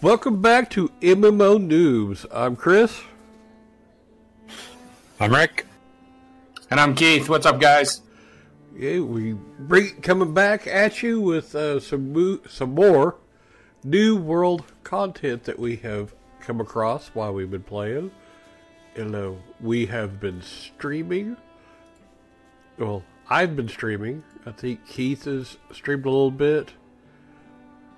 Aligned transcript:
Welcome 0.00 0.40
back 0.40 0.70
to 0.70 0.90
MMO 1.00 1.60
News. 1.60 2.24
I'm 2.30 2.54
Chris. 2.54 3.00
I'm 5.18 5.34
Rick. 5.34 5.66
And 6.70 6.78
I'm 6.78 6.94
Keith. 6.94 7.28
What's 7.28 7.46
up, 7.46 7.60
guys? 7.60 8.02
Yeah, 8.76 9.00
we 9.00 9.32
bring 9.32 10.00
coming 10.00 10.32
back 10.32 10.68
at 10.68 11.02
you 11.02 11.20
with 11.20 11.52
uh, 11.56 11.80
some 11.80 12.12
mo- 12.12 12.38
some 12.48 12.76
more 12.76 13.16
new 13.82 14.16
world 14.16 14.66
content 14.84 15.42
that 15.42 15.58
we 15.58 15.74
have 15.78 16.14
come 16.38 16.60
across 16.60 17.08
while 17.08 17.34
we've 17.34 17.50
been 17.50 17.64
playing. 17.64 18.12
And 18.94 19.16
uh, 19.16 19.32
we 19.60 19.86
have 19.86 20.20
been 20.20 20.42
streaming. 20.42 21.36
Well, 22.78 23.02
I've 23.28 23.56
been 23.56 23.68
streaming. 23.68 24.22
I 24.46 24.52
think 24.52 24.86
Keith 24.86 25.24
has 25.24 25.56
streamed 25.72 26.06
a 26.06 26.10
little 26.10 26.30
bit. 26.30 26.74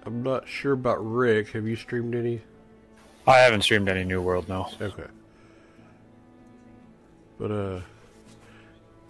I'm 0.04 0.22
not 0.22 0.48
sure 0.48 0.72
about 0.72 0.98
Rick. 0.98 1.50
Have 1.50 1.66
you 1.66 1.76
streamed 1.76 2.14
any? 2.14 2.40
I 3.26 3.38
haven't 3.38 3.62
streamed 3.62 3.88
any 3.88 4.04
New 4.04 4.22
World, 4.22 4.48
no. 4.48 4.68
Okay. 4.80 5.04
But 7.38 7.50
uh 7.50 7.80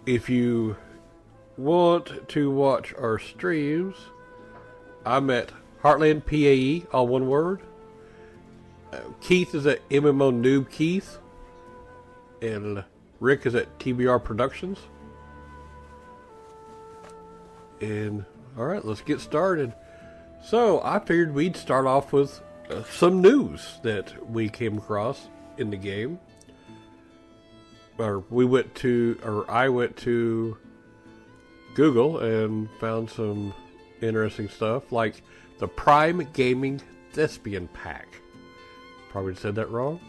if 0.05 0.29
you 0.29 0.75
want 1.57 2.27
to 2.29 2.49
watch 2.51 2.93
our 2.95 3.19
streams, 3.19 3.95
I'm 5.05 5.29
at 5.29 5.51
Heartland 5.81 6.25
PAE, 6.25 6.87
all 6.91 7.07
one 7.07 7.27
word. 7.27 7.61
Uh, 8.91 8.99
Keith 9.21 9.55
is 9.55 9.65
at 9.65 9.87
MMO 9.89 10.33
Noob 10.33 10.69
Keith. 10.69 11.17
And 12.41 12.83
Rick 13.19 13.45
is 13.45 13.55
at 13.55 13.79
TBR 13.79 14.23
Productions. 14.23 14.79
And 17.79 18.25
alright, 18.57 18.83
let's 18.83 19.01
get 19.01 19.21
started. 19.21 19.73
So 20.41 20.81
I 20.83 20.99
figured 20.99 21.33
we'd 21.33 21.55
start 21.55 21.85
off 21.85 22.11
with 22.13 22.41
uh, 22.69 22.83
some 22.83 23.21
news 23.21 23.79
that 23.83 24.29
we 24.29 24.49
came 24.49 24.77
across 24.77 25.29
in 25.57 25.69
the 25.69 25.77
game. 25.77 26.19
Or 27.97 28.23
we 28.29 28.45
went 28.45 28.73
to, 28.75 29.19
or 29.23 29.49
I 29.49 29.69
went 29.69 29.95
to 29.97 30.57
Google 31.75 32.19
and 32.19 32.69
found 32.79 33.09
some 33.09 33.53
interesting 34.01 34.49
stuff, 34.49 34.91
like 34.91 35.21
the 35.59 35.67
Prime 35.67 36.27
Gaming 36.33 36.81
Thespian 37.13 37.67
Pack. 37.67 38.07
Probably 39.09 39.35
said 39.35 39.55
that 39.55 39.69
wrong. 39.69 39.99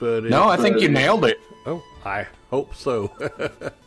But 0.00 0.24
no, 0.24 0.48
I 0.48 0.56
think 0.56 0.80
you 0.80 0.88
nailed 0.88 1.24
it. 1.24 1.38
Oh, 1.66 1.82
I 2.04 2.26
hope 2.50 2.74
so. 2.74 3.12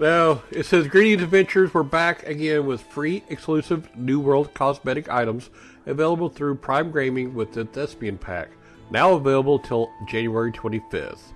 Now, 0.00 0.40
it 0.50 0.64
says 0.64 0.88
Greetings 0.88 1.22
Adventures, 1.22 1.74
we're 1.74 1.82
back 1.82 2.26
again 2.26 2.64
with 2.64 2.80
free 2.80 3.22
exclusive 3.28 3.94
New 3.94 4.18
World 4.18 4.54
cosmetic 4.54 5.10
items 5.10 5.50
available 5.84 6.30
through 6.30 6.54
Prime 6.54 6.90
Gaming 6.90 7.34
with 7.34 7.52
the 7.52 7.66
Thespian 7.66 8.16
Pack. 8.16 8.48
Now 8.90 9.12
available 9.12 9.58
till 9.58 9.90
January 10.08 10.52
25th. 10.52 11.34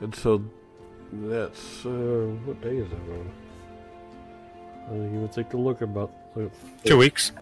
And 0.00 0.14
so 0.14 0.42
that's, 1.12 1.84
uh, 1.84 2.32
what 2.46 2.62
day 2.62 2.78
is 2.78 2.88
that 2.88 2.96
on? 2.96 3.30
I 4.86 4.90
didn't 4.92 5.14
even 5.14 5.28
take 5.28 5.52
a 5.52 5.58
look 5.58 5.82
about. 5.82 6.10
Two 6.84 6.96
weeks. 6.96 7.32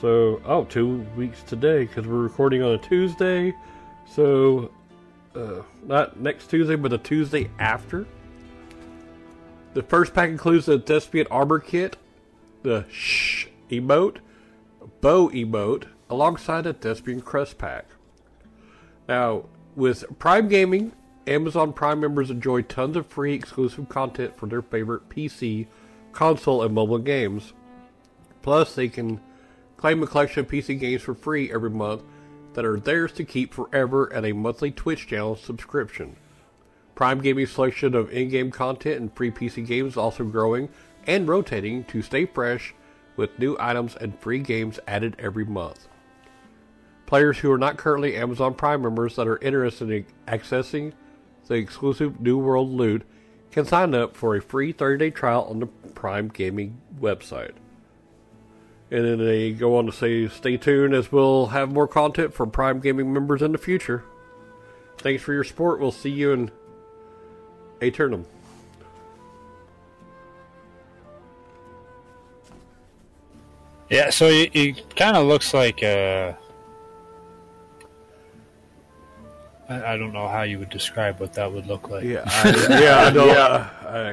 So, 0.00 0.40
oh, 0.44 0.66
two 0.66 1.04
weeks 1.16 1.42
today 1.42 1.86
because 1.86 2.06
we're 2.06 2.22
recording 2.22 2.62
on 2.62 2.74
a 2.74 2.78
Tuesday. 2.78 3.52
So, 4.06 4.70
uh, 5.34 5.62
not 5.82 6.20
next 6.20 6.48
Tuesday, 6.48 6.76
but 6.76 6.92
the 6.92 6.98
Tuesday 6.98 7.50
after. 7.58 8.06
The 9.72 9.82
first 9.84 10.14
pack 10.14 10.28
includes 10.28 10.66
the 10.66 10.80
Thespian 10.80 11.28
Armor 11.30 11.60
Kit, 11.60 11.96
the 12.62 12.86
Shh 12.90 13.46
emote, 13.70 14.16
Bow 15.00 15.28
emote, 15.30 15.84
alongside 16.08 16.66
a 16.66 16.72
Thespian 16.72 17.20
Crest 17.20 17.56
Pack. 17.56 17.86
Now, 19.08 19.44
with 19.76 20.18
Prime 20.18 20.48
Gaming, 20.48 20.92
Amazon 21.26 21.72
Prime 21.72 22.00
members 22.00 22.30
enjoy 22.30 22.62
tons 22.62 22.96
of 22.96 23.06
free 23.06 23.32
exclusive 23.34 23.88
content 23.88 24.36
for 24.36 24.46
their 24.46 24.62
favorite 24.62 25.08
PC, 25.08 25.68
console, 26.12 26.62
and 26.62 26.74
mobile 26.74 26.98
games. 26.98 27.52
Plus, 28.42 28.74
they 28.74 28.88
can 28.88 29.20
claim 29.76 30.02
a 30.02 30.06
collection 30.06 30.40
of 30.40 30.50
PC 30.50 30.80
games 30.80 31.02
for 31.02 31.14
free 31.14 31.52
every 31.52 31.70
month 31.70 32.02
that 32.54 32.64
are 32.64 32.80
theirs 32.80 33.12
to 33.12 33.24
keep 33.24 33.54
forever 33.54 34.12
at 34.12 34.24
a 34.24 34.32
monthly 34.32 34.72
Twitch 34.72 35.06
channel 35.06 35.36
subscription. 35.36 36.16
Prime 37.00 37.22
Gaming's 37.22 37.52
selection 37.52 37.94
of 37.94 38.12
in-game 38.12 38.50
content 38.50 39.00
and 39.00 39.16
free 39.16 39.30
PC 39.30 39.66
games 39.66 39.92
is 39.94 39.96
also 39.96 40.22
growing 40.22 40.68
and 41.06 41.26
rotating 41.26 41.82
to 41.84 42.02
stay 42.02 42.26
fresh 42.26 42.74
with 43.16 43.38
new 43.38 43.56
items 43.58 43.96
and 43.96 44.18
free 44.18 44.40
games 44.40 44.78
added 44.86 45.16
every 45.18 45.46
month. 45.46 45.88
Players 47.06 47.38
who 47.38 47.50
are 47.50 47.56
not 47.56 47.78
currently 47.78 48.16
Amazon 48.16 48.52
Prime 48.52 48.82
members 48.82 49.16
that 49.16 49.26
are 49.26 49.38
interested 49.38 49.90
in 49.90 50.04
accessing 50.28 50.92
the 51.46 51.54
exclusive 51.54 52.20
New 52.20 52.36
World 52.36 52.68
loot 52.68 53.06
can 53.50 53.64
sign 53.64 53.94
up 53.94 54.14
for 54.14 54.36
a 54.36 54.42
free 54.42 54.70
30-day 54.70 55.08
trial 55.08 55.46
on 55.48 55.60
the 55.60 55.66
Prime 55.68 56.28
Gaming 56.28 56.82
website. 57.00 57.54
And 58.90 59.06
then 59.06 59.24
they 59.24 59.52
go 59.52 59.78
on 59.78 59.86
to 59.86 59.92
say, 59.92 60.28
stay 60.28 60.58
tuned 60.58 60.92
as 60.92 61.10
we'll 61.10 61.46
have 61.46 61.72
more 61.72 61.88
content 61.88 62.34
for 62.34 62.44
Prime 62.44 62.78
Gaming 62.78 63.10
members 63.10 63.40
in 63.40 63.52
the 63.52 63.58
future. 63.58 64.04
Thanks 64.98 65.22
for 65.22 65.32
your 65.32 65.44
support. 65.44 65.80
We'll 65.80 65.92
see 65.92 66.10
you 66.10 66.32
in 66.32 66.50
Aeternum. 67.80 68.24
Yeah, 73.88 74.10
so 74.10 74.26
it, 74.26 74.50
it 74.54 74.96
kind 74.96 75.16
of 75.16 75.26
looks 75.26 75.52
like 75.52 75.82
uh, 75.82 76.32
I, 79.68 79.94
I 79.94 79.96
don't 79.96 80.12
know 80.12 80.28
how 80.28 80.42
you 80.42 80.58
would 80.60 80.70
describe 80.70 81.18
what 81.18 81.32
that 81.34 81.50
would 81.52 81.66
look 81.66 81.90
like. 81.90 82.04
Yeah, 82.04 82.22
I, 82.26 82.66
yeah, 82.80 82.98
I 83.06 83.10
know. 83.10 83.26
Yeah. 83.26 83.70
I, 83.82 84.08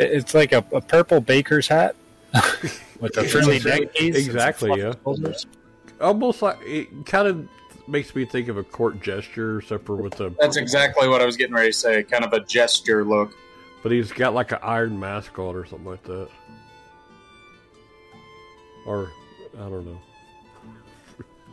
It- 0.00 0.12
it's 0.12 0.34
like 0.34 0.52
a, 0.52 0.64
a 0.72 0.80
purple 0.80 1.20
baker's 1.20 1.66
hat 1.66 1.96
with 3.00 3.16
a 3.16 3.24
frilly 3.24 3.58
neck 3.58 3.92
piece. 3.94 4.16
Exactly, 4.16 4.78
yeah. 4.80 4.92
shoulders. 5.02 5.46
almost 6.00 6.40
like 6.42 6.58
it 6.62 6.88
kind 7.06 7.26
of 7.26 7.48
makes 7.90 8.14
me 8.14 8.24
think 8.24 8.48
of 8.48 8.56
a 8.56 8.62
court 8.62 9.00
gesture, 9.00 9.58
except 9.58 9.86
for 9.86 9.96
with 9.96 10.20
a. 10.20 10.32
That's 10.38 10.56
exactly 10.56 11.08
what 11.08 11.20
I 11.20 11.26
was 11.26 11.36
getting 11.36 11.54
ready 11.54 11.70
to 11.70 11.76
say. 11.76 12.02
Kind 12.02 12.24
of 12.24 12.32
a 12.32 12.40
gesture 12.40 13.04
look. 13.04 13.34
But 13.82 13.92
he's 13.92 14.12
got 14.12 14.34
like 14.34 14.52
an 14.52 14.58
iron 14.62 14.98
mask 14.98 15.38
on 15.38 15.56
or 15.56 15.64
something 15.66 15.86
like 15.86 16.02
that. 16.04 16.28
Or 18.86 19.10
I 19.54 19.68
don't 19.68 19.86
know. 19.86 20.00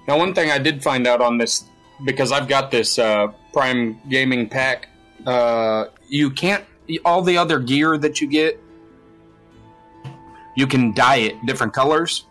Now, 0.07 0.17
one 0.17 0.33
thing 0.33 0.51
I 0.51 0.57
did 0.57 0.81
find 0.81 1.05
out 1.05 1.21
on 1.21 1.37
this 1.37 1.65
because 2.05 2.31
I've 2.31 2.47
got 2.47 2.71
this 2.71 2.97
uh, 2.97 3.27
Prime 3.53 3.99
Gaming 4.09 4.47
pack. 4.47 4.89
Uh, 5.25 5.85
you 6.07 6.29
can't 6.29 6.63
all 7.03 7.21
the 7.21 7.37
other 7.37 7.59
gear 7.59 7.97
that 7.97 8.21
you 8.21 8.27
get. 8.27 8.61
You 10.55 10.65
can 10.65 10.93
dye 10.93 11.17
it 11.17 11.45
different 11.45 11.73
colors, 11.73 12.25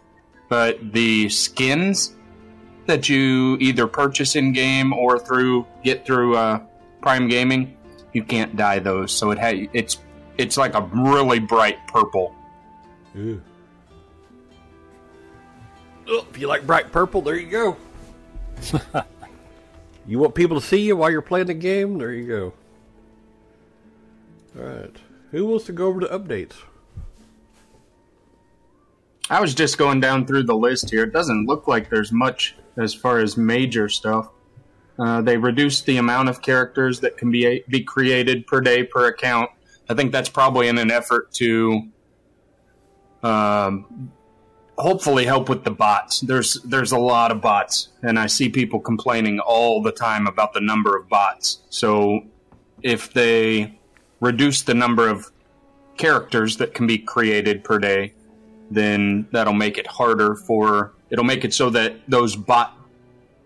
but 0.48 0.92
the 0.92 1.28
skins 1.28 2.15
that 2.86 3.08
you 3.08 3.56
either 3.60 3.86
purchase 3.86 4.36
in 4.36 4.52
game 4.52 4.92
or 4.92 5.18
through 5.18 5.66
get 5.84 6.06
through 6.06 6.36
uh, 6.36 6.60
Prime 7.02 7.28
Gaming, 7.28 7.76
you 8.12 8.24
can't 8.24 8.56
dye 8.56 8.78
those. 8.78 9.12
So 9.12 9.30
it 9.30 9.38
ha- 9.38 9.68
it's 9.72 9.98
it's 10.38 10.56
like 10.56 10.74
a 10.74 10.82
really 10.92 11.38
bright 11.38 11.78
purple. 11.86 12.34
Ew. 13.14 13.42
Oh, 16.08 16.26
if 16.30 16.38
you 16.38 16.46
like 16.46 16.66
bright 16.66 16.92
purple, 16.92 17.20
there 17.20 17.36
you 17.36 17.50
go. 17.50 17.76
you 20.06 20.18
want 20.18 20.34
people 20.34 20.60
to 20.60 20.66
see 20.66 20.82
you 20.82 20.96
while 20.96 21.10
you're 21.10 21.22
playing 21.22 21.46
the 21.46 21.54
game? 21.54 21.98
There 21.98 22.12
you 22.12 22.26
go. 22.26 22.52
Alright. 24.58 24.96
Who 25.32 25.46
wants 25.46 25.66
to 25.66 25.72
go 25.72 25.86
over 25.86 26.00
the 26.00 26.06
updates? 26.06 26.54
I 29.28 29.40
was 29.40 29.54
just 29.54 29.76
going 29.76 30.00
down 30.00 30.26
through 30.26 30.44
the 30.44 30.54
list 30.54 30.90
here. 30.90 31.02
It 31.02 31.12
doesn't 31.12 31.46
look 31.46 31.66
like 31.66 31.90
there's 31.90 32.12
much 32.12 32.54
as 32.78 32.94
far 32.94 33.18
as 33.18 33.36
major 33.36 33.88
stuff. 33.88 34.30
Uh, 34.98 35.20
they 35.20 35.36
reduced 35.36 35.84
the 35.86 35.98
amount 35.98 36.28
of 36.28 36.40
characters 36.40 37.00
that 37.00 37.16
can 37.16 37.30
be 37.30 37.62
be 37.68 37.82
created 37.82 38.46
per 38.46 38.60
day 38.60 38.82
per 38.82 39.08
account. 39.08 39.50
I 39.88 39.94
think 39.94 40.10
that's 40.12 40.28
probably 40.28 40.68
in 40.68 40.78
an 40.78 40.90
effort 40.90 41.32
to 41.34 41.88
um, 43.22 44.10
hopefully 44.78 45.24
help 45.24 45.48
with 45.48 45.64
the 45.64 45.70
bots. 45.70 46.20
There's 46.20 46.54
there's 46.62 46.92
a 46.92 46.98
lot 46.98 47.30
of 47.30 47.40
bots, 47.40 47.88
and 48.02 48.18
I 48.18 48.26
see 48.26 48.48
people 48.48 48.80
complaining 48.80 49.38
all 49.40 49.82
the 49.82 49.92
time 49.92 50.26
about 50.26 50.54
the 50.54 50.60
number 50.60 50.96
of 50.96 51.08
bots. 51.08 51.62
So 51.68 52.22
if 52.82 53.12
they 53.12 53.78
reduce 54.20 54.62
the 54.62 54.74
number 54.74 55.08
of 55.08 55.30
characters 55.96 56.56
that 56.58 56.74
can 56.74 56.86
be 56.86 56.98
created 56.98 57.64
per 57.64 57.78
day, 57.78 58.14
then 58.70 59.28
that'll 59.32 59.54
make 59.54 59.78
it 59.78 59.86
harder 59.86 60.34
for 60.34 60.94
it'll 61.10 61.24
make 61.24 61.44
it 61.44 61.54
so 61.54 61.70
that 61.70 61.96
those 62.08 62.36
bot 62.36 62.76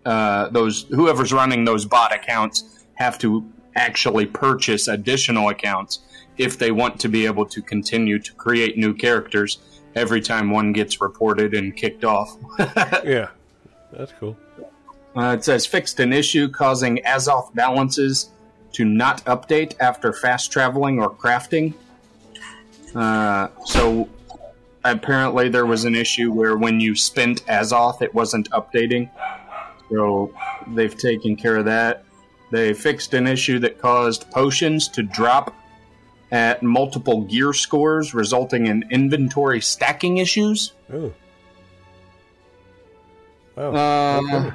uh, 0.05 0.49
those 0.49 0.83
whoever's 0.89 1.31
running 1.31 1.63
those 1.63 1.85
bot 1.85 2.13
accounts 2.13 2.85
have 2.95 3.17
to 3.19 3.47
actually 3.75 4.25
purchase 4.25 4.87
additional 4.87 5.49
accounts 5.49 5.99
if 6.37 6.57
they 6.57 6.71
want 6.71 6.99
to 6.99 7.07
be 7.07 7.25
able 7.25 7.45
to 7.45 7.61
continue 7.61 8.17
to 8.19 8.33
create 8.33 8.77
new 8.77 8.93
characters 8.93 9.59
every 9.95 10.21
time 10.21 10.49
one 10.49 10.73
gets 10.73 11.01
reported 11.01 11.53
and 11.53 11.75
kicked 11.75 12.03
off. 12.03 12.35
yeah, 13.03 13.29
that's 13.91 14.13
cool. 14.19 14.35
Uh, 15.15 15.35
it 15.37 15.43
says 15.43 15.65
fixed 15.65 15.99
an 15.99 16.13
issue 16.13 16.47
causing 16.49 16.97
Azoth 17.05 17.53
balances 17.53 18.29
to 18.73 18.85
not 18.85 19.23
update 19.25 19.75
after 19.79 20.13
fast 20.13 20.51
traveling 20.51 20.99
or 20.99 21.09
crafting. 21.09 21.73
Uh, 22.95 23.49
so 23.65 24.07
apparently 24.83 25.49
there 25.49 25.65
was 25.65 25.85
an 25.85 25.95
issue 25.95 26.31
where 26.31 26.57
when 26.57 26.79
you 26.79 26.95
spent 26.95 27.45
Azoth, 27.45 28.01
it 28.01 28.13
wasn't 28.13 28.49
updating. 28.51 29.09
So 29.89 30.33
they've 30.67 30.95
taken 30.95 31.35
care 31.35 31.57
of 31.57 31.65
that. 31.65 32.03
They 32.51 32.73
fixed 32.73 33.13
an 33.13 33.27
issue 33.27 33.59
that 33.59 33.79
caused 33.79 34.29
potions 34.31 34.87
to 34.89 35.03
drop 35.03 35.55
at 36.31 36.63
multiple 36.63 37.21
gear 37.21 37.53
scores, 37.53 38.13
resulting 38.13 38.67
in 38.67 38.85
inventory 38.89 39.61
stacking 39.61 40.17
issues. 40.17 40.73
Oh. 40.91 41.13
Wow. 43.55 43.73
Uh, 43.73 44.51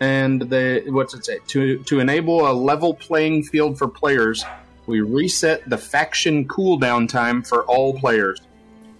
and 0.00 0.42
they 0.42 0.80
what's 0.88 1.14
it 1.14 1.24
say? 1.24 1.38
To 1.48 1.82
to 1.84 2.00
enable 2.00 2.50
a 2.50 2.52
level 2.52 2.94
playing 2.94 3.44
field 3.44 3.78
for 3.78 3.88
players, 3.88 4.44
we 4.86 5.00
reset 5.00 5.68
the 5.68 5.78
faction 5.78 6.46
cooldown 6.46 7.08
time 7.08 7.42
for 7.42 7.64
all 7.64 7.98
players. 7.98 8.40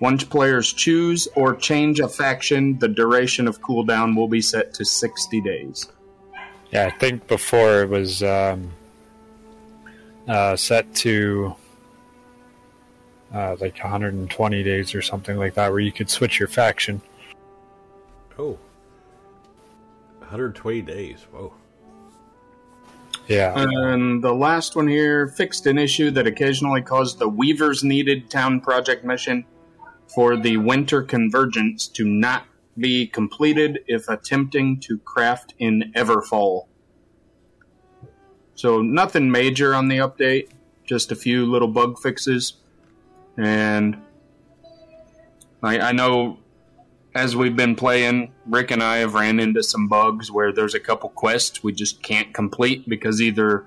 Once 0.00 0.23
players 0.23 0.73
choose 0.73 1.27
or 1.35 1.56
change 1.56 1.99
a 1.99 2.09
faction, 2.09 2.79
the 2.79 2.89
duration 2.89 3.49
of 3.49 3.61
cooldown 3.61 4.17
will 4.17 4.29
be 4.29 4.41
set 4.41 4.73
to 4.75 4.85
60 4.85 5.41
days. 5.41 5.89
Yeah, 6.71 6.87
I 6.87 6.91
think 6.91 7.27
before 7.27 7.83
it 7.83 7.89
was 7.89 8.23
um, 8.23 8.71
uh, 10.29 10.55
set 10.55 10.95
to 10.97 11.55
uh, 13.35 13.56
like 13.61 13.79
120 13.79 14.62
days 14.62 14.95
or 14.95 15.03
something 15.03 15.37
like 15.37 15.55
that, 15.55 15.71
where 15.71 15.81
you 15.81 15.93
could 15.93 16.11
switch 16.11 16.39
your 16.39 16.49
faction. 16.49 17.03
Oh. 18.39 18.59
120 20.21 20.83
days. 20.83 21.27
Whoa. 21.33 21.53
Yeah. 23.27 23.53
And 23.56 24.23
the 24.23 24.33
last 24.33 24.77
one 24.77 24.87
here 24.87 25.27
fixed 25.29 25.67
an 25.67 25.77
issue 25.77 26.11
that 26.12 26.27
occasionally 26.27 26.83
caused 26.83 27.19
the 27.19 27.29
Weavers 27.29 27.83
Needed 27.83 28.31
Town 28.31 28.61
Project 28.61 29.05
mission 29.05 29.44
for 30.08 30.37
the 30.37 30.56
Winter 30.56 31.02
Convergence 31.02 31.87
to 31.88 32.05
not 32.05 32.44
be 32.76 33.06
completed 33.06 33.81
if 33.87 34.08
attempting 34.08 34.81
to 34.81 34.99
craft 34.99 35.55
in 35.58 35.93
Everfall. 35.94 36.66
So, 38.55 38.82
nothing 38.82 39.31
major 39.31 39.75
on 39.75 39.88
the 39.88 39.99
update, 39.99 40.49
just 40.84 41.12
a 41.12 41.16
few 41.16 41.46
little 41.46 41.69
bug 41.69 41.99
fixes. 41.99 42.55
And 43.37 44.02
I, 45.62 45.78
I 45.78 45.93
know 45.93 46.38
as 47.14 47.34
we've 47.34 47.56
been 47.56 47.75
playing, 47.75 48.32
Rick 48.46 48.70
and 48.70 48.82
I 48.82 48.99
have 48.99 49.14
ran 49.14 49.40
into 49.40 49.62
some 49.62 49.88
bugs 49.88 50.31
where 50.31 50.52
there's 50.52 50.75
a 50.75 50.81
couple 50.81 51.08
quests 51.08 51.62
we 51.62 51.72
just 51.72 52.02
can't 52.02 52.32
complete 52.32 52.88
because 52.88 53.20
either 53.20 53.64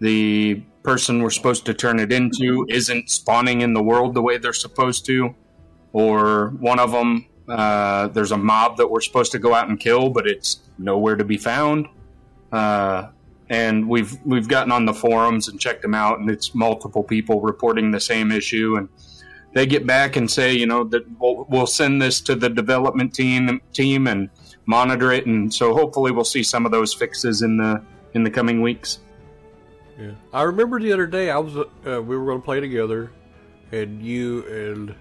the 0.00 0.62
person 0.82 1.22
we're 1.22 1.30
supposed 1.30 1.64
to 1.66 1.74
turn 1.74 1.98
it 1.98 2.12
into 2.12 2.66
isn't 2.68 3.10
spawning 3.10 3.62
in 3.62 3.72
the 3.72 3.82
world 3.82 4.14
the 4.14 4.22
way 4.22 4.38
they're 4.38 4.52
supposed 4.52 5.06
to, 5.06 5.34
or 5.92 6.48
one 6.58 6.78
of 6.78 6.92
them 6.92 7.26
uh, 7.48 8.08
there's 8.08 8.32
a 8.32 8.36
mob 8.36 8.76
that 8.76 8.90
we're 8.90 9.00
supposed 9.00 9.32
to 9.32 9.38
go 9.38 9.54
out 9.54 9.68
and 9.68 9.80
kill, 9.80 10.10
but 10.10 10.26
it's 10.26 10.60
nowhere 10.76 11.16
to 11.16 11.24
be 11.24 11.38
found. 11.38 11.88
Uh, 12.52 13.08
and 13.48 13.88
we've 13.88 14.14
we've 14.26 14.48
gotten 14.48 14.70
on 14.70 14.84
the 14.84 14.92
forums 14.92 15.48
and 15.48 15.58
checked 15.58 15.80
them 15.80 15.94
out, 15.94 16.18
and 16.18 16.28
it's 16.28 16.54
multiple 16.54 17.02
people 17.02 17.40
reporting 17.40 17.90
the 17.90 18.00
same 18.00 18.30
issue, 18.30 18.76
and 18.76 18.88
they 19.54 19.64
get 19.64 19.86
back 19.86 20.16
and 20.16 20.30
say, 20.30 20.52
you 20.52 20.66
know, 20.66 20.84
that 20.84 21.04
we'll, 21.18 21.46
we'll 21.48 21.66
send 21.66 22.02
this 22.02 22.20
to 22.20 22.34
the 22.34 22.50
development 22.50 23.14
team 23.14 23.60
team 23.72 24.06
and 24.06 24.28
monitor 24.66 25.10
it, 25.12 25.24
and 25.24 25.52
so 25.52 25.72
hopefully 25.72 26.12
we'll 26.12 26.24
see 26.24 26.42
some 26.42 26.66
of 26.66 26.72
those 26.72 26.92
fixes 26.92 27.40
in 27.40 27.56
the 27.56 27.82
in 28.12 28.22
the 28.22 28.30
coming 28.30 28.60
weeks. 28.60 28.98
Yeah, 29.98 30.12
I 30.34 30.42
remember 30.42 30.78
the 30.78 30.92
other 30.92 31.06
day 31.06 31.30
I 31.30 31.38
was 31.38 31.56
uh, 31.56 31.64
we 32.02 32.18
were 32.18 32.26
going 32.26 32.40
to 32.40 32.44
play 32.44 32.60
together, 32.60 33.10
and 33.72 34.02
you 34.02 34.46
and 34.46 34.94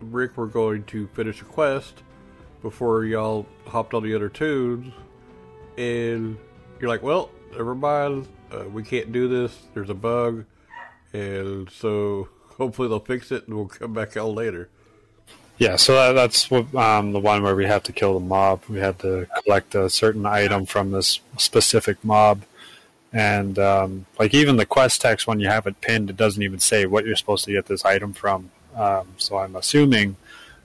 Rick 0.00 0.36
were 0.36 0.46
going 0.46 0.84
to 0.84 1.06
finish 1.08 1.40
a 1.42 1.44
quest 1.44 2.02
before 2.62 3.04
y'all 3.04 3.46
hopped 3.66 3.94
on 3.94 4.02
the 4.02 4.14
other 4.14 4.28
tunes, 4.28 4.92
and 5.76 6.36
you're 6.80 6.88
like, 6.88 7.02
"Well, 7.02 7.30
never 7.52 7.74
mind, 7.74 8.26
uh, 8.52 8.64
we 8.72 8.82
can't 8.82 9.12
do 9.12 9.28
this. 9.28 9.56
There's 9.74 9.90
a 9.90 9.94
bug," 9.94 10.44
and 11.12 11.70
so 11.70 12.28
hopefully 12.56 12.88
they'll 12.88 13.00
fix 13.00 13.32
it, 13.32 13.46
and 13.46 13.56
we'll 13.56 13.66
come 13.66 13.92
back 13.92 14.16
out 14.16 14.34
later. 14.34 14.68
Yeah, 15.58 15.74
so 15.74 15.94
that, 15.94 16.12
that's 16.12 16.50
what, 16.52 16.72
um, 16.76 17.10
the 17.10 17.18
one 17.18 17.42
where 17.42 17.56
we 17.56 17.66
have 17.66 17.82
to 17.84 17.92
kill 17.92 18.14
the 18.14 18.24
mob. 18.24 18.62
We 18.68 18.78
had 18.78 19.00
to 19.00 19.26
collect 19.42 19.74
a 19.74 19.90
certain 19.90 20.24
item 20.24 20.66
from 20.66 20.92
this 20.92 21.20
specific 21.36 22.02
mob. 22.04 22.42
And 23.12 23.58
um, 23.58 24.06
like 24.20 24.34
even 24.34 24.56
the 24.56 24.66
quest 24.66 25.00
text, 25.00 25.26
when 25.26 25.40
you 25.40 25.48
have 25.48 25.66
it 25.66 25.80
pinned, 25.80 26.10
it 26.10 26.16
doesn't 26.16 26.42
even 26.42 26.60
say 26.60 26.86
what 26.86 27.04
you're 27.04 27.16
supposed 27.16 27.44
to 27.46 27.52
get 27.52 27.66
this 27.66 27.84
item 27.84 28.12
from. 28.12 28.50
Um, 28.78 29.08
so 29.16 29.36
I'm 29.38 29.56
assuming 29.56 30.16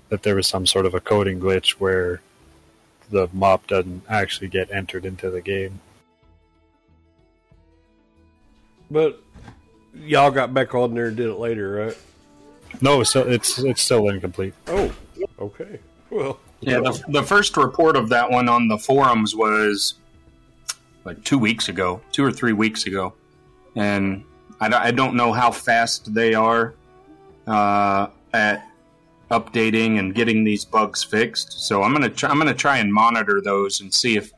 that 0.09 0.21
there 0.21 0.35
was 0.35 0.45
some 0.45 0.67
sort 0.67 0.85
of 0.85 0.93
a 0.93 0.99
coding 0.99 1.39
glitch 1.39 1.71
where 1.71 2.21
the 3.09 3.27
mob 3.33 3.65
doesn't 3.65 4.03
actually 4.07 4.47
get 4.47 4.71
entered 4.71 5.05
into 5.05 5.31
the 5.31 5.41
game. 5.41 5.79
But 8.91 9.19
y'all 9.95 10.29
got 10.29 10.53
back 10.53 10.75
on 10.75 10.93
there 10.93 11.07
and 11.07 11.17
did 11.17 11.27
it 11.27 11.35
later, 11.35 11.71
right? 11.71 11.97
No, 12.81 13.03
so 13.03 13.27
it's 13.27 13.59
it's 13.59 13.81
still 13.81 14.09
incomplete. 14.09 14.53
Oh, 14.67 14.93
okay. 15.39 15.79
Well, 16.09 16.39
Yeah, 16.61 16.79
the, 16.79 17.03
the 17.09 17.23
first 17.23 17.57
report 17.57 17.95
of 17.95 18.09
that 18.09 18.29
one 18.29 18.47
on 18.47 18.67
the 18.67 18.77
forums 18.77 19.35
was 19.35 19.95
like 21.05 21.23
two 21.23 21.39
weeks 21.39 21.69
ago, 21.69 22.01
two 22.11 22.23
or 22.23 22.31
three 22.31 22.53
weeks 22.53 22.85
ago, 22.85 23.13
and 23.75 24.23
I, 24.59 24.87
I 24.87 24.91
don't 24.91 25.15
know 25.15 25.33
how 25.33 25.51
fast 25.51 26.13
they 26.13 26.35
are 26.35 26.75
uh, 27.47 28.07
at 28.33 28.67
updating 29.31 29.99
and 29.99 30.13
getting 30.13 30.43
these 30.43 30.65
bugs 30.65 31.03
fixed. 31.03 31.67
So 31.67 31.83
I'm 31.83 31.93
gonna 31.93 32.09
try, 32.09 32.29
I'm 32.29 32.37
gonna 32.37 32.53
try 32.53 32.77
and 32.77 32.93
monitor 32.93 33.41
those 33.41 33.81
and 33.81 33.93
see 33.93 34.15
if 34.17 34.31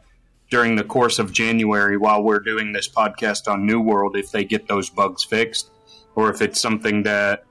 during 0.50 0.76
the 0.76 0.84
course 0.84 1.20
of 1.20 1.32
January 1.32 1.98
while 1.98 2.24
we're 2.24 2.40
doing 2.40 2.72
this 2.72 2.88
podcast 2.88 3.52
on 3.52 3.66
New 3.66 3.82
World 3.82 4.16
if 4.16 4.32
they 4.32 4.44
get 4.44 4.68
those 4.68 4.90
bugs 4.90 5.24
fixed, 5.24 5.72
or 6.16 6.30
if 6.30 6.42
it's 6.42 6.60
something 6.60 7.04
that 7.04 7.46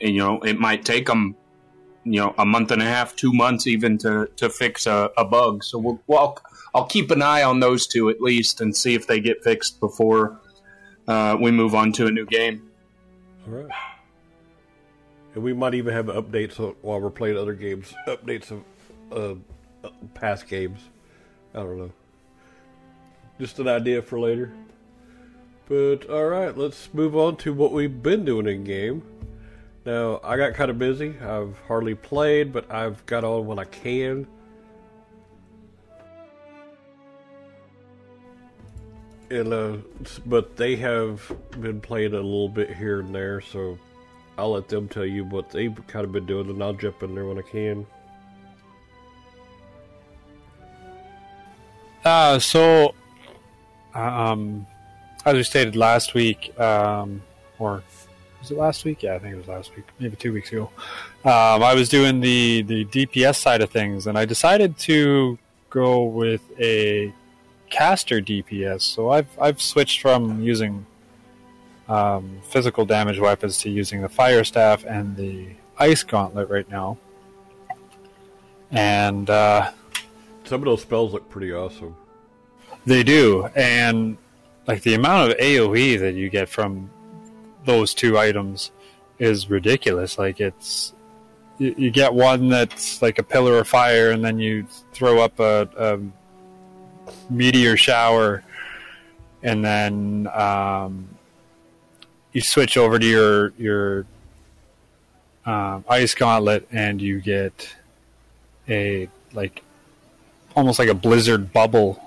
you 0.00 0.18
know 0.18 0.40
it 0.40 0.58
might 0.58 0.84
take 0.84 1.06
them 1.06 1.36
you 2.04 2.20
know 2.20 2.34
a 2.38 2.46
month 2.46 2.70
and 2.70 2.82
a 2.82 2.86
half, 2.86 3.14
two 3.16 3.32
months 3.32 3.66
even 3.66 3.98
to 3.98 4.28
to 4.36 4.48
fix 4.50 4.86
a, 4.86 5.10
a 5.16 5.24
bug. 5.24 5.62
So 5.62 5.78
we'll, 5.78 6.00
well, 6.06 6.38
I'll 6.74 6.86
keep 6.86 7.10
an 7.10 7.22
eye 7.22 7.42
on 7.42 7.60
those 7.60 7.86
two 7.86 8.10
at 8.10 8.20
least 8.20 8.60
and 8.60 8.76
see 8.76 8.94
if 8.94 9.06
they 9.06 9.20
get 9.20 9.42
fixed 9.42 9.80
before 9.80 10.40
uh, 11.08 11.36
we 11.40 11.50
move 11.50 11.74
on 11.74 11.92
to 11.92 12.06
a 12.06 12.10
new 12.10 12.26
game. 12.26 12.70
All 13.46 13.54
right. 13.54 13.70
And 15.34 15.44
we 15.44 15.52
might 15.52 15.74
even 15.74 15.94
have 15.94 16.06
updates 16.06 16.56
while 16.82 17.00
we're 17.00 17.10
playing 17.10 17.36
other 17.36 17.54
games. 17.54 17.94
Updates 18.06 18.50
of 19.10 19.40
uh, 19.84 19.90
past 20.14 20.48
games. 20.48 20.80
I 21.54 21.58
don't 21.58 21.78
know. 21.78 21.92
Just 23.38 23.58
an 23.58 23.68
idea 23.68 24.02
for 24.02 24.18
later. 24.18 24.52
But 25.68 26.10
alright, 26.10 26.58
let's 26.58 26.92
move 26.92 27.16
on 27.16 27.36
to 27.38 27.54
what 27.54 27.72
we've 27.72 28.02
been 28.02 28.24
doing 28.24 28.46
in 28.46 28.64
game. 28.64 29.02
Now, 29.86 30.20
I 30.22 30.36
got 30.36 30.54
kind 30.54 30.70
of 30.70 30.78
busy. 30.78 31.14
I've 31.20 31.56
hardly 31.66 31.94
played, 31.94 32.52
but 32.52 32.70
I've 32.70 33.04
got 33.06 33.24
on 33.24 33.46
when 33.46 33.58
I 33.58 33.64
can. 33.64 34.26
And, 39.30 39.52
uh, 39.52 39.76
but 40.26 40.56
they 40.56 40.74
have 40.76 41.32
been 41.60 41.80
playing 41.80 42.14
a 42.14 42.16
little 42.16 42.48
bit 42.48 42.74
here 42.74 43.00
and 43.00 43.14
there, 43.14 43.40
so 43.40 43.78
I'll 44.40 44.52
let 44.52 44.68
them 44.68 44.88
tell 44.88 45.04
you 45.04 45.24
what 45.24 45.50
they've 45.50 45.76
kind 45.86 46.04
of 46.04 46.12
been 46.12 46.24
doing, 46.24 46.48
and 46.48 46.62
I'll 46.62 46.72
jump 46.72 47.02
in 47.02 47.14
there 47.14 47.26
when 47.26 47.38
I 47.38 47.42
can. 47.42 47.86
Uh, 52.02 52.38
so, 52.38 52.94
um, 53.94 54.66
as 55.26 55.34
we 55.34 55.42
stated 55.42 55.76
last 55.76 56.14
week, 56.14 56.58
um, 56.58 57.22
or 57.58 57.82
was 58.40 58.50
it 58.50 58.56
last 58.56 58.86
week? 58.86 59.02
Yeah, 59.02 59.14
I 59.14 59.18
think 59.18 59.34
it 59.34 59.36
was 59.36 59.48
last 59.48 59.76
week, 59.76 59.84
maybe 59.98 60.16
two 60.16 60.32
weeks 60.32 60.50
ago. 60.50 60.70
Um, 61.24 61.62
I 61.62 61.74
was 61.74 61.90
doing 61.90 62.20
the 62.20 62.62
the 62.62 62.86
DPS 62.86 63.36
side 63.36 63.60
of 63.60 63.68
things, 63.68 64.06
and 64.06 64.16
I 64.16 64.24
decided 64.24 64.78
to 64.78 65.38
go 65.68 66.04
with 66.04 66.40
a 66.58 67.12
caster 67.68 68.22
DPS. 68.22 68.80
So 68.80 69.10
I've 69.10 69.28
I've 69.38 69.60
switched 69.60 70.00
from 70.00 70.42
using 70.42 70.86
um, 71.90 72.40
physical 72.44 72.86
damage 72.86 73.18
weapons 73.18 73.58
to 73.58 73.68
using 73.68 74.00
the 74.00 74.08
fire 74.08 74.44
staff 74.44 74.84
and 74.86 75.16
the 75.16 75.48
ice 75.76 76.04
gauntlet 76.04 76.48
right 76.48 76.70
now. 76.70 76.96
And 78.70 79.28
uh, 79.28 79.72
some 80.44 80.60
of 80.60 80.66
those 80.66 80.82
spells 80.82 81.12
look 81.12 81.28
pretty 81.28 81.52
awesome. 81.52 81.96
They 82.86 83.02
do, 83.02 83.46
and 83.56 84.16
like 84.66 84.82
the 84.82 84.94
amount 84.94 85.32
of 85.32 85.38
AOE 85.38 85.98
that 85.98 86.14
you 86.14 86.30
get 86.30 86.48
from 86.48 86.88
those 87.66 87.92
two 87.92 88.16
items 88.16 88.70
is 89.18 89.50
ridiculous. 89.50 90.16
Like 90.16 90.40
it's 90.40 90.94
you, 91.58 91.74
you, 91.76 91.90
get 91.90 92.14
one 92.14 92.48
that's 92.48 93.02
like 93.02 93.18
a 93.18 93.22
pillar 93.22 93.58
of 93.58 93.68
fire, 93.68 94.12
and 94.12 94.24
then 94.24 94.38
you 94.38 94.64
throw 94.92 95.18
up 95.18 95.40
a, 95.40 95.68
a 95.76 95.98
meteor 97.28 97.76
shower, 97.76 98.44
and 99.42 99.62
then 99.64 100.28
um, 100.32 101.08
you 102.32 102.40
switch 102.40 102.76
over 102.76 102.98
to 102.98 103.06
your 103.06 103.52
your 103.58 104.06
um, 105.46 105.84
ice 105.88 106.14
gauntlet, 106.14 106.66
and 106.70 107.00
you 107.00 107.20
get 107.20 107.74
a 108.68 109.08
like 109.32 109.62
almost 110.54 110.78
like 110.78 110.88
a 110.88 110.94
blizzard 110.94 111.52
bubble, 111.52 112.02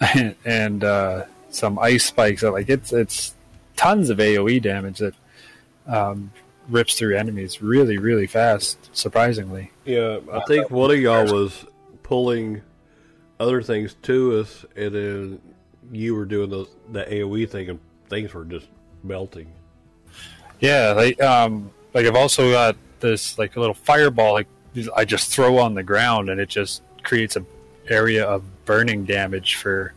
and 0.44 0.84
uh, 0.84 1.24
some 1.50 1.78
ice 1.78 2.04
spikes. 2.04 2.42
Like 2.42 2.68
it's 2.68 2.92
it's 2.92 3.34
tons 3.76 4.10
of 4.10 4.18
AOE 4.18 4.62
damage 4.62 4.98
that 4.98 5.14
um, 5.86 6.32
rips 6.68 6.98
through 6.98 7.16
enemies 7.16 7.62
really 7.62 7.98
really 7.98 8.26
fast. 8.26 8.94
Surprisingly, 8.96 9.70
yeah. 9.84 10.18
I 10.32 10.40
think 10.40 10.70
one 10.70 10.90
of 10.90 10.98
y'all 10.98 11.32
was 11.32 11.64
pulling 12.02 12.62
other 13.40 13.62
things 13.62 13.94
to 14.02 14.40
us, 14.40 14.64
and 14.76 14.94
then 14.94 15.40
you 15.92 16.14
were 16.14 16.24
doing 16.24 16.50
those 16.50 16.68
the 16.90 17.04
AOE 17.04 17.48
thing, 17.48 17.70
and 17.70 17.80
things 18.08 18.34
were 18.34 18.44
just 18.44 18.66
melting. 19.04 19.52
Yeah, 20.60 20.92
like 20.92 21.20
um, 21.22 21.70
like 21.92 22.06
I've 22.06 22.16
also 22.16 22.50
got 22.50 22.76
this 23.00 23.38
like 23.38 23.56
a 23.56 23.60
little 23.60 23.74
fireball 23.74 24.32
like 24.32 24.48
I 24.96 25.04
just 25.04 25.30
throw 25.30 25.58
on 25.58 25.74
the 25.74 25.82
ground, 25.82 26.30
and 26.30 26.40
it 26.40 26.48
just 26.48 26.82
creates 27.02 27.36
a 27.36 27.44
area 27.88 28.24
of 28.24 28.42
burning 28.64 29.04
damage 29.04 29.56
for 29.56 29.92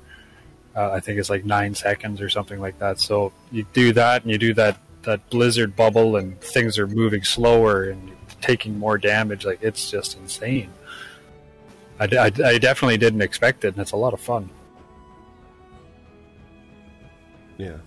uh, 0.76 0.92
I 0.92 1.00
think 1.00 1.20
it's 1.20 1.30
like 1.30 1.46
nine 1.46 1.74
seconds 1.74 2.22
or 2.22 2.30
something 2.30 2.60
like 2.60 2.78
that. 2.80 3.00
So 3.00 3.32
you 3.52 3.66
do 3.74 3.94
that, 3.94 4.22
and 4.24 4.32
you 4.32 4.38
do 4.38 4.54
that 4.56 4.78
that 5.04 5.28
blizzard 5.30 5.76
bubble, 5.76 6.18
and 6.18 6.40
things 6.42 6.78
are 6.78 6.88
moving 6.88 7.24
slower 7.24 7.86
and 7.86 8.12
taking 8.42 8.78
more 8.78 8.98
damage. 8.98 9.46
Like 9.46 9.60
it's 9.62 9.90
just 9.90 10.18
insane. 10.18 10.72
I, 12.00 12.04
I, 12.06 12.26
I 12.46 12.58
definitely 12.60 12.98
didn't 12.98 13.22
expect 13.22 13.66
it, 13.66 13.70
and 13.70 13.80
it's 13.80 13.94
a 13.94 13.98
lot 13.98 14.14
of 14.14 14.20
fun. 14.20 14.50
Yeah. 17.58 17.78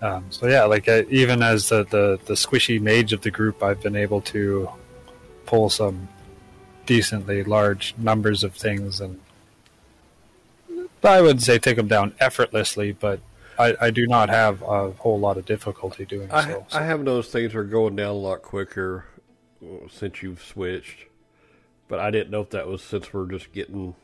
Um, 0.00 0.26
so 0.30 0.46
yeah, 0.46 0.64
like 0.64 0.88
uh, 0.88 1.02
even 1.10 1.42
as 1.42 1.68
the, 1.68 1.84
the 1.84 2.20
the 2.26 2.34
squishy 2.34 2.80
mage 2.80 3.12
of 3.12 3.22
the 3.22 3.30
group, 3.30 3.62
I've 3.62 3.82
been 3.82 3.96
able 3.96 4.20
to 4.22 4.68
pull 5.46 5.70
some 5.70 6.08
decently 6.86 7.42
large 7.44 7.94
numbers 7.98 8.44
of 8.44 8.54
things 8.54 9.00
and 9.00 9.20
I 11.04 11.20
wouldn't 11.20 11.42
say 11.42 11.58
take 11.58 11.76
them 11.76 11.88
down 11.88 12.14
effortlessly, 12.18 12.92
but 12.92 13.20
I, 13.58 13.76
I 13.80 13.90
do 13.90 14.06
not 14.06 14.28
have 14.28 14.62
a 14.62 14.92
whole 14.92 15.18
lot 15.18 15.36
of 15.36 15.46
difficulty 15.46 16.04
doing 16.04 16.30
I, 16.30 16.44
so, 16.44 16.66
so. 16.68 16.78
I 16.78 16.82
have 16.82 17.04
those 17.04 17.28
things 17.28 17.54
are 17.54 17.64
going 17.64 17.96
down 17.96 18.08
a 18.08 18.12
lot 18.12 18.42
quicker 18.42 19.04
since 19.90 20.22
you've 20.22 20.42
switched, 20.42 21.06
but 21.88 21.98
I 22.00 22.10
didn't 22.10 22.30
know 22.30 22.40
if 22.40 22.50
that 22.50 22.66
was 22.66 22.82
since 22.82 23.12
we're 23.12 23.26
just 23.26 23.52
getting 23.52 23.94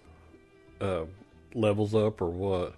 uh, 0.81 1.05
levels 1.55 1.95
up 1.95 2.21
or 2.21 2.31
what. 2.31 2.75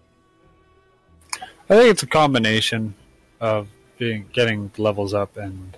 I 1.68 1.76
think 1.76 1.90
it's 1.90 2.02
a 2.02 2.06
combination 2.06 2.94
of 3.40 3.68
being 3.98 4.26
getting 4.32 4.70
levels 4.76 5.14
up 5.14 5.36
and, 5.36 5.76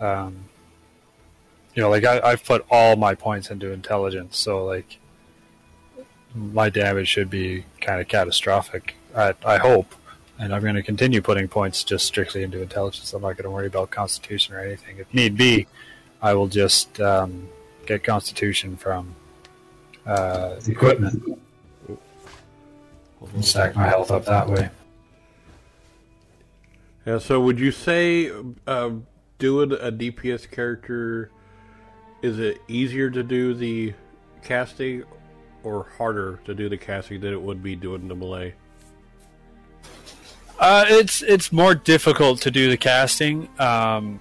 um, 0.00 0.36
you 1.74 1.82
know, 1.82 1.90
like 1.90 2.04
I, 2.04 2.20
I've 2.20 2.44
put 2.44 2.64
all 2.70 2.96
my 2.96 3.14
points 3.14 3.50
into 3.50 3.72
intelligence, 3.72 4.38
so 4.38 4.64
like 4.64 4.98
my 6.34 6.68
damage 6.70 7.08
should 7.08 7.30
be 7.30 7.64
kind 7.80 8.00
of 8.00 8.08
catastrophic. 8.08 8.96
I, 9.14 9.34
I 9.44 9.58
hope, 9.58 9.94
and 10.38 10.54
I'm 10.54 10.62
going 10.62 10.74
to 10.74 10.82
continue 10.82 11.22
putting 11.22 11.48
points 11.48 11.84
just 11.84 12.06
strictly 12.06 12.42
into 12.42 12.60
intelligence. 12.60 13.12
I'm 13.12 13.22
not 13.22 13.36
going 13.36 13.44
to 13.44 13.50
worry 13.50 13.66
about 13.66 13.90
constitution 13.90 14.54
or 14.54 14.60
anything. 14.60 14.98
If 14.98 15.12
need 15.14 15.36
be, 15.36 15.66
I 16.20 16.34
will 16.34 16.48
just 16.48 17.00
um, 17.00 17.48
get 17.86 18.04
constitution 18.04 18.76
from 18.76 19.14
uh, 20.06 20.56
equipment 20.66 21.40
and 21.88 23.44
stack 23.44 23.74
my 23.76 23.86
health 23.86 24.10
up 24.10 24.24
that 24.26 24.48
way. 24.48 24.70
Yeah. 27.06 27.18
So, 27.18 27.40
would 27.40 27.58
you 27.60 27.70
say 27.70 28.30
uh, 28.66 28.90
doing 29.38 29.72
a 29.72 29.92
DPS 29.92 30.50
character 30.50 31.30
is 32.22 32.38
it 32.38 32.60
easier 32.66 33.10
to 33.10 33.22
do 33.22 33.54
the 33.54 33.94
casting 34.42 35.04
or 35.62 35.86
harder 35.96 36.40
to 36.44 36.54
do 36.54 36.68
the 36.68 36.76
casting 36.76 37.20
than 37.20 37.32
it 37.32 37.40
would 37.40 37.62
be 37.62 37.76
doing 37.76 38.08
the 38.08 38.14
melee? 38.14 38.54
Uh, 40.58 40.84
it's 40.88 41.22
it's 41.22 41.52
more 41.52 41.74
difficult 41.74 42.40
to 42.40 42.50
do 42.50 42.70
the 42.70 42.76
casting 42.76 43.48
um, 43.58 44.18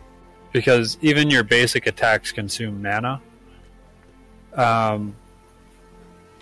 because 0.52 0.98
even 1.02 1.30
your 1.30 1.44
basic 1.44 1.88
attacks 1.88 2.32
consume 2.32 2.82
mana, 2.82 3.22
um, 4.54 5.16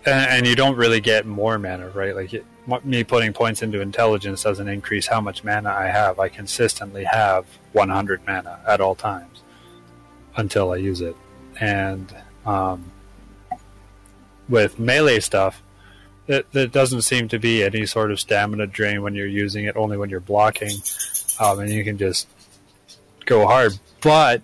and, 0.06 0.32
and, 0.32 0.48
you 0.48 0.56
don't 0.56 0.76
really 0.76 1.00
get 1.00 1.28
more 1.28 1.60
mana, 1.60 1.90
right? 1.90 2.16
Like 2.16 2.34
it, 2.34 2.46
me 2.84 3.04
putting 3.04 3.34
points 3.34 3.62
into 3.62 3.82
intelligence 3.82 4.44
doesn't 4.44 4.68
increase 4.68 5.08
how 5.08 5.22
much 5.22 5.44
mana 5.44 5.70
I 5.70 5.88
have. 5.88 6.20
I 6.20 6.30
consistently 6.30 7.04
have 7.04 7.46
100 7.74 8.22
mana 8.26 8.60
at 8.68 8.82
all 8.82 8.96
times 8.96 9.42
until 10.36 10.72
I 10.72 10.78
use 10.78 11.02
it, 11.02 11.16
and 11.60 12.16
um, 12.46 12.92
with 14.50 14.80
melee 14.80 15.20
stuff, 15.20 15.62
it, 16.28 16.48
it 16.54 16.72
doesn't 16.72 17.02
seem 17.02 17.28
to 17.30 17.40
be 17.40 17.64
any 17.64 17.86
sort 17.86 18.12
of 18.12 18.20
stamina 18.20 18.68
drain 18.68 19.02
when 19.02 19.14
you're 19.14 19.28
using 19.28 19.66
it, 19.66 19.76
only 19.76 19.98
when 19.98 20.10
you're 20.10 20.20
blocking, 20.20 20.78
um, 21.40 21.60
and 21.60 21.70
you 21.70 21.84
can 21.84 21.98
just 21.98 22.28
go 23.26 23.46
hard. 23.46 23.78
But 24.02 24.42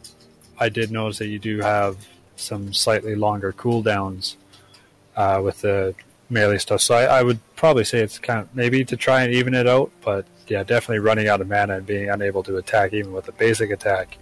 I 0.60 0.70
did 0.70 0.92
notice 0.92 1.20
that 1.20 1.28
you 1.28 1.40
do 1.40 1.60
have 1.60 1.98
some 2.36 2.74
slightly 2.74 3.16
longer 3.16 3.54
cooldowns 3.54 4.36
uh, 5.16 5.42
with 5.44 5.62
the 5.62 5.96
melee 6.30 6.58
stuff. 6.58 6.82
So 6.82 6.96
I, 6.96 7.20
I, 7.20 7.24
would 7.24 7.40
probably 7.56 7.84
say 7.84 8.00
it's 8.00 8.20
kind 8.20 8.40
of 8.42 8.54
maybe 8.56 8.86
to 8.86 8.96
try 8.96 9.24
and 9.24 9.34
even 9.34 9.54
it 9.54 9.68
out, 9.68 9.92
but 10.02 10.26
yeah, 10.48 10.64
definitely 10.64 11.00
running 11.00 11.28
out 11.28 11.42
of 11.42 11.48
mana 11.48 11.78
and 11.78 11.86
being 11.86 12.10
unable 12.10 12.44
to 12.44 12.58
attack 12.58 12.94
even 12.94 13.14
with 13.14 13.28
a 13.28 13.32
basic 13.32 13.72
attack 13.72 14.18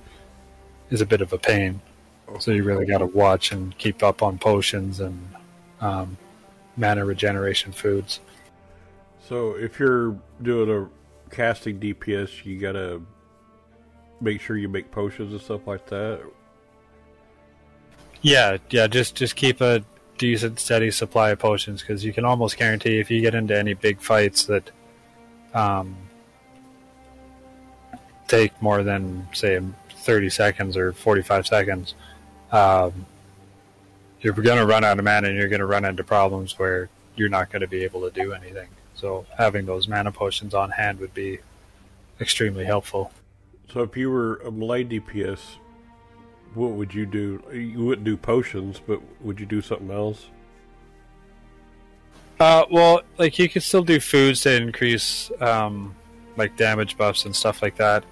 is 0.89 1.01
a 1.01 1.05
bit 1.05 1.21
of 1.21 1.33
a 1.33 1.37
pain. 1.37 1.81
So 2.39 2.51
you 2.51 2.63
really 2.63 2.85
got 2.85 2.99
to 2.99 3.05
watch 3.05 3.51
and 3.51 3.77
keep 3.77 4.03
up 4.03 4.21
on 4.21 4.37
potions 4.37 4.99
and 4.99 5.27
um, 5.81 6.17
mana 6.75 7.05
regeneration 7.05 7.71
foods. 7.71 8.19
So 9.27 9.55
if 9.55 9.79
you're 9.79 10.17
doing 10.41 10.69
a 10.69 11.35
casting 11.35 11.79
DPS, 11.79 12.45
you 12.45 12.57
gotta 12.57 13.01
make 14.21 14.39
sure 14.41 14.57
you 14.57 14.69
make 14.69 14.91
potions 14.91 15.33
and 15.33 15.41
stuff 15.41 15.67
like 15.67 15.85
that. 15.87 16.21
Yeah, 18.21 18.57
yeah. 18.69 18.87
Just 18.87 19.15
just 19.15 19.35
keep 19.35 19.61
a 19.61 19.83
decent, 20.17 20.59
steady 20.59 20.91
supply 20.91 21.31
of 21.31 21.39
potions 21.39 21.81
because 21.81 22.03
you 22.03 22.13
can 22.13 22.25
almost 22.25 22.57
guarantee 22.57 22.99
if 22.99 23.09
you 23.11 23.21
get 23.21 23.35
into 23.35 23.57
any 23.57 23.73
big 23.73 23.99
fights 24.01 24.45
that 24.45 24.71
um, 25.53 25.95
take 28.27 28.59
more 28.61 28.83
than 28.83 29.27
say 29.33 29.59
30 29.89 30.29
seconds 30.29 30.77
or 30.77 30.93
45 30.93 31.47
seconds, 31.47 31.95
um, 32.51 33.05
you're 34.21 34.33
going 34.33 34.57
to 34.57 34.65
run 34.65 34.83
out 34.83 34.97
of 34.97 35.05
mana 35.05 35.27
and 35.27 35.37
you're 35.37 35.47
going 35.47 35.59
to 35.59 35.65
run 35.65 35.85
into 35.85 36.03
problems 36.03 36.57
where 36.57 36.89
you're 37.15 37.29
not 37.29 37.51
going 37.51 37.61
to 37.61 37.67
be 37.67 37.83
able 37.83 38.01
to 38.01 38.11
do 38.11 38.33
anything. 38.33 38.69
So 38.95 39.25
having 39.37 39.65
those 39.65 39.87
mana 39.87 40.11
potions 40.11 40.53
on 40.53 40.71
hand 40.71 40.99
would 40.99 41.13
be 41.13 41.39
extremely 42.19 42.65
helpful. 42.65 43.11
So 43.71 43.81
if 43.81 43.95
you 43.95 44.09
were 44.09 44.37
a 44.37 44.51
melee 44.51 44.85
DPS, 44.85 45.39
what 46.57 46.71
would 46.71 46.93
you 46.93 47.05
do? 47.05 47.41
You 47.51 47.85
wouldn't 47.85 48.05
do 48.05 48.17
potions, 48.17 48.81
but 48.85 48.99
would 49.21 49.39
you 49.39 49.45
do 49.45 49.61
something 49.61 49.91
else? 49.91 50.27
Uh, 52.39 52.65
well, 52.69 53.01
like 53.17 53.39
you 53.39 53.49
could 53.49 53.63
still 53.63 53.83
do 53.83 53.99
foods 53.99 54.41
to 54.41 54.55
increase 54.55 55.31
um, 55.39 55.95
like 56.35 56.55
damage 56.57 56.97
buffs 56.97 57.25
and 57.25 57.35
stuff 57.35 57.61
like 57.61 57.77
that. 57.77 58.03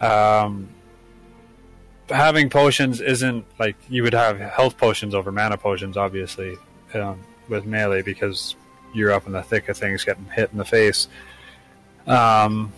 Um, 0.00 0.68
having 2.08 2.50
potions 2.50 3.00
isn't 3.00 3.46
like 3.58 3.76
you 3.88 4.02
would 4.02 4.14
have 4.14 4.38
health 4.38 4.76
potions 4.76 5.14
over 5.14 5.32
mana 5.32 5.56
potions, 5.56 5.96
obviously, 5.96 6.56
um, 6.94 7.20
with 7.48 7.64
melee 7.64 8.02
because 8.02 8.56
you're 8.92 9.12
up 9.12 9.26
in 9.26 9.32
the 9.32 9.42
thick 9.42 9.68
of 9.68 9.76
things, 9.76 10.04
getting 10.04 10.26
hit 10.26 10.50
in 10.52 10.58
the 10.58 10.64
face. 10.64 11.08
Um, 12.06 12.72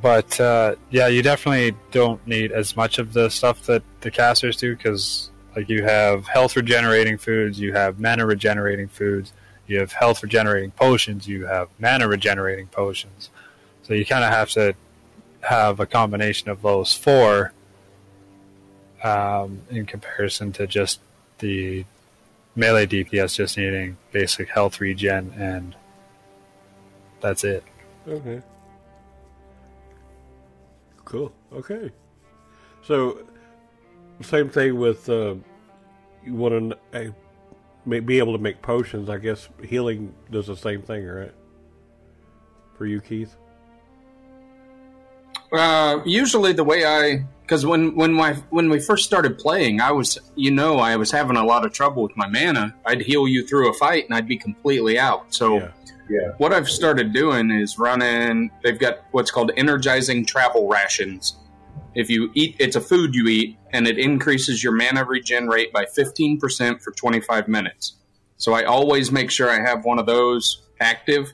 but 0.00 0.40
uh, 0.40 0.76
yeah, 0.90 1.08
you 1.08 1.22
definitely 1.22 1.76
don't 1.90 2.24
need 2.26 2.52
as 2.52 2.76
much 2.76 2.98
of 2.98 3.12
the 3.12 3.28
stuff 3.28 3.66
that 3.66 3.82
the 4.00 4.10
casters 4.10 4.56
do 4.56 4.74
because 4.74 5.30
like 5.54 5.68
you 5.68 5.82
have 5.84 6.26
health 6.26 6.56
regenerating 6.56 7.18
foods, 7.18 7.60
you 7.60 7.72
have 7.72 8.00
mana 8.00 8.24
regenerating 8.24 8.88
foods, 8.88 9.32
you 9.66 9.78
have 9.78 9.92
health 9.92 10.22
regenerating 10.22 10.70
potions, 10.70 11.28
you 11.28 11.46
have 11.46 11.68
mana 11.78 12.08
regenerating 12.08 12.66
potions. 12.68 13.30
So 13.82 13.94
you 13.94 14.06
kind 14.06 14.24
of 14.24 14.30
have 14.30 14.50
to 14.50 14.74
have 15.40 15.80
a 15.80 15.86
combination 15.86 16.48
of 16.48 16.62
those 16.62 16.92
four 16.92 17.52
um, 19.02 19.62
in 19.70 19.86
comparison 19.86 20.52
to 20.52 20.66
just 20.66 21.00
the 21.38 21.84
melee 22.54 22.86
DPS 22.86 23.34
just 23.34 23.56
needing 23.56 23.96
basic 24.12 24.48
health 24.48 24.80
regen 24.80 25.32
and 25.36 25.74
that's 27.20 27.44
it. 27.44 27.64
Okay. 28.06 28.42
Cool. 31.04 31.32
Okay. 31.52 31.90
So, 32.82 33.26
same 34.20 34.48
thing 34.48 34.78
with 34.78 35.08
uh, 35.08 35.34
you 36.24 36.34
want 36.34 36.74
to 36.92 37.08
uh, 37.08 38.00
be 38.00 38.18
able 38.18 38.32
to 38.32 38.42
make 38.42 38.62
potions. 38.62 39.08
I 39.08 39.18
guess 39.18 39.48
healing 39.62 40.14
does 40.30 40.46
the 40.46 40.56
same 40.56 40.82
thing, 40.82 41.04
right? 41.04 41.34
For 42.76 42.86
you, 42.86 43.00
Keith. 43.00 43.36
Uh, 45.52 46.00
usually 46.06 46.54
the 46.54 46.64
way 46.64 46.84
I, 46.86 47.24
because 47.42 47.66
when 47.66 47.94
when 47.94 48.12
my 48.12 48.34
when 48.50 48.70
we 48.70 48.80
first 48.80 49.04
started 49.04 49.38
playing, 49.38 49.80
I 49.80 49.92
was 49.92 50.18
you 50.34 50.50
know 50.50 50.78
I 50.78 50.96
was 50.96 51.10
having 51.10 51.36
a 51.36 51.44
lot 51.44 51.66
of 51.66 51.72
trouble 51.72 52.02
with 52.02 52.16
my 52.16 52.26
mana. 52.26 52.74
I'd 52.86 53.02
heal 53.02 53.28
you 53.28 53.46
through 53.46 53.70
a 53.70 53.74
fight 53.74 54.06
and 54.06 54.14
I'd 54.14 54.28
be 54.28 54.36
completely 54.36 54.98
out. 54.98 55.34
So. 55.34 55.58
Yeah. 55.58 55.70
Yeah. 56.08 56.32
What 56.38 56.52
I've 56.52 56.68
started 56.68 57.12
doing 57.12 57.50
is 57.50 57.78
running. 57.78 58.50
They've 58.62 58.78
got 58.78 59.04
what's 59.12 59.30
called 59.30 59.52
energizing 59.56 60.26
travel 60.26 60.68
rations. 60.68 61.36
If 61.94 62.10
you 62.10 62.30
eat, 62.34 62.56
it's 62.58 62.76
a 62.76 62.80
food 62.80 63.14
you 63.14 63.28
eat, 63.28 63.58
and 63.72 63.86
it 63.86 63.98
increases 63.98 64.62
your 64.62 64.72
mana 64.72 65.04
regen 65.04 65.48
rate 65.48 65.72
by 65.72 65.84
15% 65.84 66.82
for 66.82 66.90
25 66.92 67.48
minutes. 67.48 67.96
So 68.36 68.54
I 68.54 68.64
always 68.64 69.12
make 69.12 69.30
sure 69.30 69.48
I 69.48 69.60
have 69.60 69.84
one 69.84 69.98
of 69.98 70.06
those 70.06 70.62
active. 70.80 71.32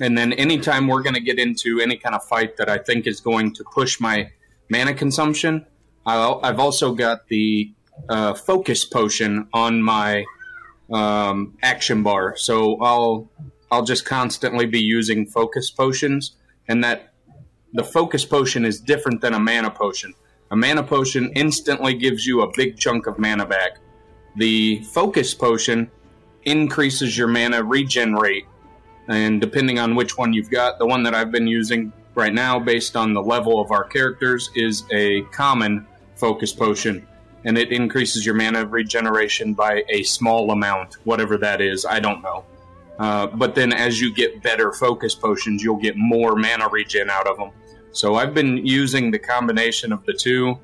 And 0.00 0.16
then 0.16 0.32
anytime 0.32 0.88
we're 0.88 1.02
going 1.02 1.14
to 1.14 1.20
get 1.20 1.38
into 1.38 1.80
any 1.80 1.96
kind 1.96 2.14
of 2.14 2.24
fight 2.24 2.56
that 2.56 2.68
I 2.68 2.78
think 2.78 3.06
is 3.06 3.20
going 3.20 3.54
to 3.54 3.64
push 3.72 4.00
my 4.00 4.30
mana 4.70 4.94
consumption, 4.94 5.66
I'll, 6.06 6.40
I've 6.42 6.58
also 6.58 6.94
got 6.94 7.28
the 7.28 7.72
uh, 8.08 8.34
focus 8.34 8.84
potion 8.84 9.48
on 9.52 9.82
my 9.82 10.24
um, 10.90 11.58
action 11.62 12.02
bar. 12.02 12.36
So 12.36 12.80
I'll 12.80 13.30
I'll 13.70 13.84
just 13.84 14.04
constantly 14.04 14.66
be 14.66 14.80
using 14.80 15.26
focus 15.26 15.70
potions, 15.70 16.36
and 16.68 16.82
that 16.82 17.12
the 17.72 17.84
focus 17.84 18.24
potion 18.24 18.64
is 18.64 18.80
different 18.80 19.20
than 19.20 19.34
a 19.34 19.38
mana 19.38 19.70
potion. 19.70 20.14
A 20.50 20.56
mana 20.56 20.82
potion 20.82 21.30
instantly 21.36 21.94
gives 21.94 22.26
you 22.26 22.42
a 22.42 22.50
big 22.56 22.76
chunk 22.76 23.06
of 23.06 23.18
mana 23.18 23.46
back. 23.46 23.78
The 24.36 24.82
focus 24.84 25.34
potion 25.34 25.90
increases 26.44 27.16
your 27.16 27.28
mana 27.28 27.62
regen 27.62 28.14
rate, 28.14 28.46
and 29.08 29.40
depending 29.40 29.78
on 29.78 29.94
which 29.94 30.18
one 30.18 30.32
you've 30.32 30.50
got, 30.50 30.78
the 30.78 30.86
one 30.86 31.04
that 31.04 31.14
I've 31.14 31.30
been 31.30 31.46
using 31.46 31.92
right 32.16 32.34
now, 32.34 32.58
based 32.58 32.96
on 32.96 33.14
the 33.14 33.22
level 33.22 33.60
of 33.60 33.70
our 33.70 33.84
characters, 33.84 34.50
is 34.56 34.84
a 34.90 35.22
common 35.32 35.86
focus 36.16 36.52
potion, 36.52 37.06
and 37.44 37.56
it 37.56 37.70
increases 37.70 38.26
your 38.26 38.34
mana 38.34 38.66
regeneration 38.66 39.54
by 39.54 39.84
a 39.88 40.02
small 40.02 40.50
amount, 40.50 40.94
whatever 41.04 41.36
that 41.38 41.60
is. 41.60 41.84
I 41.84 42.00
don't 42.00 42.22
know. 42.22 42.44
Uh, 43.00 43.26
but 43.28 43.54
then 43.54 43.72
as 43.72 43.98
you 43.98 44.12
get 44.12 44.42
better 44.42 44.72
focus 44.72 45.14
potions, 45.14 45.62
you'll 45.64 45.76
get 45.80 45.96
more 45.96 46.36
mana 46.36 46.68
regen 46.68 47.08
out 47.08 47.26
of 47.26 47.38
them. 47.38 47.50
So 47.92 48.16
I've 48.16 48.34
been 48.34 48.58
using 48.58 49.10
the 49.10 49.18
combination 49.18 49.90
of 49.90 50.04
the 50.04 50.12
two, 50.12 50.58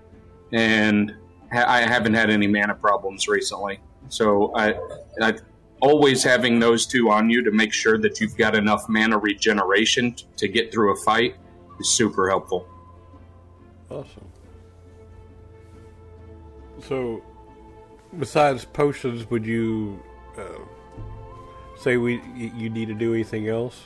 and 0.52 1.14
I 1.50 1.80
haven't 1.80 2.12
had 2.12 2.28
any 2.28 2.46
mana 2.46 2.74
problems 2.74 3.26
recently. 3.26 3.80
So 4.10 4.54
I, 4.54 4.74
I 5.20 5.38
always 5.80 6.22
having 6.22 6.60
those 6.60 6.84
two 6.84 7.10
on 7.10 7.30
you 7.30 7.42
to 7.42 7.50
make 7.50 7.72
sure 7.72 7.96
that 7.98 8.20
you've 8.20 8.36
got 8.36 8.54
enough 8.54 8.86
mana 8.86 9.16
regeneration 9.16 10.12
t- 10.12 10.26
to 10.36 10.46
get 10.46 10.70
through 10.70 10.92
a 10.92 10.96
fight 10.96 11.36
is 11.80 11.88
super 11.88 12.28
helpful. 12.28 12.68
Awesome. 13.90 14.30
So, 16.82 17.22
besides 18.18 18.66
potions, 18.66 19.30
would 19.30 19.46
you 19.46 20.02
uh, 20.36 20.42
say 21.80 21.96
we 21.96 22.20
you 22.34 22.68
need 22.70 22.86
to 22.88 22.94
do 22.94 23.14
anything 23.14 23.48
else? 23.48 23.82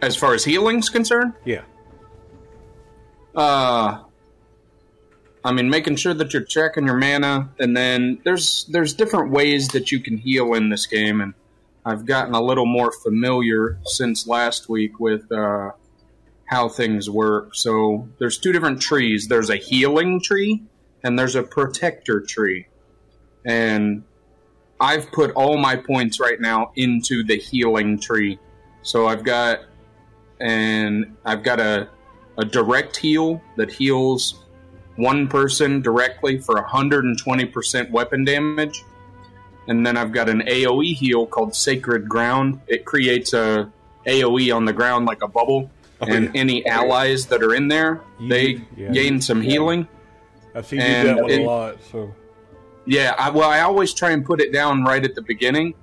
As 0.00 0.14
far 0.16 0.34
as 0.34 0.44
healing's 0.44 0.88
concerned, 0.90 1.34
Yeah. 1.44 1.62
uh 3.34 4.02
I 5.44 5.52
mean 5.52 5.70
making 5.70 5.96
sure 5.96 6.14
that 6.14 6.32
you're 6.32 6.42
checking 6.44 6.86
your 6.86 6.96
mana 6.96 7.50
and 7.58 7.76
then 7.76 8.18
there's 8.24 8.64
there's 8.70 8.94
different 8.94 9.30
ways 9.32 9.68
that 9.68 9.90
you 9.92 10.00
can 10.00 10.18
heal 10.18 10.54
in 10.54 10.68
this 10.70 10.86
game 10.86 11.20
and 11.20 11.34
I've 11.84 12.04
gotten 12.04 12.34
a 12.34 12.40
little 12.42 12.66
more 12.66 12.92
familiar 12.92 13.78
since 13.84 14.26
last 14.26 14.68
week 14.68 14.98
with 15.00 15.30
uh 15.32 15.70
how 16.46 16.66
things 16.68 17.10
work. 17.10 17.54
So 17.54 18.08
there's 18.18 18.38
two 18.38 18.52
different 18.52 18.80
trees. 18.80 19.28
There's 19.28 19.50
a 19.50 19.56
healing 19.56 20.18
tree 20.20 20.62
and 21.04 21.18
there's 21.18 21.34
a 21.34 21.42
protector 21.42 22.20
tree. 22.22 22.66
And 23.44 24.04
I've 24.80 25.10
put 25.12 25.32
all 25.32 25.56
my 25.58 25.76
points 25.76 26.20
right 26.20 26.40
now 26.40 26.70
into 26.76 27.24
the 27.24 27.36
healing 27.36 27.98
tree. 27.98 28.38
So 28.82 29.06
I've 29.06 29.24
got 29.24 29.60
and 30.40 31.16
I've 31.24 31.42
got 31.42 31.58
a 31.60 31.88
a 32.38 32.44
direct 32.44 32.96
heal 32.96 33.42
that 33.56 33.70
heals 33.70 34.44
one 34.94 35.26
person 35.26 35.80
directly 35.82 36.38
for 36.38 36.54
120% 36.62 37.90
weapon 37.90 38.24
damage. 38.24 38.84
And 39.66 39.84
then 39.84 39.96
I've 39.96 40.12
got 40.12 40.28
an 40.28 40.42
AoE 40.42 40.94
heal 40.94 41.26
called 41.26 41.54
Sacred 41.54 42.08
Ground. 42.08 42.60
It 42.68 42.84
creates 42.84 43.32
a 43.32 43.70
AoE 44.06 44.54
on 44.54 44.64
the 44.64 44.72
ground 44.72 45.06
like 45.06 45.22
a 45.22 45.28
bubble. 45.28 45.70
Oh, 46.00 46.06
and 46.06 46.26
yeah. 46.26 46.40
any 46.40 46.64
allies 46.66 47.26
that 47.26 47.42
are 47.42 47.54
in 47.56 47.66
there, 47.66 48.00
You- 48.20 48.28
they 48.28 48.60
yeah. 48.76 48.92
gain 48.92 49.20
some 49.20 49.40
healing. 49.42 49.88
I've 50.54 50.64
seen 50.66 50.80
you 50.80 50.86
do 50.86 51.02
that 51.08 51.22
one 51.22 51.30
it- 51.30 51.40
a 51.40 51.44
lot. 51.44 51.76
So 51.90 52.14
Yeah, 52.88 53.14
I, 53.18 53.28
well, 53.30 53.50
I 53.50 53.60
always 53.60 53.92
try 53.92 54.10
and 54.12 54.24
put 54.24 54.40
it 54.40 54.50
down 54.52 54.82
right 54.82 55.04
at 55.04 55.14
the 55.14 55.20
beginning 55.22 55.74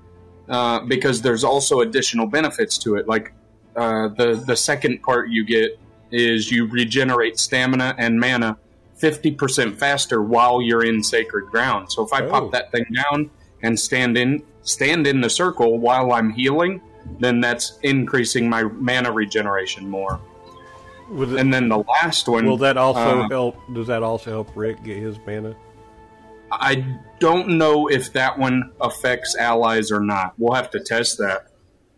uh, 0.49 0.79
because 0.81 1.21
there's 1.21 1.43
also 1.43 1.81
additional 1.81 2.25
benefits 2.25 2.77
to 2.79 2.95
it. 2.95 3.07
Like 3.07 3.31
uh, 3.75 4.07
the 4.09 4.43
the 4.45 4.55
second 4.55 5.01
part 5.03 5.29
you 5.29 5.45
get 5.45 5.79
is 6.11 6.49
you 6.51 6.65
regenerate 6.67 7.37
stamina 7.39 7.93
and 7.99 8.19
mana 8.19 8.57
fifty 8.95 9.31
percent 9.31 9.77
faster 9.77 10.21
while 10.23 10.61
you're 10.61 10.83
in 10.83 11.03
sacred 11.03 11.45
ground. 11.51 11.91
So 11.91 12.03
if 12.03 12.11
I 12.11 12.21
Oh. 12.23 12.29
pop 12.29 12.51
that 12.53 12.71
thing 12.71 12.85
down 12.93 13.29
and 13.61 13.79
stand 13.79 14.17
in 14.17 14.41
stand 14.63 15.05
in 15.05 15.21
the 15.21 15.29
circle 15.29 15.77
while 15.77 16.11
I'm 16.11 16.31
healing, 16.31 16.81
then 17.19 17.39
that's 17.39 17.77
increasing 17.83 18.49
my 18.49 18.63
mana 18.63 19.11
regeneration 19.11 19.87
more. 19.87 20.19
it, 21.11 21.29
And 21.39 21.53
then 21.53 21.69
the 21.69 21.77
last 21.79 22.27
one 22.27 22.47
will 22.47 22.57
that 22.57 22.77
also 22.77 23.21
uh, 23.23 23.29
help? 23.29 23.57
Does 23.73 23.87
that 23.87 24.01
also 24.01 24.31
help 24.31 24.49
Rick 24.55 24.83
get 24.83 24.97
his 24.97 25.19
mana? 25.27 25.55
I 26.51 26.99
don't 27.19 27.57
know 27.57 27.87
if 27.87 28.13
that 28.13 28.37
one 28.37 28.71
affects 28.79 29.35
allies 29.35 29.91
or 29.91 29.99
not. 29.99 30.33
We'll 30.37 30.53
have 30.53 30.69
to 30.71 30.79
test 30.79 31.17
that. 31.17 31.47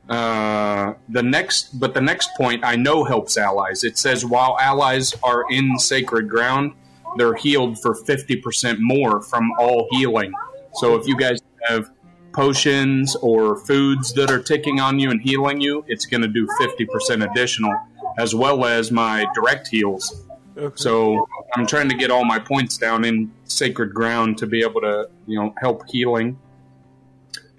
Uh, 0.10 0.94
the 1.10 1.22
next, 1.22 1.80
but 1.80 1.94
the 1.94 2.02
next 2.02 2.30
point 2.36 2.64
I 2.64 2.76
know 2.76 3.04
helps 3.04 3.38
allies. 3.38 3.84
It 3.84 3.98
says 3.98 4.26
while 4.26 4.58
allies 4.60 5.14
are 5.22 5.44
in 5.50 5.78
sacred 5.80 6.30
ground, 6.30 6.74
they're 7.18 7.36
healed 7.36 7.82
for 7.82 7.94
50% 7.94 8.78
more 8.80 9.22
from 9.22 9.52
all 9.60 9.88
healing. 9.92 10.32
So 10.76 10.96
if 10.96 11.08
you 11.08 11.18
guys 11.18 11.40
have 11.68 11.92
potions 12.34 13.16
or 13.18 13.58
foods 13.66 14.14
that 14.14 14.32
are 14.32 14.42
ticking 14.42 14.80
on 14.80 15.00
you 15.00 15.10
and 15.10 15.22
healing 15.22 15.60
you, 15.60 15.84
it's 15.88 16.06
going 16.06 16.22
to 16.22 16.28
do 16.28 16.48
50% 16.60 17.30
additional, 17.30 17.76
as 18.18 18.36
well 18.36 18.64
as 18.64 18.92
my 18.92 19.26
direct 19.34 19.68
heals. 19.68 20.27
Okay. 20.58 20.76
So 20.76 21.28
I'm 21.56 21.68
trying 21.68 21.90
to 21.90 21.96
get 21.96 22.10
all 22.10 22.26
my 22.26 22.40
points 22.40 22.78
down 22.78 23.06
in 23.06 23.32
sacred 23.46 23.94
ground 23.94 24.38
to 24.40 24.48
be 24.48 24.62
able 24.62 24.82
to, 24.82 25.10
you 25.28 25.40
know, 25.40 25.54
help 25.60 25.88
healing. 25.90 26.40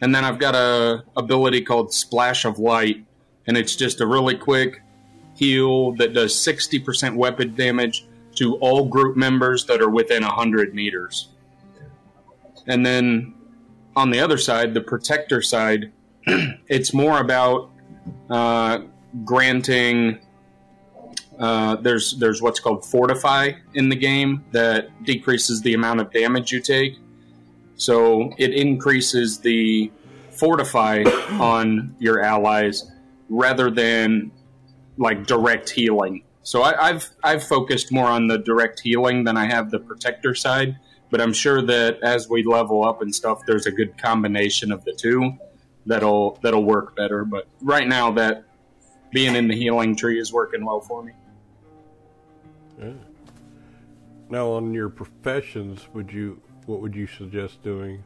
And 0.00 0.14
then 0.14 0.24
I've 0.24 0.38
got 0.38 0.54
a 0.54 1.04
ability 1.16 1.62
called 1.62 1.92
Splash 1.92 2.44
of 2.44 2.58
Light, 2.58 3.04
and 3.46 3.56
it's 3.56 3.76
just 3.76 4.00
a 4.00 4.06
really 4.06 4.36
quick 4.36 4.82
heal 5.34 5.92
that 5.92 6.12
does 6.12 6.34
60% 6.34 7.14
weapon 7.14 7.54
damage 7.54 8.06
to 8.36 8.56
all 8.56 8.84
group 8.86 9.16
members 9.16 9.64
that 9.66 9.80
are 9.80 9.90
within 9.90 10.22
100 10.22 10.74
meters. 10.74 11.28
And 12.66 12.84
then 12.84 13.34
on 13.96 14.10
the 14.10 14.20
other 14.20 14.38
side, 14.38 14.74
the 14.74 14.80
protector 14.80 15.42
side, 15.42 15.92
it's 16.26 16.92
more 16.92 17.20
about 17.20 17.70
uh, 18.30 18.80
granting. 19.24 20.18
Uh, 21.38 21.76
there's 21.76 22.16
there's 22.18 22.42
what's 22.42 22.58
called 22.58 22.84
fortify 22.84 23.52
in 23.74 23.88
the 23.88 23.96
game 23.96 24.44
that 24.52 25.04
decreases 25.04 25.60
the 25.62 25.74
amount 25.74 26.00
of 26.00 26.12
damage 26.12 26.52
you 26.52 26.60
take. 26.60 26.96
So 27.76 28.32
it 28.38 28.52
increases 28.52 29.38
the 29.38 29.90
fortify 30.30 31.02
on 31.30 31.94
your 31.98 32.20
allies 32.20 32.90
rather 33.28 33.70
than 33.70 34.32
like 34.96 35.26
direct 35.26 35.70
healing. 35.70 36.24
So 36.42 36.62
I, 36.62 36.92
have 36.92 37.06
I've 37.22 37.44
focused 37.44 37.92
more 37.92 38.06
on 38.06 38.26
the 38.26 38.38
direct 38.38 38.80
healing 38.80 39.24
than 39.24 39.36
I 39.36 39.44
have 39.46 39.70
the 39.70 39.78
protector 39.78 40.34
side. 40.34 40.76
But 41.10 41.20
I'm 41.20 41.32
sure 41.32 41.62
that 41.62 42.00
as 42.02 42.28
we 42.28 42.42
level 42.42 42.84
up 42.84 43.00
and 43.00 43.14
stuff, 43.14 43.40
there's 43.46 43.66
a 43.66 43.70
good 43.70 43.96
combination 43.96 44.72
of 44.72 44.84
the 44.84 44.92
two 44.92 45.32
that'll 45.86 46.38
that'll 46.42 46.64
work 46.64 46.96
better. 46.96 47.24
But 47.24 47.46
right 47.60 47.86
now, 47.86 48.12
that 48.12 48.44
being 49.10 49.34
in 49.34 49.48
the 49.48 49.54
healing 49.54 49.96
tree 49.96 50.20
is 50.20 50.32
working 50.32 50.64
well 50.64 50.80
for 50.80 51.02
me. 51.02 51.12
Yeah. 52.78 52.92
Now, 54.30 54.52
on 54.52 54.74
your 54.74 54.88
professions, 54.88 55.88
would 55.94 56.12
you 56.12 56.40
what 56.66 56.80
would 56.80 56.94
you 56.94 57.06
suggest 57.06 57.62
doing? 57.62 58.04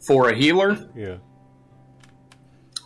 For 0.00 0.28
a 0.28 0.34
healer? 0.34 0.88
Yeah. 0.94 1.16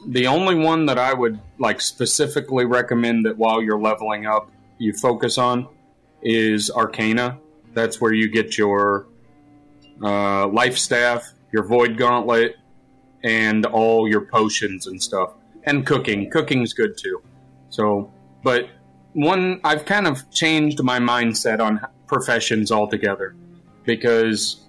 The 0.06 0.26
only 0.26 0.54
one 0.54 0.86
that 0.86 0.98
I 0.98 1.12
would 1.12 1.40
like 1.58 1.80
specifically 1.80 2.66
recommend 2.66 3.24
that 3.26 3.36
while 3.36 3.60
you're 3.60 3.80
leveling 3.80 4.26
up, 4.26 4.50
you 4.78 4.92
focus 4.92 5.38
on 5.38 5.66
is 6.22 6.70
Arcana. 6.70 7.38
That's 7.72 8.00
where 8.00 8.12
you 8.12 8.28
get 8.28 8.56
your 8.56 9.06
uh, 10.02 10.46
life 10.48 10.78
staff, 10.78 11.32
your 11.52 11.64
void 11.64 11.96
gauntlet, 11.96 12.56
and 13.24 13.66
all 13.66 14.08
your 14.08 14.20
potions 14.20 14.86
and 14.86 15.02
stuff. 15.02 15.32
And 15.64 15.84
cooking. 15.84 16.30
Cooking's 16.30 16.72
good 16.72 16.96
too. 16.96 17.20
So, 17.70 18.12
but 18.42 18.68
one, 19.12 19.60
I've 19.64 19.84
kind 19.84 20.06
of 20.06 20.30
changed 20.30 20.82
my 20.82 20.98
mindset 20.98 21.60
on 21.60 21.80
professions 22.06 22.72
altogether 22.72 23.34
because 23.84 24.66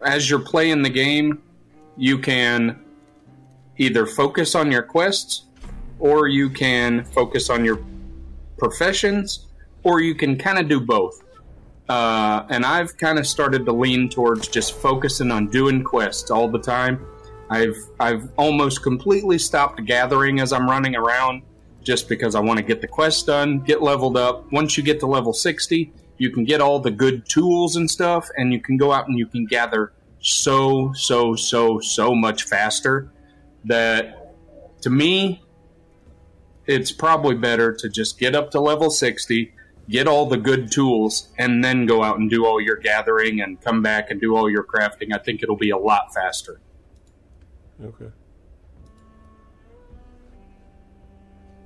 as 0.00 0.28
you're 0.30 0.40
playing 0.40 0.82
the 0.82 0.90
game, 0.90 1.42
you 1.96 2.18
can 2.18 2.82
either 3.76 4.06
focus 4.06 4.54
on 4.54 4.70
your 4.70 4.82
quests 4.82 5.44
or 5.98 6.28
you 6.28 6.48
can 6.50 7.04
focus 7.04 7.50
on 7.50 7.64
your 7.64 7.78
professions 8.58 9.46
or 9.82 10.00
you 10.00 10.14
can 10.14 10.36
kind 10.36 10.58
of 10.58 10.68
do 10.68 10.80
both. 10.80 11.22
Uh, 11.88 12.46
and 12.48 12.64
I've 12.64 12.96
kind 12.96 13.18
of 13.18 13.26
started 13.26 13.66
to 13.66 13.72
lean 13.72 14.08
towards 14.08 14.48
just 14.48 14.74
focusing 14.74 15.30
on 15.30 15.48
doing 15.48 15.82
quests 15.82 16.30
all 16.30 16.48
the 16.48 16.60
time. 16.60 17.04
I've 17.50 17.76
I've 17.98 18.30
almost 18.36 18.82
completely 18.82 19.38
stopped 19.38 19.84
gathering 19.84 20.40
as 20.40 20.52
I'm 20.52 20.70
running 20.70 20.94
around 20.94 21.42
just 21.82 22.08
because 22.08 22.34
I 22.34 22.40
want 22.40 22.58
to 22.58 22.64
get 22.64 22.80
the 22.80 22.86
quest 22.86 23.26
done, 23.26 23.60
get 23.60 23.82
leveled 23.82 24.16
up. 24.16 24.50
Once 24.52 24.76
you 24.76 24.82
get 24.82 25.00
to 25.00 25.06
level 25.06 25.32
60, 25.32 25.92
you 26.18 26.30
can 26.30 26.44
get 26.44 26.60
all 26.60 26.78
the 26.78 26.90
good 26.90 27.26
tools 27.28 27.76
and 27.76 27.90
stuff, 27.90 28.28
and 28.36 28.52
you 28.52 28.60
can 28.60 28.76
go 28.76 28.92
out 28.92 29.08
and 29.08 29.18
you 29.18 29.26
can 29.26 29.46
gather 29.46 29.92
so, 30.20 30.92
so, 30.92 31.34
so, 31.34 31.80
so 31.80 32.14
much 32.14 32.44
faster 32.44 33.10
that 33.64 34.34
to 34.82 34.90
me, 34.90 35.42
it's 36.66 36.92
probably 36.92 37.34
better 37.34 37.74
to 37.74 37.88
just 37.88 38.18
get 38.18 38.34
up 38.34 38.50
to 38.50 38.60
level 38.60 38.90
60, 38.90 39.52
get 39.88 40.06
all 40.06 40.26
the 40.26 40.36
good 40.36 40.70
tools, 40.70 41.28
and 41.38 41.64
then 41.64 41.86
go 41.86 42.02
out 42.02 42.18
and 42.18 42.30
do 42.30 42.44
all 42.44 42.60
your 42.60 42.76
gathering 42.76 43.40
and 43.40 43.60
come 43.60 43.82
back 43.82 44.10
and 44.10 44.20
do 44.20 44.36
all 44.36 44.48
your 44.50 44.62
crafting. 44.62 45.14
I 45.14 45.18
think 45.18 45.42
it'll 45.42 45.56
be 45.56 45.70
a 45.70 45.78
lot 45.78 46.12
faster. 46.14 46.60
Okay. 47.82 48.10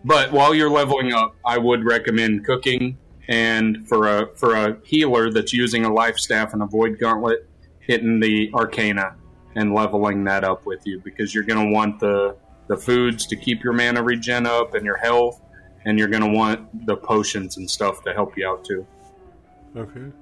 But 0.04 0.32
while 0.32 0.54
you're 0.54 0.70
leveling 0.70 1.12
up, 1.12 1.34
I 1.44 1.58
would 1.58 1.84
recommend 1.84 2.44
cooking. 2.44 2.98
And 3.26 3.88
for 3.88 4.06
a 4.06 4.36
for 4.36 4.54
a 4.54 4.76
healer 4.84 5.30
that's 5.30 5.52
using 5.54 5.86
a 5.86 5.92
life 5.92 6.18
staff 6.18 6.52
and 6.52 6.62
a 6.62 6.66
void 6.66 6.98
gauntlet, 6.98 7.48
hitting 7.80 8.20
the 8.20 8.50
arcana 8.52 9.16
and 9.56 9.72
leveling 9.72 10.24
that 10.24 10.44
up 10.44 10.66
with 10.66 10.86
you 10.86 11.00
because 11.00 11.34
you're 11.34 11.44
going 11.44 11.66
to 11.66 11.72
want 11.72 12.00
the 12.00 12.36
the 12.68 12.76
foods 12.76 13.26
to 13.26 13.36
keep 13.36 13.62
your 13.62 13.72
mana 13.72 14.02
regen 14.02 14.46
up 14.46 14.74
and 14.74 14.84
your 14.84 14.96
health, 14.96 15.40
and 15.86 15.98
you're 15.98 16.08
going 16.08 16.22
to 16.22 16.38
want 16.38 16.86
the 16.86 16.96
potions 16.96 17.56
and 17.56 17.70
stuff 17.70 18.02
to 18.02 18.12
help 18.12 18.36
you 18.36 18.46
out 18.46 18.64
too. 18.64 18.86
Okay. 19.76 20.12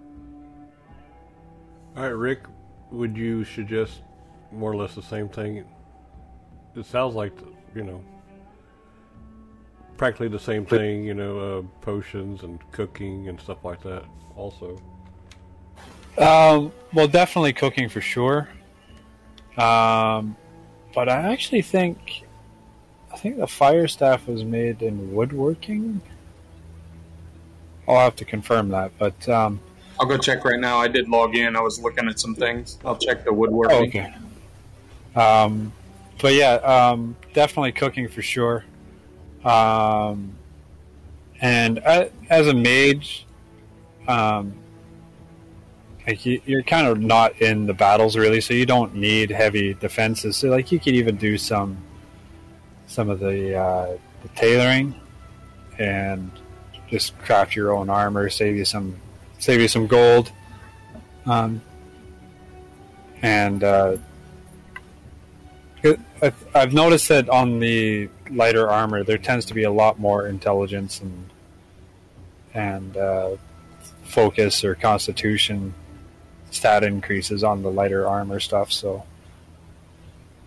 All 1.96 2.02
right, 2.05 2.09
Rick, 2.09 2.40
would 2.90 3.16
you 3.16 3.44
suggest 3.44 4.00
more 4.50 4.72
or 4.72 4.76
less 4.76 4.94
the 4.94 5.02
same 5.02 5.28
thing? 5.28 5.64
It 6.75 6.87
sounds 6.87 7.15
like 7.15 7.33
you 7.75 7.85
know 7.85 8.03
practically 9.97 10.29
the 10.29 10.39
same 10.39 10.67
thing, 10.67 11.05
you 11.05 11.15
know, 11.15 11.39
uh, 11.39 11.63
potions 11.81 12.43
and 12.43 12.59
cooking 12.73 13.29
and 13.29 13.41
stuff 13.41 13.65
like 13.65 13.83
that. 13.83 14.05
Also, 14.37 14.81
um, 16.19 16.73
well, 16.93 17.09
definitely 17.09 17.53
cooking 17.53 17.89
for 17.89 18.01
sure. 18.01 18.49
Um, 19.57 20.37
but 20.95 21.09
I 21.09 21.33
actually 21.33 21.63
think 21.63 22.25
I 23.13 23.17
think 23.17 23.39
the 23.39 23.47
fire 23.47 23.89
staff 23.89 24.27
was 24.27 24.45
made 24.45 24.83
in 24.83 25.15
woodworking. 25.15 26.01
I'll 27.89 27.99
have 27.99 28.17
to 28.17 28.25
confirm 28.25 28.69
that, 28.71 28.93
but 28.99 29.29
um, 29.29 29.61
I'll 29.99 30.07
go 30.07 30.17
check 30.17 30.45
right 30.45 30.61
now. 30.61 30.79
I 30.79 30.89
did 30.89 31.09
log 31.09 31.35
in. 31.35 31.57
I 31.57 31.61
was 31.61 31.81
looking 31.81 32.09
at 32.09 32.19
some 32.19 32.35
things. 32.35 32.79
I'll 32.85 32.97
check 32.97 33.25
the 33.25 33.33
woodworking. 33.33 33.77
Oh, 33.77 33.83
okay. 33.83 34.15
Um, 35.15 35.73
but 36.20 36.35
yeah, 36.35 36.55
um, 36.55 37.16
definitely 37.33 37.72
cooking 37.72 38.09
for 38.09 38.22
sure. 38.22 38.64
Um, 39.44 40.37
and 41.40 41.79
as 41.81 42.46
a 42.46 42.55
mage, 42.55 43.27
um, 44.07 44.55
like 46.07 46.25
you, 46.27 46.40
are 46.59 46.62
kind 46.62 46.87
of 46.87 47.01
not 47.01 47.40
in 47.40 47.66
the 47.66 47.75
battles 47.75 48.16
really, 48.16 48.40
so 48.40 48.55
you 48.55 48.66
don't 48.66 48.94
need 48.94 49.31
heavy 49.31 49.75
defenses. 49.75 50.37
So 50.37 50.48
like 50.48 50.72
you 50.72 50.79
could 50.79 50.94
even 50.94 51.16
do 51.16 51.38
some 51.38 51.79
some 52.87 53.09
of 53.09 53.20
the, 53.20 53.57
uh, 53.57 53.96
the 54.22 54.29
tailoring 54.35 54.94
and 55.79 56.31
just 56.88 57.18
craft 57.20 57.57
your 57.57 57.72
own 57.72 57.88
armor, 57.88 58.29
save 58.29 58.57
you 58.57 58.64
some 58.64 59.01
save 59.38 59.61
you 59.61 59.68
some 59.68 59.87
gold. 59.87 60.31
Um, 61.27 61.62
and 63.22 63.62
uh, 63.62 63.96
I've 66.55 66.73
noticed 66.73 67.09
that 67.09 67.29
on 67.29 67.59
the 67.59 68.09
lighter 68.31 68.68
armor, 68.71 69.03
there 69.03 69.18
tends 69.18 69.47
to 69.47 69.55
be 69.55 69.64
a 69.64 69.71
lot 69.71 69.99
more 69.99 70.27
intelligence 70.27 71.01
and 71.01 71.29
and 72.55 72.97
uh, 72.97 73.37
focus 74.05 74.64
or 74.64 74.75
constitution 74.75 75.75
stat 76.51 76.85
increases 76.85 77.42
on 77.42 77.62
the 77.62 77.71
lighter 77.71 78.07
armor 78.07 78.38
stuff. 78.38 78.71
So 78.71 79.05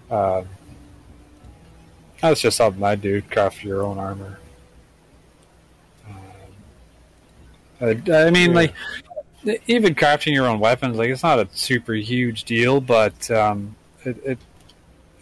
uh, 0.09 0.43
that's 2.21 2.41
just 2.41 2.57
something 2.57 2.83
I 2.83 2.95
do: 2.95 3.21
craft 3.21 3.63
your 3.63 3.83
own 3.83 3.97
armor. 3.97 4.39
Uh, 7.81 7.93
I, 8.07 8.11
I 8.11 8.29
mean, 8.29 8.51
yeah. 8.51 8.55
like 8.55 8.73
even 9.67 9.95
crafting 9.95 10.33
your 10.33 10.47
own 10.47 10.59
weapons, 10.59 10.97
like 10.97 11.09
it's 11.09 11.23
not 11.23 11.39
a 11.39 11.47
super 11.51 11.93
huge 11.93 12.45
deal, 12.45 12.79
but 12.79 13.29
um, 13.31 13.75
it, 14.03 14.17
it 14.25 14.39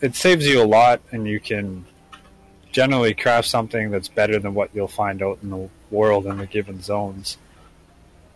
it 0.03 0.15
saves 0.17 0.45
you 0.45 0.61
a 0.61 0.67
lot, 0.67 1.01
and 1.13 1.25
you 1.25 1.39
can 1.39 1.85
generally 2.73 3.13
craft 3.13 3.47
something 3.47 3.89
that's 3.89 4.09
better 4.09 4.37
than 4.37 4.53
what 4.53 4.69
you'll 4.73 4.85
find 4.85 5.23
out 5.23 5.39
in 5.41 5.49
the 5.49 5.69
world 5.91 6.25
in 6.25 6.37
the 6.37 6.45
given 6.45 6.81
zones. 6.81 7.37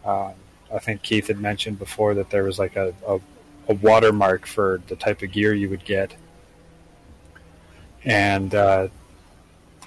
Um, 0.06 0.32
I 0.74 0.80
think 0.80 1.02
Keith 1.02 1.28
had 1.28 1.40
mentioned 1.40 1.78
before 1.78 2.14
that 2.14 2.30
there 2.30 2.46
was 2.46 2.58
like 2.58 2.78
a, 2.78 2.94
a, 3.06 3.20
a 3.68 3.74
watermark 3.74 4.46
for 4.46 4.82
the 4.88 4.96
type 4.96 5.22
of 5.22 5.34
gear 5.34 5.54
you 5.54 5.70
would 5.70 5.84
get. 5.84 6.16
And 8.06 8.56
uh, 8.56 8.88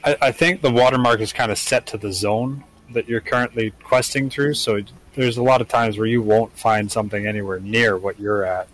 I, 0.05 0.17
I 0.21 0.33
think 0.33 0.61
the 0.61 0.71
watermark 0.71 1.21
is 1.21 1.33
kind 1.33 1.51
of 1.51 1.57
set 1.57 1.87
to 1.87 1.97
the 1.97 2.13
zone 2.13 2.63
that 2.93 3.09
you're 3.09 3.23
currently 3.23 3.71
questing 3.83 4.29
through. 4.29 4.55
So 4.55 4.83
there's 5.15 5.39
a 5.39 5.43
lot 5.43 5.63
of 5.63 5.69
times 5.69 5.97
where 5.97 6.07
you 6.07 6.21
won't 6.21 6.53
find 6.59 6.93
something 6.93 7.27
anywhere 7.27 7.59
near 7.59 7.97
what 7.97 8.21
you're 8.21 8.45
at. 8.45 8.69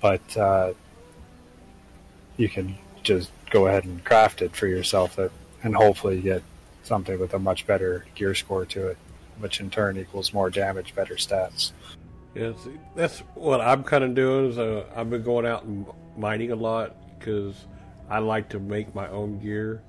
But 0.00 0.36
uh, 0.38 0.72
you 2.36 2.48
can 2.48 2.76
just 3.02 3.30
go 3.50 3.66
ahead 3.66 3.84
and 3.84 4.04
craft 4.04 4.42
it 4.42 4.54
for 4.54 4.66
yourself 4.66 5.16
that, 5.16 5.30
and 5.62 5.74
hopefully 5.74 6.20
get 6.20 6.42
something 6.82 7.18
with 7.18 7.34
a 7.34 7.38
much 7.38 7.66
better 7.66 8.04
gear 8.14 8.34
score 8.34 8.64
to 8.66 8.88
it, 8.88 8.98
which 9.38 9.60
in 9.60 9.70
turn 9.70 9.96
equals 9.96 10.32
more 10.32 10.50
damage, 10.50 10.94
better 10.94 11.14
stats. 11.14 11.72
Yeah, 12.34 12.52
see, 12.64 12.78
that's 12.94 13.20
what 13.34 13.60
I'm 13.60 13.84
kind 13.84 14.04
of 14.04 14.14
doing. 14.14 14.50
Is 14.50 14.58
uh, 14.58 14.86
I've 14.96 15.10
been 15.10 15.22
going 15.22 15.46
out 15.46 15.64
and 15.64 15.86
mining 16.16 16.50
a 16.52 16.56
lot 16.56 16.96
because 17.18 17.66
I 18.08 18.18
like 18.18 18.48
to 18.50 18.58
make 18.58 18.94
my 18.94 19.08
own 19.08 19.38
gear, 19.38 19.82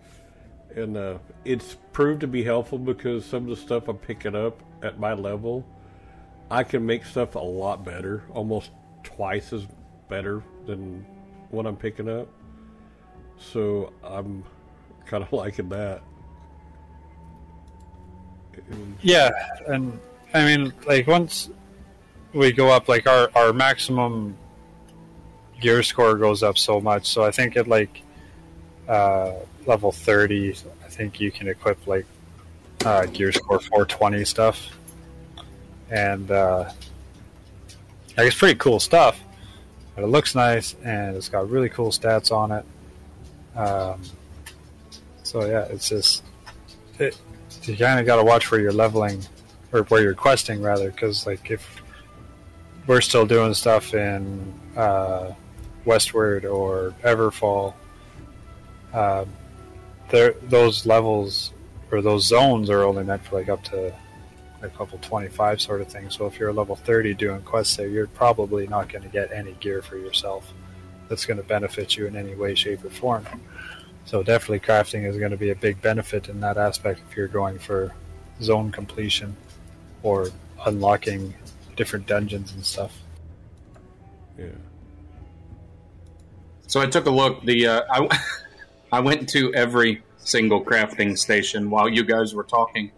and 0.76 0.98
uh, 0.98 1.18
it's 1.46 1.78
proved 1.94 2.22
to 2.22 2.28
be 2.28 2.44
helpful 2.44 2.78
because 2.78 3.26
some 3.26 3.44
of 3.44 3.50
the 3.50 3.56
stuff 3.56 3.88
I'm 3.88 3.98
picking 3.98 4.36
up 4.36 4.62
at 4.82 5.00
my 5.00 5.14
level, 5.14 5.66
I 6.52 6.64
can 6.64 6.86
make 6.86 7.06
stuff 7.06 7.36
a 7.36 7.40
lot 7.40 7.86
better, 7.86 8.24
almost 8.32 8.72
twice 9.04 9.54
as 9.54 9.66
better 10.10 10.44
than 10.66 11.06
what 11.54 11.68
I'm 11.68 11.78
picking 11.78 12.10
up. 12.10 12.28
So 13.38 13.94
I'm 14.04 14.44
kind 15.06 15.24
of 15.24 15.32
liking 15.34 15.70
that. 15.70 16.02
Yeah, 19.02 19.30
and 19.68 20.00
I 20.34 20.46
mean, 20.46 20.74
like 20.88 21.08
once 21.08 21.50
we 22.34 22.52
go 22.52 22.70
up, 22.70 22.88
like 22.88 23.08
our 23.08 23.30
our 23.36 23.54
maximum 23.54 24.38
gear 25.60 25.84
score 25.84 26.16
goes 26.16 26.44
up 26.44 26.58
so 26.58 26.80
much. 26.82 27.08
So 27.08 27.24
I 27.24 27.32
think 27.32 27.58
at 27.58 27.68
like 27.68 28.02
uh, 28.88 29.34
level 29.66 29.92
thirty, 29.92 30.52
I 30.84 30.88
think 30.90 31.20
you 31.20 31.32
can 31.32 31.48
equip 31.48 31.86
like 31.88 32.06
uh, 32.86 33.06
gear 33.08 33.32
score 33.32 33.60
four 33.60 33.86
twenty 33.86 34.24
stuff, 34.24 34.78
and 35.90 36.30
uh, 36.30 36.72
like 38.18 38.28
it's 38.28 38.38
pretty 38.38 38.58
cool 38.60 38.80
stuff. 38.80 39.20
But 39.96 40.04
it 40.04 40.08
looks 40.08 40.34
nice, 40.36 40.76
and 40.84 41.16
it's 41.16 41.30
got 41.30 41.50
really 41.50 41.70
cool 41.70 41.92
stats 41.92 42.32
on 42.32 42.52
it. 42.52 42.66
Um, 43.56 44.02
so 45.24 45.46
yeah, 45.46 45.66
it's 45.66 45.90
just 45.90 46.24
it, 47.00 47.20
you 47.64 47.78
kind 47.78 48.00
of 48.00 48.06
got 48.06 48.18
to 48.18 48.24
watch 48.24 48.52
where 48.52 48.60
you're 48.60 48.74
leveling 48.74 49.22
or 49.72 49.84
where 49.84 50.02
you're 50.02 50.14
questing 50.14 50.62
rather 50.62 50.92
because 50.92 51.26
like 51.26 51.50
if 51.52 51.82
we're 52.88 53.02
still 53.02 53.26
doing 53.26 53.54
stuff 53.54 53.94
in 53.94 54.54
uh, 54.76 55.32
Windsward 55.86 56.46
or 56.46 56.94
everfall 57.04 57.74
um, 58.94 59.28
there 60.10 60.36
those 60.44 60.86
levels 60.86 61.54
or 61.92 62.02
those 62.02 62.28
zones 62.28 62.70
are 62.70 62.84
only 62.84 63.04
meant 63.04 63.24
for 63.24 63.38
like 63.38 63.50
up 63.50 63.64
to 63.64 63.94
like 64.64 64.80
level 64.80 64.98
25 65.02 65.62
sort 65.62 65.82
of 65.82 65.88
thing 65.88 66.10
so 66.10 66.26
if 66.26 66.40
you're 66.40 66.50
a 66.50 66.54
level 66.54 66.76
30 66.76 67.14
doing 67.14 67.42
quests 67.42 67.76
there 67.76 67.88
you're 67.88 68.08
probably 68.08 68.66
not 68.66 68.90
going 68.90 69.04
to 69.04 69.10
get 69.10 69.32
any 69.32 69.52
gear 69.60 69.82
for 69.82 69.98
yourself 69.98 70.52
that's 71.10 71.26
going 71.26 71.38
to 71.38 71.44
benefit 71.44 71.96
you 71.96 72.08
in 72.08 72.16
any 72.16 72.34
way 72.34 72.56
shape 72.56 72.84
or 72.84 72.90
form 72.90 73.26
so 74.06 74.24
definitely 74.24 74.60
crafting 74.60 75.08
is 75.08 75.18
going 75.18 75.32
to 75.32 75.38
be 75.38 75.52
a 75.52 75.56
big 75.56 75.82
benefit 75.82 76.30
in 76.30 76.40
that 76.40 76.58
aspect 76.58 77.02
if 77.10 77.16
you're 77.16 77.28
going 77.28 77.60
for 77.60 77.94
zone 78.42 78.72
completion 78.72 79.36
or 80.02 80.30
unlocking 80.66 81.34
different 81.76 82.06
dungeons 82.06 82.54
and 82.54 82.66
stuff. 82.66 82.98
yeah. 84.38 84.46
So 86.68 86.82
I 86.82 86.88
took 86.88 87.06
a 87.06 87.10
look. 87.10 87.44
The 87.44 87.68
uh, 87.68 87.82
I, 87.90 88.20
I 88.92 89.00
went 89.00 89.30
to 89.30 89.54
every 89.54 90.04
single 90.18 90.64
crafting 90.64 91.18
station 91.18 91.70
while 91.70 91.90
you 91.90 92.04
guys 92.04 92.34
were 92.34 92.44
talking. 92.44 92.92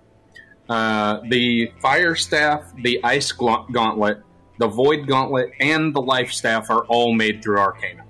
Uh, 0.70 1.20
the 1.30 1.72
fire 1.80 2.16
staff, 2.16 2.74
the 2.82 3.04
ice 3.04 3.32
gauntlet, 3.32 4.22
the 4.58 4.68
void 4.68 5.08
gauntlet, 5.08 5.52
and 5.60 5.94
the 5.94 6.02
life 6.02 6.32
staff 6.32 6.70
are 6.70 6.86
all 6.86 7.14
made 7.14 7.44
through 7.44 7.60
Arcana. 7.60 8.04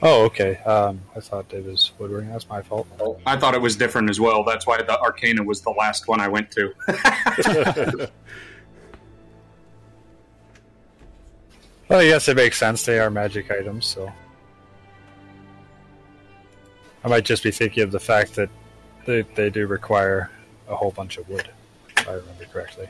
Oh, 0.00 0.24
okay. 0.26 0.58
Um, 0.58 1.02
I 1.16 1.20
thought 1.20 1.52
it 1.52 1.64
was 1.64 1.90
woodworking. 1.98 2.30
That's 2.30 2.48
my 2.48 2.62
fault. 2.62 2.86
I 3.26 3.36
thought 3.36 3.54
it 3.54 3.60
was 3.60 3.76
different 3.76 4.08
as 4.08 4.20
well. 4.20 4.44
That's 4.44 4.66
why 4.66 4.80
the 4.80 4.98
Arcana 5.00 5.42
was 5.42 5.60
the 5.60 5.70
last 5.70 6.06
one 6.06 6.20
I 6.20 6.28
went 6.28 6.52
to. 6.52 8.08
Well, 11.88 12.02
yes, 12.02 12.28
it 12.28 12.36
makes 12.36 12.58
sense. 12.58 12.84
They 12.84 12.98
are 13.00 13.10
magic 13.10 13.50
items, 13.50 13.86
so 13.86 14.12
I 17.02 17.08
might 17.08 17.24
just 17.24 17.42
be 17.42 17.50
thinking 17.50 17.82
of 17.82 17.90
the 17.90 18.00
fact 18.00 18.34
that 18.34 18.50
they 19.06 19.22
they 19.22 19.48
do 19.48 19.66
require 19.66 20.30
a 20.68 20.76
whole 20.76 20.90
bunch 20.90 21.16
of 21.18 21.28
wood, 21.28 21.48
if 21.96 22.08
I 22.08 22.12
remember 22.12 22.44
correctly. 22.44 22.88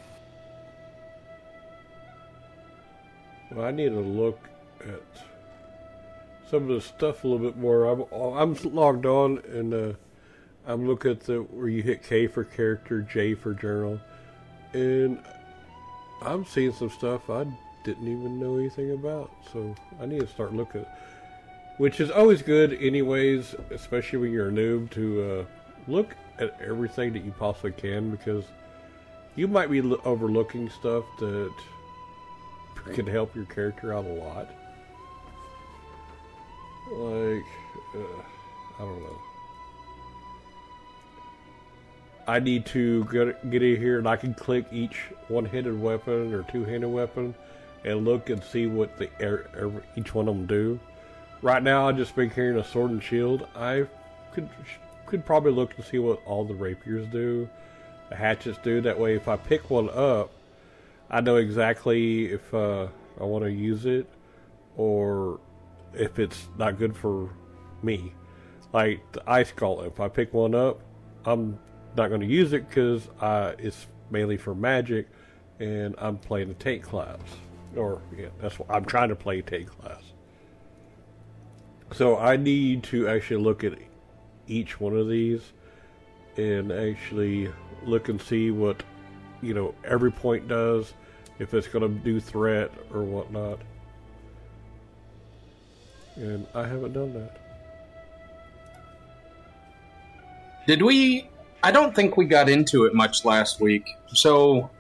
Well, 3.51 3.65
I 3.65 3.71
need 3.71 3.91
to 3.91 4.01
look 4.01 4.49
at 4.81 5.03
some 6.51 6.65
of 6.65 6.69
the 6.69 6.81
stuff 6.81 7.25
a 7.25 7.29
little 7.29 7.47
bit 7.47 7.57
more. 7.57 7.87
I'm 7.87 8.05
I'm 8.13 8.75
logged 8.75 9.07
on 9.07 9.39
and 9.51 9.75
uh, 9.75 9.93
I'm 10.67 10.87
looking 10.87 11.13
at 11.13 11.21
the 11.21 11.39
where 11.39 11.69
you 11.69 11.83
hit 11.83 12.03
K 12.03 12.27
for 12.27 12.45
character, 12.45 13.01
J 13.01 13.35
for 13.35 13.55
journal, 13.55 14.01
and 14.73 15.23
I'm 16.23 16.45
seeing 16.45 16.73
some 16.73 16.91
stuff 16.91 17.31
I 17.31 17.47
didn't 17.85 18.07
even 18.07 18.39
know 18.39 18.59
anything 18.59 18.93
about. 18.93 19.31
So 19.53 19.75
I 20.01 20.07
need 20.07 20.21
to 20.21 20.27
start 20.27 20.53
looking, 20.53 20.85
which 21.79 22.01
is 22.01 22.11
always 22.11 22.43
good, 22.43 22.75
anyways, 22.75 23.55
especially 23.71 24.19
when 24.19 24.33
you're 24.33 24.49
a 24.49 24.53
noob 24.53 24.91
to 24.91 25.23
uh, 25.23 25.91
look 25.91 26.15
at 26.39 26.59
everything 26.61 27.13
that 27.13 27.25
you 27.25 27.33
possibly 27.33 27.73
can 27.73 28.11
because 28.11 28.45
you 29.37 29.49
might 29.49 29.71
be 29.71 29.81
lo- 29.81 30.01
overlooking 30.05 30.69
stuff 30.71 31.05
that 31.19 31.53
can 32.93 33.07
help 33.07 33.35
your 33.35 33.45
character 33.47 33.93
out 33.93 34.05
a 34.05 34.09
lot. 34.09 34.49
Like, 36.91 37.45
uh, 37.95 38.23
I 38.79 38.81
don't 38.81 39.03
know. 39.03 39.19
I 42.27 42.41
need 42.41 42.67
to 42.67 43.05
get, 43.05 43.51
get 43.51 43.63
in 43.63 43.77
here 43.77 43.99
and 43.99 44.07
I 44.07 44.17
can 44.17 44.35
click 44.35 44.67
each 44.71 44.99
one-handed 45.29 45.81
weapon 45.81 46.35
or 46.35 46.43
two-handed 46.43 46.89
weapon 46.89 47.35
and 47.85 48.05
look 48.05 48.29
and 48.29 48.43
see 48.45 48.67
what 48.67 48.99
the 48.99 49.09
er, 49.21 49.49
er, 49.57 49.83
each 49.97 50.15
one 50.15 50.29
of 50.29 50.37
them 50.37 50.47
do. 50.47 50.79
Right 51.41 51.63
now, 51.63 51.89
I've 51.89 51.97
just 51.97 52.15
been 52.15 52.31
carrying 52.31 52.59
a 52.59 52.65
sword 52.65 52.91
and 52.91 53.03
shield. 53.03 53.47
I 53.57 53.87
could 54.33 54.49
could 55.09 55.25
probably 55.27 55.53
look 55.53 55.75
to 55.77 55.83
see 55.83 55.99
what 55.99 56.23
all 56.27 56.45
the 56.45 56.55
rapiers 56.55 57.07
do, 57.09 57.49
the 58.11 58.17
hatchets 58.17 58.59
do. 58.63 58.81
That 58.81 58.99
way, 58.99 59.17
if 59.17 59.27
I 59.27 59.37
pick 59.37 59.71
one 59.71 59.91
up, 59.91 60.31
I 61.11 61.21
know 61.21 61.37
exactly 61.37 62.27
if 62.27 62.53
uh, 62.55 62.87
I 63.21 63.25
want 63.25 63.45
to 63.45 63.51
use 63.51 63.87
it 63.87 64.07
or 64.77 65.41
if 65.95 66.19
it's 66.19 66.49
not 66.59 66.79
good 66.79 66.97
for 66.97 67.31
me. 67.83 68.13
Like 68.73 69.01
the 69.13 69.23
ice 69.29 69.51
gauntlet, 69.51 69.93
if 69.93 70.01
I 70.01 70.09
pick 70.09 70.35
one 70.35 70.55
up, 70.55 70.81
I'm 71.25 71.59
not 71.97 72.09
going 72.09 72.21
to 72.21 72.27
use 72.27 72.53
it 72.53 72.69
because 72.69 73.09
it's 73.59 73.87
mainly 74.11 74.37
for 74.37 74.55
magic, 74.55 75.09
and 75.59 75.95
I'm 75.99 76.19
playing 76.19 76.51
a 76.51 76.55
tank 76.55 76.83
class, 76.83 77.19
or 77.75 78.01
yeah, 78.17 78.29
that's 78.41 78.59
what 78.59 78.71
I'm 78.71 78.85
trying 78.85 79.09
to 79.09 79.17
play 79.17 79.41
tank 79.43 79.69
class. 79.69 80.03
So 81.93 82.19
I 82.19 82.37
need 82.37 82.83
to 82.85 83.09
actually 83.09 83.43
look 83.43 83.65
at 83.65 83.73
each 84.49 84.81
one 84.81 84.97
of 84.97 85.09
these 85.09 85.53
and 86.37 86.73
actually 86.73 87.53
look 87.85 88.09
and 88.09 88.21
see 88.21 88.51
what 88.51 88.83
you 89.43 89.55
know 89.55 89.75
every 89.85 90.11
point 90.11 90.49
does, 90.49 90.93
if 91.39 91.55
it's 91.55 91.69
going 91.69 91.83
to 91.83 92.01
do 92.03 92.21
threat 92.21 92.71
or 92.93 93.03
whatnot. 93.03 93.61
And 96.17 96.47
I 96.55 96.67
haven't 96.67 96.93
done 96.95 97.13
that. 97.15 97.41
Did 100.67 100.83
we? 100.83 101.29
I 101.63 101.71
don't 101.71 101.95
think 101.95 102.17
we 102.17 102.27
got 102.27 102.49
into 102.49 102.85
it 102.85 102.95
much 102.95 103.25
last 103.25 103.61
week. 103.61 103.89
So, 104.13 104.71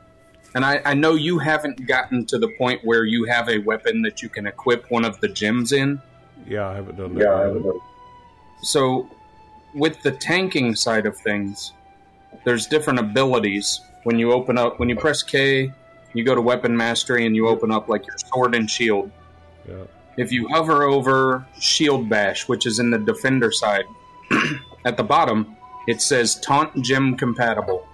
and 0.55 0.65
I, 0.65 0.81
I 0.85 0.95
know 0.95 1.15
you 1.15 1.39
haven't 1.39 1.87
gotten 1.87 2.25
to 2.27 2.39
the 2.39 2.49
point 2.59 2.81
where 2.85 3.05
you 3.05 3.25
have 3.25 3.49
a 3.49 3.59
weapon 3.59 4.03
that 4.03 4.23
you 4.23 4.29
can 4.29 4.47
equip 4.47 4.91
one 4.91 5.05
of 5.05 5.19
the 5.21 5.29
gems 5.29 5.73
in. 5.73 6.01
Yeah, 6.47 6.69
I 6.69 6.75
haven't 6.75 6.97
done 6.97 7.15
that. 7.15 7.63
yeah, 7.65 7.73
So, 8.63 9.09
with 9.75 10.03
the 10.03 10.13
tanking 10.13 10.75
side 10.75 11.07
of 11.07 11.17
things, 11.17 11.73
there's 12.45 12.67
different 12.67 12.99
abilities. 12.99 13.81
When 14.05 14.19
you 14.19 14.33
open 14.33 14.57
up, 14.59 14.79
when 14.79 14.89
you 14.89 14.97
press 14.97 15.23
K, 15.23 15.73
you 16.15 16.25
go 16.25 16.35
to 16.35 16.41
weapon 16.41 16.77
mastery 16.77 17.27
and 17.27 17.37
you 17.37 17.49
open 17.49 17.71
up 17.71 17.89
like 17.89 18.07
your 18.07 18.17
sword 18.19 18.55
and 18.55 18.71
shield. 18.71 19.11
Yeah. 19.69 19.85
If 20.17 20.33
you 20.33 20.49
hover 20.49 20.85
over 20.85 21.47
shield 21.61 22.09
bash, 22.09 22.49
which 22.49 22.67
is 22.67 22.79
in 22.79 22.91
the 22.91 22.99
defender 22.99 23.53
side, 23.53 23.85
at 24.85 24.97
the 24.97 25.05
bottom, 25.05 25.57
it 25.87 26.01
says 26.03 26.37
taunt 26.41 26.83
gem 26.83 27.17
compatible. 27.17 27.87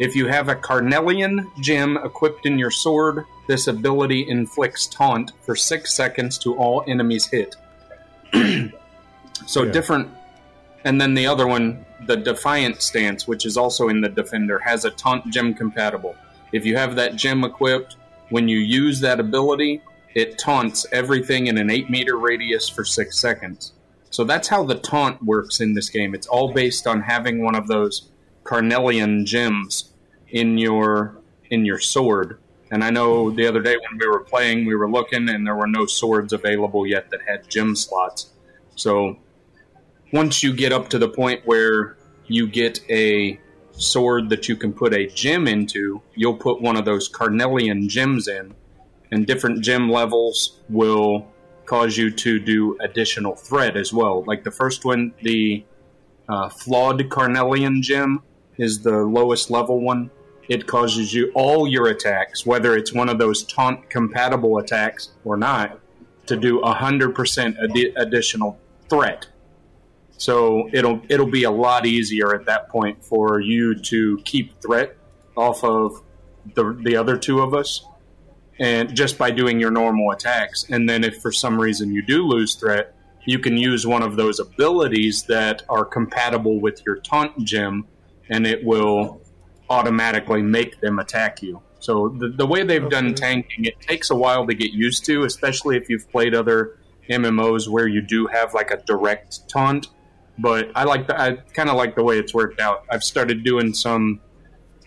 If 0.00 0.16
you 0.16 0.26
have 0.26 0.48
a 0.48 0.54
Carnelian 0.56 1.50
gem 1.60 1.96
equipped 1.98 2.46
in 2.46 2.58
your 2.58 2.70
sword, 2.70 3.24
this 3.46 3.66
ability 3.68 4.28
inflicts 4.28 4.86
taunt 4.86 5.32
for 5.42 5.54
six 5.54 5.92
seconds 5.94 6.38
to 6.38 6.56
all 6.56 6.82
enemies 6.88 7.26
hit. 7.26 7.54
so 9.46 9.62
Yeah. 9.62 9.72
different. 9.72 10.08
And 10.84 11.00
then 11.00 11.14
the 11.14 11.26
other 11.26 11.46
one, 11.46 11.84
the 12.06 12.16
Defiant 12.16 12.82
stance, 12.82 13.28
which 13.28 13.46
is 13.46 13.56
also 13.56 13.88
in 13.88 14.00
the 14.00 14.08
Defender, 14.08 14.58
has 14.58 14.84
a 14.84 14.90
taunt 14.90 15.32
gem 15.32 15.54
compatible. 15.54 16.16
If 16.52 16.66
you 16.66 16.76
have 16.76 16.96
that 16.96 17.16
gem 17.16 17.44
equipped, 17.44 17.96
when 18.30 18.48
you 18.48 18.58
use 18.58 19.00
that 19.00 19.20
ability, 19.20 19.82
it 20.14 20.38
taunts 20.38 20.86
everything 20.92 21.46
in 21.46 21.58
an 21.58 21.70
8 21.70 21.90
meter 21.90 22.16
radius 22.16 22.68
for 22.68 22.84
6 22.84 23.18
seconds. 23.18 23.72
So 24.10 24.24
that's 24.24 24.48
how 24.48 24.64
the 24.64 24.74
taunt 24.74 25.22
works 25.22 25.60
in 25.60 25.74
this 25.74 25.88
game. 25.88 26.14
It's 26.14 26.26
all 26.26 26.52
based 26.52 26.86
on 26.86 27.00
having 27.00 27.42
one 27.42 27.54
of 27.54 27.66
those 27.66 28.10
Carnelian 28.44 29.24
gems 29.24 29.92
in 30.28 30.58
your 30.58 31.16
in 31.50 31.64
your 31.64 31.78
sword. 31.78 32.38
And 32.70 32.82
I 32.82 32.90
know 32.90 33.30
the 33.30 33.46
other 33.46 33.60
day 33.60 33.76
when 33.76 33.98
we 33.98 34.06
were 34.06 34.20
playing, 34.20 34.64
we 34.64 34.74
were 34.74 34.90
looking 34.90 35.28
and 35.28 35.46
there 35.46 35.54
were 35.54 35.66
no 35.66 35.84
swords 35.84 36.32
available 36.32 36.86
yet 36.86 37.10
that 37.10 37.20
had 37.26 37.48
gem 37.48 37.76
slots. 37.76 38.30
So 38.74 39.18
once 40.12 40.42
you 40.42 40.54
get 40.54 40.72
up 40.72 40.88
to 40.90 40.98
the 40.98 41.08
point 41.08 41.42
where 41.46 41.96
you 42.26 42.46
get 42.46 42.80
a 42.90 43.40
sword 43.72 44.28
that 44.28 44.48
you 44.48 44.56
can 44.56 44.72
put 44.72 44.94
a 44.94 45.06
gem 45.06 45.48
into, 45.48 46.02
you'll 46.14 46.36
put 46.36 46.60
one 46.60 46.76
of 46.76 46.84
those 46.84 47.08
Carnelian 47.08 47.88
gems 47.88 48.28
in, 48.28 48.54
and 49.10 49.26
different 49.26 49.62
gem 49.62 49.90
levels 49.90 50.60
will 50.68 51.26
cause 51.64 51.96
you 51.96 52.10
to 52.10 52.38
do 52.38 52.76
additional 52.80 53.34
threat 53.34 53.76
as 53.76 53.92
well. 53.92 54.22
Like 54.24 54.44
the 54.44 54.50
first 54.50 54.84
one, 54.84 55.14
the 55.22 55.64
uh, 56.28 56.48
flawed 56.50 57.08
Carnelian 57.08 57.82
gem 57.82 58.22
is 58.58 58.82
the 58.82 58.98
lowest 58.98 59.50
level 59.50 59.80
one. 59.80 60.10
It 60.48 60.66
causes 60.66 61.14
you 61.14 61.30
all 61.34 61.66
your 61.66 61.86
attacks, 61.86 62.44
whether 62.44 62.76
it's 62.76 62.92
one 62.92 63.08
of 63.08 63.18
those 63.18 63.44
taunt 63.44 63.88
compatible 63.88 64.58
attacks 64.58 65.10
or 65.24 65.36
not, 65.36 65.80
to 66.26 66.36
do 66.36 66.60
100% 66.60 67.14
addi- 67.14 67.92
additional 67.96 68.58
threat. 68.88 69.26
So 70.22 70.68
it'll 70.72 71.02
it'll 71.08 71.26
be 71.26 71.42
a 71.42 71.50
lot 71.50 71.84
easier 71.84 72.32
at 72.32 72.46
that 72.46 72.68
point 72.68 73.04
for 73.04 73.40
you 73.40 73.74
to 73.74 74.18
keep 74.24 74.62
threat 74.62 74.96
off 75.36 75.64
of 75.64 76.00
the 76.54 76.78
the 76.84 76.94
other 76.94 77.16
two 77.18 77.40
of 77.40 77.54
us, 77.54 77.84
and 78.60 78.94
just 78.94 79.18
by 79.18 79.32
doing 79.32 79.58
your 79.58 79.72
normal 79.72 80.12
attacks. 80.12 80.64
And 80.70 80.88
then 80.88 81.02
if 81.02 81.20
for 81.20 81.32
some 81.32 81.60
reason 81.60 81.92
you 81.92 82.02
do 82.02 82.22
lose 82.22 82.54
threat, 82.54 82.94
you 83.26 83.40
can 83.40 83.56
use 83.56 83.84
one 83.84 84.00
of 84.00 84.14
those 84.14 84.38
abilities 84.38 85.24
that 85.24 85.62
are 85.68 85.84
compatible 85.84 86.60
with 86.60 86.86
your 86.86 86.98
taunt 86.98 87.44
gem, 87.44 87.88
and 88.28 88.46
it 88.46 88.64
will 88.64 89.20
automatically 89.68 90.40
make 90.40 90.80
them 90.80 91.00
attack 91.00 91.42
you. 91.42 91.60
So 91.80 92.10
the, 92.10 92.28
the 92.28 92.46
way 92.46 92.62
they've 92.62 92.88
done 92.88 93.14
tanking, 93.16 93.64
it 93.64 93.80
takes 93.80 94.08
a 94.08 94.14
while 94.14 94.46
to 94.46 94.54
get 94.54 94.70
used 94.70 95.04
to, 95.06 95.24
especially 95.24 95.76
if 95.76 95.88
you've 95.88 96.08
played 96.12 96.32
other 96.32 96.78
MMOs 97.10 97.66
where 97.66 97.88
you 97.88 98.00
do 98.00 98.28
have 98.28 98.54
like 98.54 98.70
a 98.70 98.76
direct 98.76 99.48
taunt. 99.48 99.88
But 100.38 100.70
I 100.74 100.84
like 100.84 101.06
the, 101.06 101.20
I 101.20 101.36
kind 101.54 101.68
of 101.68 101.76
like 101.76 101.94
the 101.94 102.02
way 102.02 102.18
it's 102.18 102.32
worked 102.32 102.60
out. 102.60 102.84
I've 102.90 103.04
started 103.04 103.44
doing 103.44 103.74
some 103.74 104.20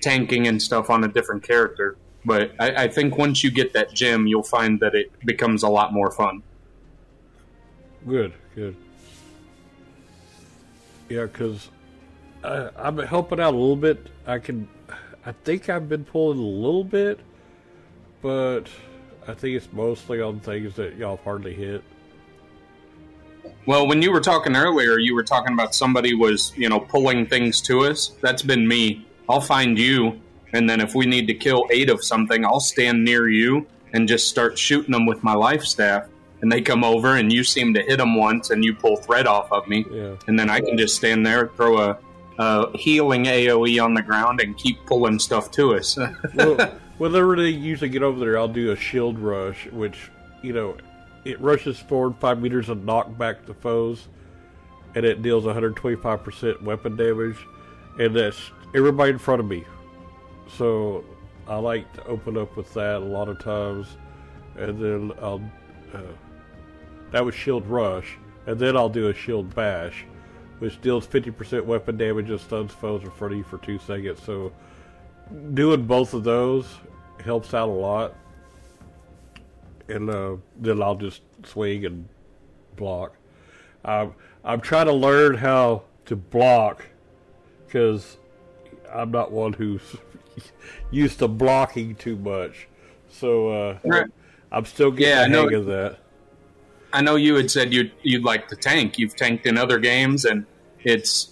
tanking 0.01 0.47
and 0.47 0.61
stuff 0.61 0.89
on 0.89 1.03
a 1.03 1.07
different 1.07 1.43
character, 1.43 1.97
but 2.25 2.51
I, 2.59 2.83
I 2.83 2.87
think 2.87 3.17
once 3.17 3.43
you 3.43 3.51
get 3.51 3.73
that 3.73 3.93
gem, 3.93 4.27
you'll 4.27 4.43
find 4.43 4.79
that 4.79 4.95
it 4.95 5.11
becomes 5.25 5.63
a 5.63 5.69
lot 5.69 5.93
more 5.93 6.11
fun. 6.11 6.43
Good, 8.07 8.33
good. 8.55 8.75
Yeah, 11.09 11.25
because 11.25 11.69
been 12.41 13.07
helping 13.07 13.39
out 13.39 13.53
a 13.53 13.57
little 13.57 13.75
bit. 13.75 14.07
I 14.25 14.39
can, 14.39 14.67
I 15.25 15.31
think 15.31 15.69
I've 15.69 15.89
been 15.89 16.05
pulling 16.05 16.39
a 16.39 16.41
little 16.41 16.83
bit, 16.83 17.19
but 18.21 18.63
I 19.27 19.33
think 19.33 19.55
it's 19.55 19.71
mostly 19.71 20.21
on 20.21 20.39
things 20.39 20.75
that 20.75 20.95
y'all 20.97 21.19
hardly 21.23 21.53
hit. 21.53 21.83
Well, 23.65 23.87
when 23.87 24.01
you 24.01 24.11
were 24.11 24.21
talking 24.21 24.55
earlier, 24.55 24.99
you 24.99 25.15
were 25.15 25.23
talking 25.23 25.53
about 25.53 25.73
somebody 25.73 26.13
was, 26.13 26.53
you 26.55 26.69
know, 26.69 26.79
pulling 26.79 27.25
things 27.25 27.61
to 27.61 27.81
us. 27.85 28.11
That's 28.21 28.43
been 28.43 28.67
me. 28.67 29.07
I'll 29.27 29.41
find 29.41 29.77
you, 29.77 30.21
and 30.53 30.69
then 30.69 30.79
if 30.79 30.93
we 30.93 31.05
need 31.05 31.27
to 31.27 31.33
kill 31.33 31.65
eight 31.71 31.89
of 31.89 32.03
something, 32.03 32.45
I'll 32.45 32.59
stand 32.59 33.03
near 33.03 33.27
you 33.27 33.65
and 33.93 34.07
just 34.07 34.27
start 34.27 34.57
shooting 34.57 34.91
them 34.91 35.05
with 35.05 35.23
my 35.23 35.33
life 35.33 35.63
staff. 35.63 36.07
And 36.41 36.51
they 36.51 36.61
come 36.61 36.83
over, 36.83 37.15
and 37.15 37.33
you 37.33 37.43
seem 37.43 37.73
to 37.73 37.81
hit 37.81 37.97
them 37.97 38.15
once, 38.15 38.51
and 38.51 38.63
you 38.63 38.75
pull 38.75 38.97
threat 38.97 39.25
off 39.25 39.51
of 39.51 39.67
me. 39.67 39.85
Yeah. 39.89 40.15
And 40.27 40.37
then 40.37 40.49
I 40.49 40.59
can 40.59 40.77
just 40.77 40.95
stand 40.95 41.25
there, 41.25 41.47
throw 41.55 41.77
a, 41.79 41.97
a 42.37 42.77
healing 42.77 43.23
AoE 43.23 43.83
on 43.83 43.95
the 43.95 44.03
ground, 44.03 44.41
and 44.41 44.55
keep 44.55 44.85
pulling 44.85 45.17
stuff 45.17 45.49
to 45.51 45.75
us. 45.75 45.97
well, 46.35 46.71
whenever 46.99 47.35
they 47.35 47.49
usually 47.49 47.89
get 47.89 48.03
over 48.03 48.19
there, 48.19 48.37
I'll 48.37 48.47
do 48.47 48.71
a 48.71 48.75
shield 48.75 49.17
rush, 49.17 49.65
which 49.71 50.11
you 50.43 50.53
know, 50.53 50.77
it 51.25 51.41
rushes 51.41 51.79
forward 51.79 52.15
five 52.19 52.41
meters 52.41 52.69
and 52.69 52.85
knock 52.85 53.17
back 53.17 53.45
the 53.45 53.53
foes, 53.53 54.07
and 54.93 55.05
it 55.05 55.21
deals 55.21 55.43
125 55.43 56.23
percent 56.23 56.63
weapon 56.63 56.95
damage, 56.95 57.37
and 57.99 58.15
that's 58.15 58.51
everybody 58.73 59.11
in 59.11 59.17
front 59.17 59.41
of 59.41 59.47
me. 59.47 59.65
So 60.57 61.03
I 61.47 61.57
like 61.57 61.91
to 61.93 62.05
open 62.05 62.37
up 62.37 62.55
with 62.55 62.73
that 62.75 62.97
a 62.97 62.99
lot 62.99 63.27
of 63.27 63.39
times, 63.39 63.87
and 64.55 64.79
then 64.79 65.11
I'll 65.21 65.41
uh, 65.93 66.01
that 67.11 67.25
was 67.25 67.35
shield 67.35 67.65
rush, 67.67 68.17
and 68.45 68.59
then 68.59 68.77
I'll 68.77 68.89
do 68.89 69.09
a 69.09 69.13
shield 69.13 69.53
bash, 69.55 70.05
which 70.59 70.79
deals 70.81 71.07
50% 71.07 71.65
weapon 71.65 71.97
damage 71.97 72.29
and 72.29 72.39
stuns 72.39 72.71
foes 72.71 73.03
in 73.03 73.11
front 73.11 73.33
of 73.33 73.37
you 73.37 73.43
for 73.43 73.57
two 73.59 73.79
seconds. 73.79 74.21
So 74.23 74.51
doing 75.53 75.85
both 75.85 76.13
of 76.13 76.23
those 76.23 76.67
helps 77.23 77.53
out 77.53 77.69
a 77.69 77.71
lot. 77.71 78.13
And 79.87 80.09
uh, 80.09 80.37
then 80.57 80.81
I'll 80.81 80.95
just 80.95 81.21
swing 81.43 81.85
and 81.85 82.07
block. 82.75 83.15
Um, 83.83 84.15
I'm 84.43 84.61
trying 84.61 84.87
to 84.87 84.93
learn 84.93 85.35
how 85.35 85.83
to 86.05 86.15
block 86.15 86.85
because 87.65 88.17
I'm 88.91 89.11
not 89.11 89.31
one 89.31 89.53
who's 89.53 89.81
used 90.91 91.19
to 91.19 91.27
blocking 91.27 91.95
too 91.95 92.15
much. 92.15 92.67
So 93.09 93.49
uh, 93.49 93.79
Right. 93.83 94.05
I'm 94.51 94.65
still 94.65 94.91
getting 94.91 95.09
Yeah, 95.11 95.21
I 95.21 95.27
the 95.27 95.29
know. 95.29 95.43
hang 95.45 95.53
of 95.53 95.65
that. 95.67 95.97
I 96.93 97.01
know 97.01 97.15
you 97.15 97.35
had 97.35 97.51
said 97.51 97.73
you'd 97.73 97.91
you'd 98.03 98.23
like 98.23 98.47
to 98.47 98.55
tank. 98.55 98.97
You've 98.97 99.15
tanked 99.15 99.45
in 99.45 99.57
other 99.57 99.79
games, 99.79 100.25
and 100.25 100.45
it's 100.83 101.31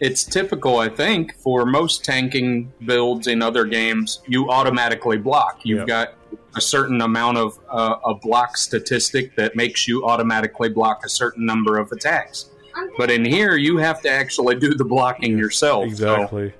it's 0.00 0.24
typical, 0.24 0.78
I 0.78 0.88
think, 0.88 1.34
for 1.36 1.64
most 1.64 2.04
tanking 2.04 2.72
builds 2.84 3.26
in 3.26 3.40
other 3.42 3.64
games. 3.64 4.20
You 4.26 4.50
automatically 4.50 5.16
block. 5.16 5.60
You've 5.64 5.78
Yep. 5.80 5.86
got 5.86 6.08
a 6.56 6.60
certain 6.60 7.00
amount 7.00 7.38
of 7.38 7.58
uh, 7.70 7.96
a 8.04 8.14
block 8.14 8.56
statistic 8.56 9.34
that 9.36 9.56
makes 9.56 9.86
you 9.88 10.04
automatically 10.06 10.68
block 10.68 11.04
a 11.04 11.08
certain 11.08 11.44
number 11.46 11.78
of 11.78 11.90
attacks. 11.92 12.50
But 12.96 13.10
in 13.10 13.24
here, 13.24 13.56
you 13.56 13.76
have 13.78 14.00
to 14.02 14.08
actually 14.10 14.56
do 14.56 14.74
the 14.74 14.84
blocking 14.84 15.38
yourself. 15.38 15.84
so- 15.84 15.88
Exactly. 15.90 16.52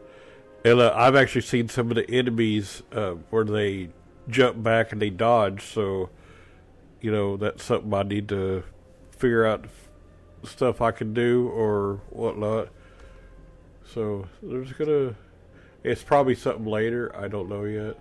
And 0.65 0.81
uh, 0.81 0.93
I've 0.97 1.15
actually 1.17 1.43
seen 1.43 1.69
some 1.69 1.91
of 1.91 1.97
the 1.97 2.09
enemies 2.11 2.83
uh, 2.93 3.13
where 3.31 3.45
they 3.45 3.91
jump 4.29 4.63
back 4.63 4.93
and 4.93 5.03
they 5.03 5.11
dodge. 5.11 5.63
So, 5.63 6.09
you 7.03 7.13
know, 7.13 7.37
that's 7.37 7.63
something 7.63 7.93
I 7.93 8.03
need 8.03 8.29
to 8.31 8.63
figure 9.11 9.45
out 9.45 9.67
stuff 10.45 10.81
I 10.81 10.91
can 10.91 11.13
do 11.13 11.49
or 11.49 12.01
whatnot. 12.11 12.69
So 13.93 14.27
there's 14.43 14.73
gonna. 14.73 15.15
It's 15.83 16.03
probably 16.03 16.35
something 16.35 16.65
later. 16.65 17.15
I 17.15 17.29
don't 17.29 17.49
know 17.51 17.65
yet. 17.65 17.99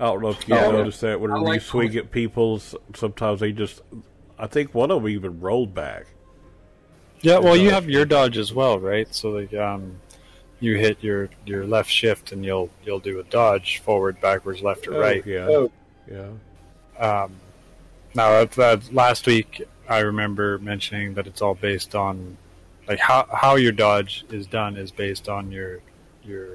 I 0.00 0.06
don't 0.06 0.22
know 0.22 0.30
if 0.30 0.48
you 0.48 0.56
Oh, 0.56 0.72
noticed 0.72 1.00
that 1.02 1.20
whenever 1.20 1.40
like- 1.40 1.54
you 1.54 1.60
swing 1.60 1.96
at 1.96 2.10
people, 2.10 2.60
sometimes 2.94 3.40
they 3.40 3.52
just. 3.52 3.82
I 4.38 4.46
think 4.48 4.74
one 4.74 4.90
of 4.90 5.02
them 5.02 5.08
even 5.10 5.40
rolled 5.40 5.74
back. 5.74 6.06
Yeah, 7.20 7.38
well, 7.38 7.56
you 7.56 7.70
have 7.70 7.88
your 7.88 8.04
dodge 8.04 8.36
as 8.36 8.52
well, 8.52 8.78
right? 8.78 9.12
So 9.14 9.30
like, 9.30 9.54
um, 9.54 10.00
you 10.60 10.76
hit 10.76 10.98
your 11.02 11.30
your 11.46 11.64
left 11.66 11.90
shift 11.90 12.32
and 12.32 12.44
you'll 12.44 12.70
you'll 12.84 12.98
do 12.98 13.20
a 13.20 13.22
dodge 13.24 13.78
forward, 13.78 14.20
backwards, 14.20 14.62
left 14.62 14.86
or 14.88 14.94
Oh, 14.96 15.00
right. 15.00 15.24
yeah. 15.24 15.66
Yeah. 16.10 16.30
Um, 16.98 17.32
now 18.14 18.30
that, 18.30 18.50
that 18.52 18.92
last 18.92 19.26
week, 19.26 19.62
I 19.88 20.00
remember 20.00 20.58
mentioning 20.58 21.14
that 21.14 21.26
it's 21.26 21.40
all 21.40 21.54
based 21.54 21.94
on 21.94 22.36
like 22.88 22.98
how 22.98 23.26
how 23.32 23.54
your 23.56 23.72
dodge 23.72 24.24
is 24.30 24.46
done 24.46 24.76
is 24.76 24.90
based 24.90 25.28
on 25.28 25.50
your 25.52 25.78
your 26.24 26.48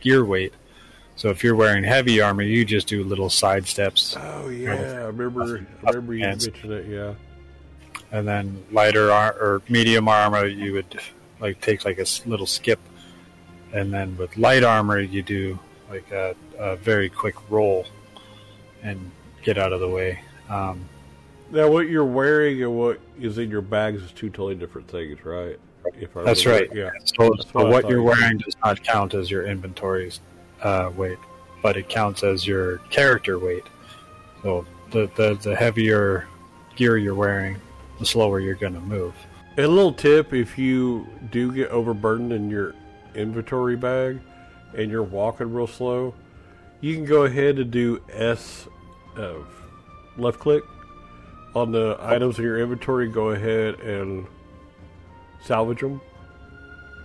gear 0.00 0.24
weight. 0.24 0.52
So 1.18 1.30
if 1.30 1.42
you're 1.42 1.56
wearing 1.56 1.82
heavy 1.82 2.20
armor, 2.20 2.42
you 2.42 2.64
just 2.64 2.86
do 2.86 3.02
little 3.02 3.28
side 3.28 3.66
steps, 3.66 4.16
Oh 4.16 4.48
yeah, 4.50 4.70
I 4.70 5.06
remember. 5.06 5.66
I 5.84 5.90
remember 5.90 6.14
you 6.14 6.20
mentioned 6.20 6.70
it. 6.72 6.86
Yeah. 6.86 7.14
and 8.12 8.26
then 8.26 8.64
lighter 8.70 9.10
ar- 9.10 9.34
or 9.34 9.60
medium 9.68 10.06
armor, 10.06 10.46
you 10.46 10.74
would 10.74 11.00
like 11.40 11.60
take 11.60 11.84
like 11.84 11.98
a 11.98 12.06
little 12.24 12.46
skip, 12.46 12.78
and 13.72 13.92
then 13.92 14.16
with 14.16 14.36
light 14.36 14.62
armor, 14.62 15.00
you 15.00 15.22
do 15.22 15.58
like 15.90 16.08
a, 16.12 16.36
a 16.56 16.76
very 16.76 17.08
quick 17.08 17.34
roll 17.50 17.84
and 18.84 19.10
get 19.42 19.58
out 19.58 19.72
of 19.72 19.80
the 19.80 19.88
way. 19.88 20.20
Um, 20.48 20.88
Now, 21.50 21.68
what 21.68 21.88
you're 21.88 22.04
wearing 22.04 22.62
and 22.62 22.78
what 22.78 23.00
is 23.20 23.38
in 23.38 23.50
your 23.50 23.62
bags 23.62 24.02
is 24.04 24.12
two 24.12 24.30
totally 24.30 24.54
different 24.54 24.86
things, 24.86 25.24
right? 25.24 25.58
If 26.00 26.16
I 26.16 26.22
That's 26.22 26.46
right. 26.46 26.68
Yeah. 26.72 26.90
So, 27.04 27.30
That's 27.36 27.50
so 27.50 27.64
what 27.64 27.70
what 27.70 27.88
you're 27.88 27.98
you 27.98 28.04
wearing 28.04 28.38
does 28.38 28.56
not 28.64 28.84
count 28.84 29.14
as 29.14 29.28
your 29.32 29.46
inventory's 29.46 30.20
uh, 30.62 30.90
weight, 30.96 31.18
but 31.62 31.76
it 31.76 31.88
counts 31.88 32.22
as 32.22 32.46
your 32.46 32.78
character 32.90 33.38
weight. 33.38 33.64
So 34.42 34.66
the, 34.90 35.10
the, 35.16 35.34
the 35.34 35.56
heavier 35.56 36.28
gear 36.76 36.96
you're 36.96 37.14
wearing, 37.14 37.58
the 37.98 38.06
slower 38.06 38.40
you're 38.40 38.54
going 38.54 38.74
to 38.74 38.80
move. 38.80 39.14
A 39.56 39.66
little 39.66 39.92
tip: 39.92 40.32
if 40.32 40.56
you 40.56 41.06
do 41.30 41.52
get 41.52 41.70
overburdened 41.70 42.32
in 42.32 42.48
your 42.48 42.74
inventory 43.14 43.76
bag 43.76 44.20
and 44.74 44.90
you're 44.90 45.02
walking 45.02 45.52
real 45.52 45.66
slow, 45.66 46.14
you 46.80 46.94
can 46.94 47.04
go 47.04 47.24
ahead 47.24 47.58
and 47.58 47.70
do 47.70 48.00
S, 48.12 48.68
uh, 49.16 49.34
left 50.16 50.38
click 50.38 50.62
on 51.54 51.72
the 51.72 51.96
items 52.00 52.38
in 52.38 52.44
your 52.44 52.60
inventory. 52.60 53.08
Go 53.08 53.30
ahead 53.30 53.80
and 53.80 54.26
salvage 55.42 55.80
them. 55.80 56.00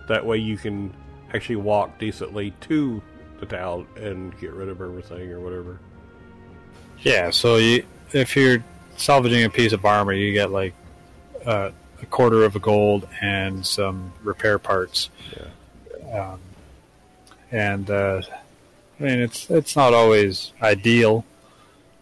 That 0.06 0.24
way, 0.24 0.36
you 0.38 0.56
can 0.56 0.94
actually 1.32 1.56
walk 1.56 1.98
decently 1.98 2.52
to 2.60 3.02
town 3.44 3.86
and 3.96 4.38
get 4.40 4.52
rid 4.52 4.68
of 4.68 4.80
everything 4.80 5.30
or 5.30 5.40
whatever. 5.40 5.78
Yeah, 7.00 7.30
so 7.30 7.56
you, 7.56 7.84
if 8.12 8.36
you're 8.36 8.64
salvaging 8.96 9.44
a 9.44 9.50
piece 9.50 9.72
of 9.72 9.84
armor, 9.84 10.12
you 10.12 10.32
get 10.32 10.50
like 10.50 10.74
uh, 11.44 11.70
a 12.00 12.06
quarter 12.06 12.44
of 12.44 12.56
a 12.56 12.58
gold 12.60 13.08
and 13.20 13.64
some 13.66 14.12
repair 14.22 14.58
parts. 14.58 15.10
Um, 16.12 16.38
and 17.50 17.90
uh, 17.90 18.22
I 18.98 19.02
mean, 19.02 19.20
it's 19.20 19.50
it's 19.50 19.76
not 19.76 19.92
always 19.92 20.52
ideal 20.62 21.24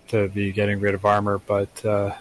to 0.09 0.28
be 0.28 0.53
getting 0.53 0.80
rid 0.80 0.95
of 0.95 1.05
armor, 1.05 1.38
but 1.38 1.84
uh, 1.84 2.14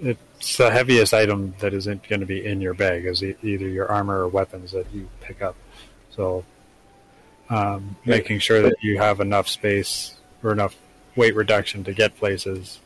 it's 0.00 0.56
the 0.56 0.70
heaviest 0.70 1.12
item 1.12 1.54
that 1.58 1.74
isn't 1.74 2.08
going 2.08 2.20
to 2.20 2.26
be 2.26 2.44
in 2.44 2.60
your 2.60 2.74
bag 2.74 3.04
is 3.04 3.22
e- 3.22 3.34
either 3.42 3.68
your 3.68 3.90
armor 3.90 4.20
or 4.20 4.28
weapons 4.28 4.72
that 4.72 4.86
you 4.92 5.08
pick 5.20 5.42
up. 5.42 5.56
So, 6.10 6.44
um, 7.50 7.96
making 8.04 8.38
sure 8.40 8.62
that 8.62 8.76
you 8.82 8.98
have 8.98 9.20
enough 9.20 9.48
space 9.48 10.14
or 10.42 10.52
enough 10.52 10.76
weight 11.16 11.34
reduction 11.34 11.84
to 11.84 11.92
get 11.92 12.16
places. 12.16 12.80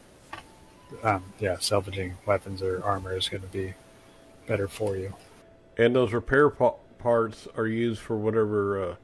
Um, 1.03 1.25
yeah, 1.41 1.57
salvaging 1.59 2.17
weapons 2.27 2.63
or 2.63 2.83
armor 2.85 3.17
is 3.17 3.29
going 3.29 3.43
to 3.43 3.49
be 3.49 3.75
better 4.47 4.69
for 4.69 4.97
you. 4.97 5.15
And 5.79 5.95
those 5.95 6.13
repair 6.13 6.51
pa- 6.51 6.75
parts 6.99 7.49
are 7.57 7.67
used 7.67 8.01
for 8.01 8.17
whatever 8.17 8.91
uh, 8.91 8.95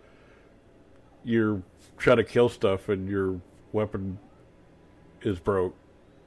you're 1.24 1.62
trying 1.96 2.18
to 2.18 2.24
kill 2.24 2.48
stuff 2.48 2.88
and 2.88 3.08
your 3.08 3.40
weapon 3.72 4.18
is 5.22 5.38
broke. 5.38 5.74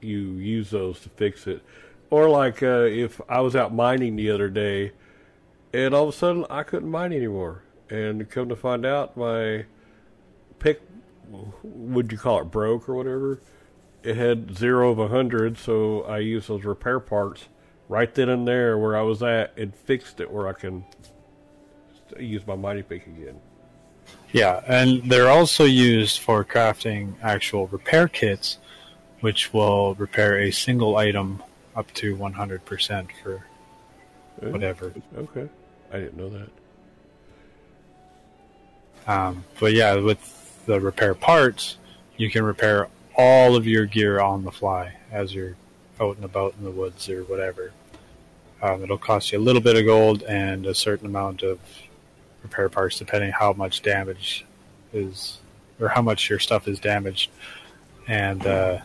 You 0.01 0.33
use 0.33 0.71
those 0.71 0.99
to 1.01 1.09
fix 1.09 1.47
it. 1.47 1.61
Or 2.09 2.29
like 2.29 2.61
uh, 2.61 2.87
if 2.89 3.21
I 3.29 3.39
was 3.41 3.55
out 3.55 3.73
mining 3.73 4.15
the 4.15 4.31
other 4.31 4.49
day, 4.49 4.91
and 5.73 5.93
all 5.93 6.03
of 6.03 6.09
a 6.09 6.17
sudden 6.17 6.45
I 6.49 6.63
couldn't 6.63 6.89
mine 6.89 7.13
anymore, 7.13 7.63
and 7.91 8.27
come 8.29 8.49
to 8.49 8.55
find 8.55 8.85
out 8.85 9.17
my 9.17 9.65
pick, 10.59 10.81
would 11.61 12.11
you 12.11 12.17
call 12.17 12.41
it 12.41 12.45
broke 12.45 12.87
or 12.89 12.95
whatever? 12.95 13.41
It 14.01 14.15
had 14.15 14.57
zero 14.57 14.89
of 14.89 14.97
a 14.97 15.09
hundred, 15.09 15.57
so 15.57 16.01
I 16.03 16.19
used 16.19 16.47
those 16.47 16.63
repair 16.63 16.99
parts 16.99 17.49
right 17.89 18.13
then 18.15 18.29
and 18.29 18.47
there 18.47 18.77
where 18.77 18.95
I 18.95 19.01
was 19.01 19.21
at 19.21 19.55
and 19.57 19.75
fixed 19.75 20.21
it 20.21 20.31
where 20.31 20.47
I 20.47 20.53
can 20.53 20.85
use 22.17 22.47
my 22.47 22.55
mighty 22.55 22.81
pick 22.81 23.05
again. 23.05 23.39
Yeah, 24.31 24.63
and 24.65 25.03
they're 25.03 25.29
also 25.29 25.65
used 25.65 26.19
for 26.19 26.45
crafting 26.45 27.15
actual 27.21 27.67
repair 27.67 28.07
kits, 28.07 28.57
which 29.19 29.53
will 29.53 29.95
repair 29.95 30.39
a 30.39 30.51
single 30.51 30.95
item 30.95 31.43
up 31.75 31.93
to 31.95 32.15
100% 32.15 33.09
for 33.21 33.45
whatever. 34.39 34.93
Okay, 35.17 35.49
I 35.91 35.97
didn't 35.97 36.17
know 36.17 36.29
that. 36.29 36.49
Um, 39.07 39.43
but 39.59 39.73
yeah, 39.73 39.95
with 39.95 40.63
the 40.65 40.79
repair 40.79 41.13
parts, 41.13 41.77
you 42.17 42.29
can 42.29 42.43
repair 42.43 42.87
all 43.17 43.55
of 43.55 43.67
your 43.67 43.85
gear 43.85 44.19
on 44.19 44.43
the 44.43 44.51
fly 44.51 44.93
as 45.11 45.33
you're 45.33 45.55
out 45.99 46.15
and 46.15 46.25
about 46.25 46.55
in 46.57 46.63
the 46.63 46.71
woods 46.71 47.09
or 47.09 47.23
whatever. 47.23 47.71
Um, 48.61 48.83
it'll 48.83 48.97
cost 48.97 49.31
you 49.31 49.39
a 49.39 49.41
little 49.41 49.61
bit 49.61 49.75
of 49.75 49.85
gold 49.85 50.23
and 50.23 50.65
a 50.65 50.75
certain 50.75 51.07
amount 51.07 51.41
of 51.41 51.59
repair 52.43 52.69
parts, 52.69 52.99
depending 52.99 53.31
how 53.31 53.53
much 53.53 53.81
damage 53.81 54.45
is 54.93 55.39
or 55.79 55.87
how 55.87 56.01
much 56.01 56.29
your 56.29 56.39
stuff 56.39 56.67
is 56.67 56.79
damaged. 56.79 57.31
And 58.07 58.45
uh, 58.45 58.79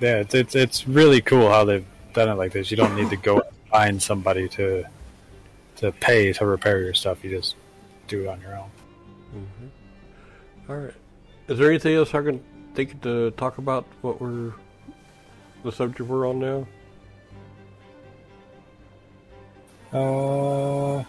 yeah, 0.00 0.18
it's, 0.18 0.34
it's 0.34 0.54
it's 0.54 0.86
really 0.86 1.20
cool 1.20 1.48
how 1.48 1.64
they've 1.64 1.86
done 2.12 2.28
it 2.28 2.34
like 2.34 2.52
this. 2.52 2.70
You 2.70 2.76
don't 2.76 2.94
need 2.94 3.10
to 3.10 3.16
go 3.16 3.42
find 3.70 4.00
somebody 4.00 4.48
to 4.50 4.84
to 5.76 5.92
pay 5.92 6.32
to 6.32 6.46
repair 6.46 6.80
your 6.80 6.94
stuff. 6.94 7.24
You 7.24 7.30
just 7.30 7.56
do 8.08 8.22
it 8.22 8.28
on 8.28 8.40
your 8.40 8.56
own. 8.56 8.70
All 10.68 10.76
right. 10.76 10.94
Is 11.46 11.58
there 11.58 11.68
anything 11.68 11.94
else 11.94 12.14
I 12.14 12.22
can 12.22 12.42
think 12.74 13.00
to 13.02 13.30
talk 13.32 13.58
about? 13.58 13.86
What 14.02 14.20
we're 14.20 14.52
the 15.64 15.72
subject 15.72 16.08
we're 16.08 16.28
on 16.28 16.38
now? 16.38 16.66
Uh, 19.92 21.04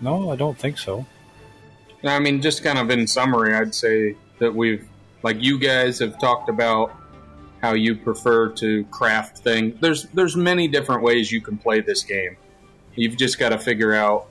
no, 0.00 0.30
I 0.30 0.36
don't 0.36 0.58
think 0.58 0.78
so. 0.78 1.06
I 2.02 2.18
mean, 2.18 2.42
just 2.42 2.64
kind 2.64 2.78
of 2.78 2.90
in 2.90 3.06
summary, 3.06 3.54
I'd 3.54 3.74
say 3.74 4.16
that 4.38 4.54
we've, 4.54 4.86
like, 5.22 5.36
you 5.40 5.58
guys 5.58 6.00
have 6.00 6.18
talked 6.18 6.48
about 6.48 6.92
how 7.62 7.72
you 7.72 7.94
prefer 7.94 8.50
to 8.50 8.84
craft 8.86 9.38
things. 9.38 9.80
There's 9.80 10.04
there's 10.08 10.36
many 10.36 10.68
different 10.68 11.02
ways 11.02 11.32
you 11.32 11.40
can 11.40 11.56
play 11.56 11.80
this 11.80 12.02
game. 12.02 12.36
You've 12.94 13.16
just 13.16 13.38
got 13.38 13.50
to 13.50 13.58
figure 13.58 13.94
out 13.94 14.28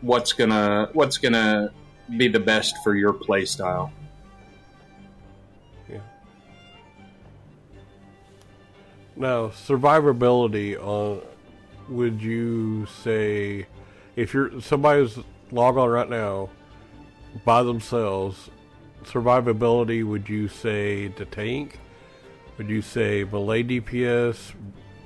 what's 0.00 0.32
gonna 0.32 0.88
what's 0.92 1.18
gonna 1.18 1.72
be 2.16 2.28
the 2.28 2.40
best 2.40 2.76
for 2.82 2.94
your 2.94 3.12
play 3.12 3.44
style. 3.44 3.92
Yeah. 5.88 6.00
Now, 9.16 9.48
survivability 9.48 10.76
on 10.78 11.22
would 11.88 12.22
you 12.22 12.86
say 13.02 13.66
if 14.16 14.32
you're 14.32 14.60
somebody's 14.60 15.18
log 15.50 15.76
on 15.76 15.88
right 15.88 16.08
now 16.08 16.50
by 17.44 17.62
themselves, 17.62 18.50
survivability 19.04 20.04
would 20.04 20.28
you 20.28 20.48
say 20.48 21.08
the 21.08 21.24
tank? 21.24 21.78
Would 22.58 22.68
you 22.68 22.82
say 22.82 23.24
melee 23.24 23.62
DPS, 23.62 24.52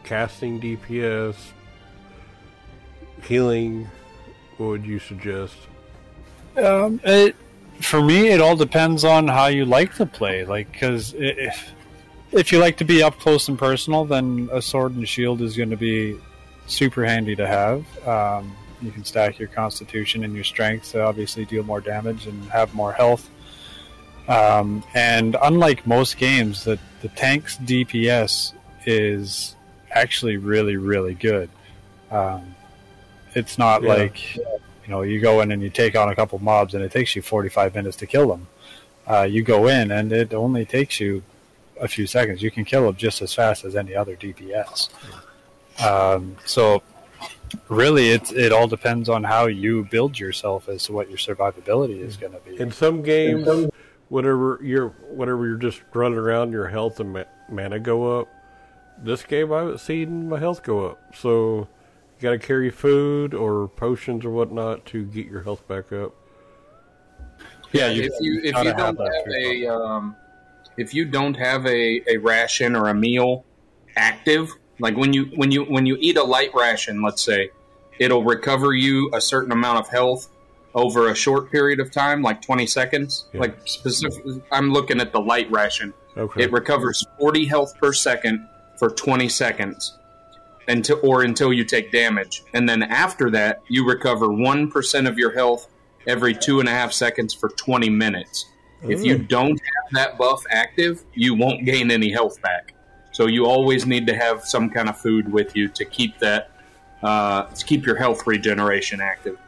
casting 0.02 0.60
DPS, 0.60 1.36
healing? 3.22 3.88
What 4.56 4.66
would 4.66 4.86
you 4.86 4.98
suggest? 4.98 5.56
Um, 6.56 7.00
it 7.04 7.36
for 7.80 8.00
me, 8.00 8.28
it 8.28 8.40
all 8.40 8.56
depends 8.56 9.04
on 9.04 9.28
how 9.28 9.46
you 9.46 9.64
like 9.64 9.94
to 9.96 10.06
play. 10.06 10.44
Like, 10.44 10.70
because 10.72 11.14
if 11.16 11.72
if 12.32 12.50
you 12.52 12.58
like 12.58 12.76
to 12.78 12.84
be 12.84 13.02
up 13.02 13.18
close 13.18 13.48
and 13.48 13.58
personal, 13.58 14.04
then 14.04 14.48
a 14.52 14.60
sword 14.60 14.94
and 14.94 15.08
shield 15.08 15.40
is 15.40 15.56
going 15.56 15.70
to 15.70 15.76
be 15.76 16.18
super 16.66 17.04
handy 17.04 17.36
to 17.36 17.46
have. 17.46 18.06
Um, 18.06 18.56
you 18.82 18.90
can 18.90 19.04
stack 19.04 19.38
your 19.38 19.48
constitution 19.48 20.24
and 20.24 20.34
your 20.34 20.44
strength 20.44 20.92
to 20.92 21.02
obviously 21.02 21.44
deal 21.44 21.62
more 21.62 21.80
damage 21.80 22.26
and 22.26 22.42
have 22.50 22.74
more 22.74 22.92
health. 22.92 23.30
Um, 24.28 24.82
and 24.94 25.36
unlike 25.42 25.86
most 25.86 26.16
games, 26.16 26.64
the 26.64 26.78
the 27.02 27.08
tank's 27.08 27.56
DPS 27.58 28.52
is 28.86 29.56
actually 29.90 30.36
really 30.36 30.76
really 30.76 31.14
good. 31.14 31.50
Um, 32.10 32.53
it's 33.34 33.58
not 33.58 33.82
Yeah. 33.82 33.94
like 33.94 34.36
you 34.36 34.42
know 34.88 35.02
you 35.02 35.20
go 35.20 35.40
in 35.40 35.50
and 35.52 35.62
you 35.62 35.70
take 35.70 35.96
on 35.96 36.08
a 36.08 36.14
couple 36.14 36.38
mobs 36.38 36.74
and 36.74 36.82
it 36.84 36.92
takes 36.92 37.16
you 37.16 37.22
45 37.22 37.74
minutes 37.74 37.96
to 37.98 38.06
kill 38.06 38.28
them. 38.28 38.46
Uh, 39.06 39.22
you 39.22 39.42
go 39.42 39.66
in 39.68 39.90
and 39.90 40.12
it 40.12 40.32
only 40.34 40.64
takes 40.64 40.98
you 41.00 41.22
a 41.80 41.88
few 41.88 42.06
seconds. 42.06 42.42
You 42.42 42.50
can 42.50 42.64
kill 42.64 42.84
them 42.86 42.96
just 42.96 43.20
as 43.22 43.34
fast 43.34 43.64
as 43.64 43.76
any 43.76 43.94
other 43.94 44.16
DPS. 44.16 44.88
Um, 45.84 46.36
so 46.44 46.82
really, 47.68 48.10
it 48.10 48.32
it 48.32 48.52
all 48.52 48.68
depends 48.68 49.08
on 49.08 49.24
how 49.24 49.46
you 49.46 49.84
build 49.84 50.18
yourself 50.18 50.68
as 50.68 50.84
to 50.84 50.92
what 50.92 51.08
your 51.08 51.18
survivability 51.18 52.00
is 52.00 52.16
going 52.16 52.32
to 52.32 52.40
be. 52.40 52.58
In 52.60 52.70
some 52.70 53.02
games, 53.02 53.46
whatever 54.08 54.60
you're, 54.62 54.88
whatever 55.10 55.46
you're 55.46 55.56
just 55.56 55.80
running 55.92 56.18
around, 56.18 56.52
your 56.52 56.68
health 56.68 57.00
and 57.00 57.12
ma- 57.12 57.24
mana 57.50 57.78
go 57.80 58.20
up. 58.20 58.28
This 59.02 59.24
game, 59.24 59.52
I 59.52 59.60
haven't 59.60 59.78
seen 59.80 60.28
my 60.28 60.38
health 60.38 60.62
go 60.62 60.86
up, 60.86 61.14
so 61.16 61.66
got 62.24 62.30
to 62.30 62.38
carry 62.38 62.70
food 62.70 63.34
or 63.34 63.68
potions 63.68 64.24
or 64.24 64.30
whatnot 64.30 64.84
to 64.86 65.04
get 65.04 65.26
your 65.26 65.42
health 65.42 65.66
back 65.68 65.92
up. 65.92 66.14
yeah, 67.72 67.88
if 67.88 68.12
you 68.20 68.40
if 68.42 68.56
you 68.56 68.72
don't 68.72 68.96
that 68.96 69.12
have 69.14 69.34
a 69.36 69.66
um, 69.66 70.16
if 70.76 70.94
you 70.94 71.04
don't 71.04 71.36
have 71.36 71.66
a, 71.66 72.02
a 72.08 72.16
ration 72.16 72.74
or 72.74 72.88
a 72.88 72.94
meal 72.94 73.44
active, 73.96 74.50
like 74.80 74.96
when 74.96 75.12
you 75.12 75.26
when 75.36 75.52
you 75.52 75.64
when 75.64 75.86
you 75.86 75.96
eat 76.00 76.16
a 76.16 76.24
light 76.24 76.50
ration, 76.54 77.02
let's 77.02 77.22
say, 77.22 77.50
it'll 77.98 78.24
recover 78.24 78.72
you 78.72 79.10
a 79.12 79.20
certain 79.20 79.52
amount 79.52 79.78
of 79.78 79.88
health 79.88 80.30
over 80.74 81.10
a 81.10 81.14
short 81.14 81.52
period 81.52 81.78
of 81.78 81.92
time, 81.92 82.22
like 82.22 82.40
twenty 82.40 82.66
seconds. 82.66 83.26
Yeah. 83.32 83.40
Like 83.40 83.68
specific, 83.68 84.24
I'm 84.50 84.72
looking 84.72 85.00
at 85.00 85.12
the 85.12 85.20
light 85.20 85.50
ration. 85.50 85.92
Okay. 86.16 86.44
It 86.44 86.52
recovers 86.52 87.04
40 87.18 87.44
health 87.46 87.76
per 87.76 87.92
second 87.92 88.46
for 88.78 88.88
20 88.88 89.28
seconds. 89.28 89.98
Until 90.68 90.98
or 91.02 91.22
until 91.22 91.52
you 91.52 91.64
take 91.64 91.92
damage, 91.92 92.42
and 92.54 92.68
then 92.68 92.82
after 92.82 93.30
that, 93.30 93.62
you 93.68 93.86
recover 93.86 94.32
one 94.32 94.70
percent 94.70 95.06
of 95.06 95.18
your 95.18 95.32
health 95.32 95.68
every 96.06 96.34
two 96.34 96.60
and 96.60 96.68
a 96.68 96.72
half 96.72 96.92
seconds 96.92 97.34
for 97.34 97.50
twenty 97.50 97.90
minutes. 97.90 98.46
If 98.82 99.02
you 99.02 99.16
don't 99.16 99.58
have 99.58 99.92
that 99.92 100.18
buff 100.18 100.42
active, 100.50 101.04
you 101.14 101.34
won't 101.34 101.64
gain 101.64 101.90
any 101.90 102.12
health 102.12 102.40
back. 102.42 102.74
So 103.12 103.26
you 103.26 103.46
always 103.46 103.86
need 103.86 104.06
to 104.08 104.14
have 104.14 104.44
some 104.44 104.68
kind 104.68 104.88
of 104.88 104.98
food 104.98 105.32
with 105.32 105.56
you 105.56 105.68
to 105.68 105.84
keep 105.84 106.18
that 106.18 106.50
uh, 107.02 107.44
to 107.44 107.64
keep 107.64 107.86
your 107.86 107.96
health 107.96 108.26
regeneration 108.26 109.00
active. 109.00 109.38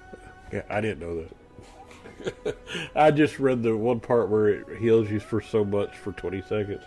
Yeah, 0.53 0.63
I 0.71 0.81
didn't 0.81 1.01
know 1.01 1.25
that. 1.25 2.57
I 2.95 3.11
just 3.11 3.39
read 3.39 3.63
the 3.63 3.77
one 3.77 4.01
part 4.01 4.29
where 4.29 4.49
it 4.49 4.79
heals 4.79 5.11
you 5.11 5.21
for 5.21 5.41
so 5.41 5.65
much 5.65 5.97
for 5.97 6.13
20 6.13 6.43
seconds. 6.43 6.83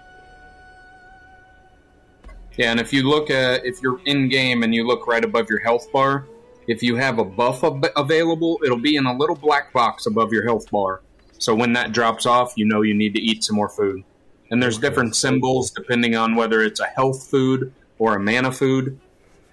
Yeah, 2.59 2.71
and 2.71 2.79
if 2.81 2.91
you 2.91 3.03
look 3.03 3.29
at 3.29 3.65
if 3.65 3.81
you're 3.81 4.01
in 4.03 4.27
game 4.27 4.63
and 4.63 4.75
you 4.75 4.85
look 4.85 5.07
right 5.07 5.23
above 5.23 5.49
your 5.49 5.59
health 5.59 5.89
bar, 5.93 6.27
if 6.67 6.83
you 6.83 6.97
have 6.97 7.17
a 7.17 7.23
buff 7.23 7.63
ab- 7.63 7.87
available, 7.95 8.59
it'll 8.65 8.77
be 8.77 8.97
in 8.97 9.05
a 9.05 9.15
little 9.15 9.37
black 9.37 9.71
box 9.71 10.05
above 10.05 10.33
your 10.33 10.43
health 10.43 10.69
bar. 10.69 11.01
So 11.37 11.55
when 11.55 11.71
that 11.71 11.93
drops 11.93 12.25
off, 12.25 12.51
you 12.57 12.65
know 12.65 12.81
you 12.81 12.93
need 12.93 13.13
to 13.13 13.21
eat 13.21 13.45
some 13.45 13.55
more 13.55 13.69
food. 13.69 14.03
And 14.51 14.61
there's 14.61 14.77
different 14.77 15.15
symbols 15.15 15.71
depending 15.71 16.17
on 16.17 16.35
whether 16.35 16.61
it's 16.61 16.81
a 16.81 16.87
health 16.87 17.29
food 17.29 17.73
or 17.97 18.15
a 18.15 18.19
mana 18.19 18.51
food. 18.51 18.99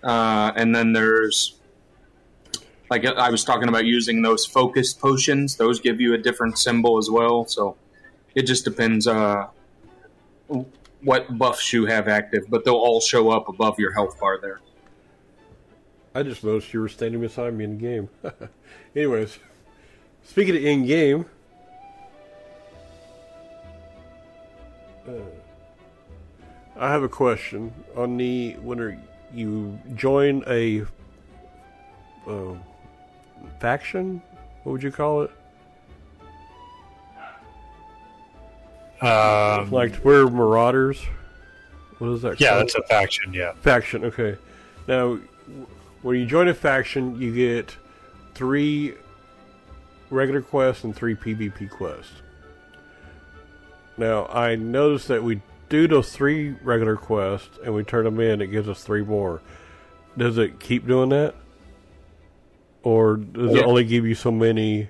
Uh, 0.02 0.50
and 0.56 0.74
then 0.74 0.92
there's 0.92 1.54
like 2.90 3.06
I 3.06 3.30
was 3.30 3.44
talking 3.44 3.68
about 3.68 3.84
using 3.84 4.22
those 4.22 4.44
focused 4.44 4.98
potions; 4.98 5.54
those 5.58 5.78
give 5.78 6.00
you 6.00 6.12
a 6.14 6.18
different 6.18 6.58
symbol 6.58 6.98
as 6.98 7.08
well. 7.08 7.46
So 7.46 7.76
it 8.34 8.48
just 8.48 8.64
depends 8.64 9.06
uh, 9.06 9.46
what 11.06 11.38
buffs 11.38 11.72
you 11.72 11.86
have 11.86 12.08
active, 12.08 12.42
but 12.48 12.64
they'll 12.64 12.74
all 12.74 13.00
show 13.00 13.30
up 13.30 13.48
above 13.48 13.78
your 13.78 13.92
health 13.92 14.18
bar 14.18 14.40
there. 14.42 14.60
I 16.16 16.24
just 16.24 16.42
noticed 16.42 16.74
you 16.74 16.80
were 16.80 16.88
standing 16.88 17.20
beside 17.20 17.54
me 17.54 17.62
in 17.62 17.78
the 17.78 17.80
game. 17.80 18.08
Anyways, 18.96 19.38
speaking 20.24 20.56
of 20.56 20.64
in 20.64 20.84
game, 20.84 21.26
uh, 25.06 25.12
I 26.74 26.90
have 26.90 27.04
a 27.04 27.08
question 27.08 27.72
on 27.94 28.16
the 28.16 28.54
when 28.54 29.00
you 29.32 29.78
join 29.94 30.42
a 30.48 30.84
uh, 32.26 32.54
faction. 33.60 34.20
What 34.64 34.72
would 34.72 34.82
you 34.82 34.90
call 34.90 35.22
it? 35.22 35.30
Um, 39.02 39.70
Like 39.70 40.04
we're 40.04 40.26
marauders. 40.28 41.02
What 41.98 42.08
is 42.10 42.22
that? 42.22 42.40
yeah, 42.40 42.50
called? 42.50 42.60
that's 42.62 42.74
a 42.74 42.82
faction. 42.82 43.32
Yeah. 43.32 43.52
faction. 43.60 44.04
Okay. 44.04 44.36
Now, 44.86 45.18
when 46.02 46.18
you 46.18 46.26
join 46.26 46.48
a 46.48 46.54
faction, 46.54 47.20
you 47.20 47.34
get 47.34 47.76
three 48.34 48.94
regular 50.10 50.42
quests 50.42 50.84
and 50.84 50.94
three 50.94 51.14
PvP 51.14 51.70
quests. 51.70 52.12
Now, 53.96 54.26
I 54.26 54.56
noticed 54.56 55.08
that 55.08 55.22
we 55.22 55.40
do 55.68 55.88
those 55.88 56.12
three 56.12 56.50
regular 56.62 56.96
quests 56.96 57.58
and 57.64 57.74
we 57.74 57.82
turn 57.82 58.04
them 58.04 58.20
in, 58.20 58.40
it 58.42 58.48
gives 58.48 58.68
us 58.68 58.84
three 58.84 59.02
more. 59.02 59.40
Does 60.18 60.38
it 60.38 60.60
keep 60.60 60.86
doing 60.86 61.08
that? 61.10 61.34
Or 62.82 63.16
does 63.16 63.52
Yeah. 63.54 63.60
it 63.62 63.64
only 63.66 63.84
give 63.84 64.06
you 64.06 64.14
so 64.14 64.30
many? 64.30 64.88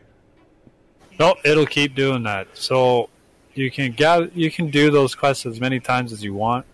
No, 1.18 1.34
it'll 1.44 1.66
keep 1.66 1.94
doing 1.94 2.24
that. 2.24 2.48
So 2.54 3.08
you 3.56 3.70
can 3.70 3.92
gather, 3.92 4.30
you 4.34 4.50
can 4.50 4.70
do 4.70 4.90
those 4.90 5.14
quests 5.14 5.46
as 5.46 5.60
many 5.60 5.80
times 5.80 6.12
as 6.12 6.22
you 6.22 6.34
want, 6.34 6.66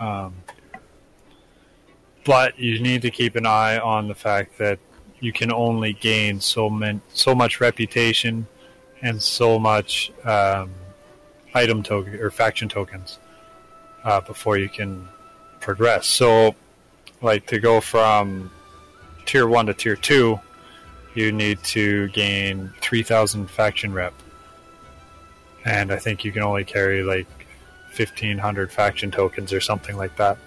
um, 0.00 0.34
but 2.24 2.58
you 2.58 2.80
need 2.80 3.02
to 3.02 3.10
keep 3.10 3.36
an 3.36 3.46
eye 3.46 3.78
on 3.78 4.08
the 4.08 4.14
fact 4.14 4.58
that 4.58 4.78
you 5.20 5.32
can 5.32 5.52
only 5.52 5.92
gain 5.92 6.40
so 6.40 6.68
man, 6.68 7.00
so 7.08 7.34
much 7.34 7.60
reputation 7.60 8.46
and 9.00 9.22
so 9.22 9.58
much 9.58 10.12
um, 10.24 10.70
item 11.54 11.82
token 11.82 12.14
or 12.14 12.30
faction 12.30 12.68
tokens 12.68 13.18
uh, 14.04 14.20
before 14.20 14.58
you 14.58 14.68
can 14.68 15.08
progress. 15.60 16.06
So, 16.06 16.54
like 17.22 17.46
to 17.46 17.58
go 17.58 17.80
from 17.80 18.50
tier 19.24 19.46
one 19.46 19.66
to 19.66 19.74
tier 19.74 19.96
two, 19.96 20.38
you 21.14 21.32
need 21.32 21.62
to 21.64 22.08
gain 22.08 22.72
3000 22.80 23.48
faction 23.48 23.92
rep 23.92 24.14
and 25.64 25.92
i 25.92 25.96
think 25.96 26.24
you 26.24 26.32
can 26.32 26.42
only 26.42 26.64
carry 26.64 27.02
like 27.02 27.26
1500 27.96 28.70
faction 28.70 29.10
tokens 29.10 29.52
or 29.52 29.60
something 29.60 29.96
like 29.96 30.16
that 30.16 30.38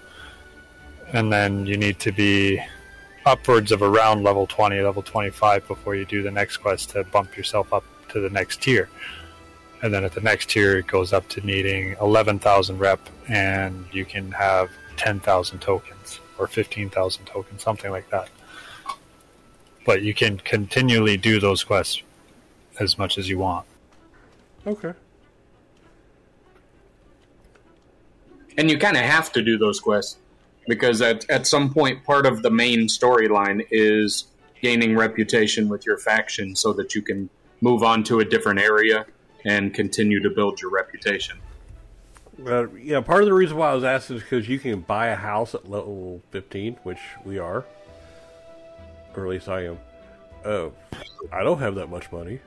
and 1.12 1.32
then 1.32 1.66
you 1.66 1.76
need 1.76 1.98
to 1.98 2.12
be 2.12 2.62
upwards 3.26 3.72
of 3.72 3.82
around 3.82 4.22
level 4.22 4.46
20 4.46 4.80
level 4.80 5.02
25 5.02 5.66
before 5.68 5.94
you 5.94 6.04
do 6.04 6.22
the 6.22 6.30
next 6.30 6.58
quest 6.58 6.90
to 6.90 7.04
bump 7.04 7.36
yourself 7.36 7.72
up 7.72 7.84
to 8.08 8.20
the 8.20 8.30
next 8.30 8.62
tier 8.62 8.88
and 9.82 9.92
then 9.92 10.04
at 10.04 10.12
the 10.12 10.20
next 10.20 10.50
tier 10.50 10.78
it 10.78 10.86
goes 10.86 11.12
up 11.12 11.28
to 11.28 11.44
needing 11.46 11.94
11000 11.96 12.78
rep 12.78 13.00
and 13.28 13.84
you 13.92 14.04
can 14.04 14.30
have 14.32 14.70
10000 14.96 15.58
tokens 15.60 16.20
or 16.38 16.46
15000 16.46 17.24
tokens 17.26 17.62
something 17.62 17.90
like 17.90 18.08
that 18.10 18.28
but 19.84 20.02
you 20.02 20.14
can 20.14 20.38
continually 20.38 21.16
do 21.16 21.40
those 21.40 21.64
quests 21.64 22.02
as 22.78 22.98
much 22.98 23.18
as 23.18 23.28
you 23.28 23.38
want. 23.38 23.66
Okay. 24.66 24.92
And 28.58 28.70
you 28.70 28.78
kind 28.78 28.96
of 28.96 29.02
have 29.02 29.32
to 29.32 29.42
do 29.42 29.58
those 29.58 29.80
quests 29.80 30.18
because 30.68 31.02
at, 31.02 31.28
at 31.30 31.46
some 31.46 31.72
point, 31.72 32.04
part 32.04 32.26
of 32.26 32.42
the 32.42 32.50
main 32.50 32.86
storyline 32.86 33.66
is 33.70 34.26
gaining 34.60 34.96
reputation 34.96 35.68
with 35.68 35.84
your 35.86 35.98
faction 35.98 36.54
so 36.54 36.72
that 36.74 36.94
you 36.94 37.02
can 37.02 37.28
move 37.60 37.82
on 37.82 38.04
to 38.04 38.20
a 38.20 38.24
different 38.24 38.60
area 38.60 39.06
and 39.44 39.74
continue 39.74 40.20
to 40.22 40.30
build 40.30 40.60
your 40.60 40.70
reputation. 40.70 41.38
Uh, 42.46 42.68
yeah, 42.70 43.00
part 43.00 43.22
of 43.22 43.26
the 43.26 43.34
reason 43.34 43.56
why 43.56 43.70
I 43.70 43.74
was 43.74 43.84
asking 43.84 44.16
is 44.16 44.22
because 44.22 44.48
you 44.48 44.58
can 44.58 44.80
buy 44.80 45.08
a 45.08 45.16
house 45.16 45.54
at 45.54 45.68
level 45.68 46.22
15, 46.30 46.78
which 46.82 47.00
we 47.24 47.38
are. 47.38 47.64
Or 49.14 49.24
at 49.24 49.30
least 49.30 49.48
I 49.48 49.66
am. 49.66 49.78
Uh, 50.44 50.68
I 51.30 51.42
don't 51.42 51.58
have 51.58 51.74
that 51.76 51.88
much 51.88 52.10
money. 52.10 52.40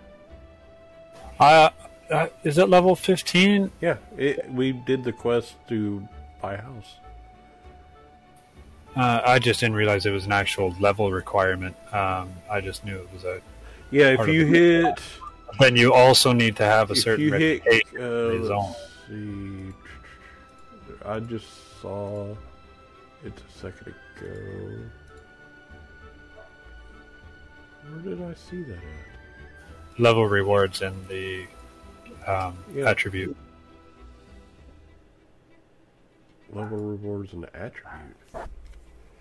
Uh, 1.39 1.70
uh, 2.12 2.28
is 2.43 2.58
it 2.58 2.70
level 2.70 2.95
15? 2.95 3.72
Yeah, 3.82 3.97
it, 4.18 4.49
we 4.51 4.72
did 4.74 5.03
the 5.03 5.12
quest 5.12 5.56
to 5.70 6.08
buy 6.41 6.56
a 6.56 6.62
house. 6.62 6.95
Uh, 8.95 9.22
I 9.26 9.39
just 9.39 9.60
didn't 9.60 9.76
realize 9.76 10.06
it 10.06 10.12
was 10.12 10.26
an 10.26 10.32
actual 10.32 10.74
level 10.80 11.12
requirement. 11.12 11.76
Um, 11.93 12.32
I 12.49 12.62
just 12.62 12.86
knew 12.86 12.95
it 12.97 13.10
was 13.14 13.24
a. 13.26 13.41
Yeah, 13.91 14.16
if 14.20 14.28
you 14.28 14.45
hit. 14.45 14.99
Then 15.60 15.76
you 15.76 15.93
also 15.93 16.32
need 16.34 16.56
to 16.58 16.66
have 16.66 16.91
a 16.91 16.95
certain 16.95 17.26
you 17.26 17.34
hit. 17.34 17.66
reputation 17.66 17.97
Uh, 18.01 18.30
in 18.30 18.41
the 18.41 18.47
zone. 18.47 18.66
let's 18.68 18.89
see. 19.10 19.74
I 21.06 21.20
just 21.20 21.82
saw 21.82 22.32
it 23.24 23.34
a 23.38 23.58
second 23.60 23.88
ago. 24.18 24.80
Where 27.89 28.01
did 28.16 28.22
I 28.22 28.34
see 28.34 28.64
that 28.64 28.78
at? 28.78 29.99
Level 29.99 30.26
rewards 30.26 30.82
in 30.82 30.93
the 31.08 31.45
um, 32.28 32.58
Yeah. 32.74 32.89
attribute. 32.89 33.36
Level 36.51 36.78
rewards 36.78 37.34
and 37.34 37.45
attribute. 37.53 38.16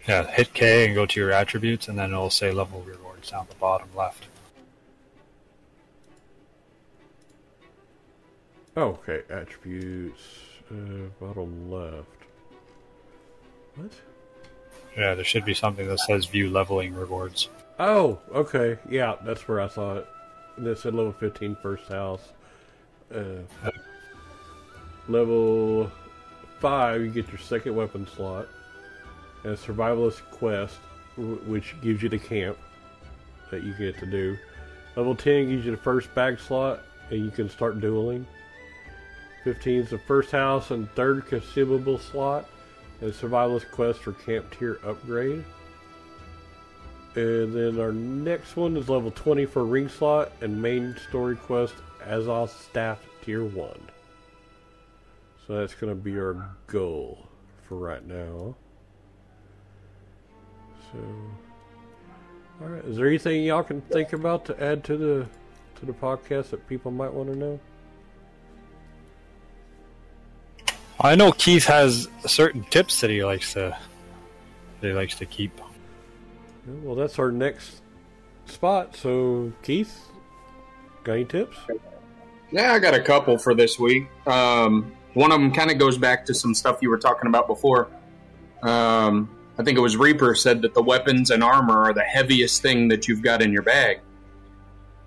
Yeah, 0.07 0.27
hit 0.31 0.53
K 0.53 0.87
and 0.87 0.95
go 0.95 1.07
to 1.07 1.21
your 1.21 1.33
attributes, 1.33 1.89
and 1.89 1.99
then 1.99 2.11
it'll 2.13 2.31
say 2.31 2.51
level 2.53 2.83
rewards 2.83 3.31
down 3.31 3.47
the 3.49 3.55
bottom 3.57 3.89
left. 3.97 4.27
Oh, 8.77 8.99
okay. 9.09 9.23
Attributes. 9.31 10.21
Uh, 10.71 11.09
bottom 11.21 11.71
left. 11.71 12.07
What? 13.77 13.91
Yeah, 14.97 15.15
there 15.15 15.25
should 15.25 15.45
be 15.45 15.55
something 15.55 15.87
that 15.89 15.99
says 16.01 16.27
view 16.27 16.51
leveling 16.51 16.95
rewards. 16.95 17.49
Oh, 17.79 18.19
okay. 18.33 18.79
Yeah, 18.89 19.17
that's 19.25 19.47
where 19.49 19.61
I 19.61 19.69
saw 19.69 19.97
it. 19.97 20.07
This 20.59 20.83
said 20.83 20.95
level 20.95 21.13
15 21.13 21.57
first 21.63 21.89
house. 21.89 22.21
Uh, 23.15 23.71
level 25.09 25.91
5, 26.61 27.01
you 27.01 27.09
get 27.09 27.29
your 27.29 27.39
second 27.39 27.77
weapon 27.77 28.07
slot. 28.07 28.49
And 29.45 29.53
a 29.53 29.57
survivalist 29.57 30.23
quest, 30.31 30.77
which 31.17 31.77
gives 31.83 32.03
you 32.03 32.09
the 32.09 32.19
camp 32.19 32.57
that 33.51 33.63
you 33.63 33.75
get 33.75 33.99
to 33.99 34.07
do. 34.07 34.37
Level 34.97 35.15
10 35.15 35.49
gives 35.51 35.65
you 35.65 35.71
the 35.71 35.77
first 35.77 36.13
bag 36.15 36.41
slot, 36.41 36.81
and 37.11 37.25
you 37.25 37.31
can 37.31 37.49
start 37.49 37.81
dueling. 37.81 38.27
15 39.45 39.81
is 39.81 39.91
the 39.91 39.99
first 39.99 40.31
house 40.31 40.71
and 40.71 40.91
third 40.95 41.27
consumable 41.27 41.99
slot. 41.99 42.49
And 43.01 43.13
survivalist 43.13 43.71
quest 43.71 44.01
for 44.01 44.13
camp 44.13 44.57
tier 44.57 44.79
upgrade. 44.85 45.45
And 47.17 47.55
then 47.55 47.79
our 47.81 47.93
next 47.93 48.57
one 48.57 48.77
is 48.77 48.89
level 48.89 49.11
20 49.11 49.47
for 49.47 49.65
ring 49.65 49.89
slot 49.89 50.33
and 50.41 50.61
main 50.61 50.97
story 51.09 51.37
quest 51.37 51.75
Azoth 52.05 52.51
staff 52.51 53.01
tier 53.23 53.45
1. 53.45 53.91
So 55.47 55.59
that's 55.59 55.75
going 55.75 55.91
to 55.95 56.01
be 56.01 56.19
our 56.19 56.51
goal 56.67 57.27
for 57.69 57.77
right 57.77 58.05
now. 58.07 58.55
So, 60.91 60.99
all 62.63 62.69
right. 62.69 62.85
Is 62.85 62.97
there 62.97 63.07
anything 63.07 63.45
y'all 63.45 63.63
can 63.63 63.81
think 63.83 64.13
about 64.13 64.45
to 64.47 64.63
add 64.63 64.85
to 64.85 64.97
the 64.97 65.27
to 65.81 65.87
the 65.87 65.93
podcast 65.93 66.51
that 66.51 66.67
people 66.69 66.91
might 66.91 67.13
want 67.13 67.33
to 67.33 67.37
know? 67.37 67.61
I 71.01 71.15
know 71.17 71.33
Keith 71.33 71.67
has 71.67 72.09
certain 72.27 72.63
tips 72.65 73.01
that 73.01 73.11
he 73.11 73.25
likes 73.25 73.53
to 73.55 73.77
that 74.81 74.89
he 74.89 74.95
likes 74.95 75.17
to 75.17 75.27
keep. 75.27 75.61
Well, 76.67 76.95
that's 76.95 77.19
our 77.19 77.31
next 77.31 77.83
spot. 78.47 78.97
So, 78.97 79.53
Keith, 79.63 80.09
got 81.03 81.15
any 81.15 81.25
tips? 81.27 81.57
Yeah, 82.55 82.73
I 82.73 82.79
got 82.79 82.95
a 82.95 83.01
couple 83.01 83.37
for 83.37 83.53
this 83.53 83.81
week. 83.81 84.07
Um, 84.29 84.93
one 85.15 85.33
of 85.33 85.41
them 85.41 85.51
kind 85.51 85.73
of 85.73 85.79
goes 85.79 85.99
back 85.99 86.25
to 86.27 86.35
some 86.35 86.55
stuff 86.55 86.79
you 86.81 86.89
were 86.89 86.99
talking 86.99 87.27
about 87.27 87.49
before. 87.49 87.89
Um, 88.63 89.29
I 89.59 89.65
think 89.65 89.77
it 89.77 89.81
was 89.81 89.97
Reaper 89.97 90.37
said 90.37 90.63
that 90.63 90.73
the 90.73 90.81
weapons 90.81 91.31
and 91.31 91.43
armor 91.43 91.83
are 91.83 91.93
the 91.93 92.05
heaviest 92.05 92.63
thing 92.63 92.87
that 92.89 93.09
you've 93.09 93.23
got 93.23 93.43
in 93.43 93.53
your 93.53 93.63
bag. 93.63 94.03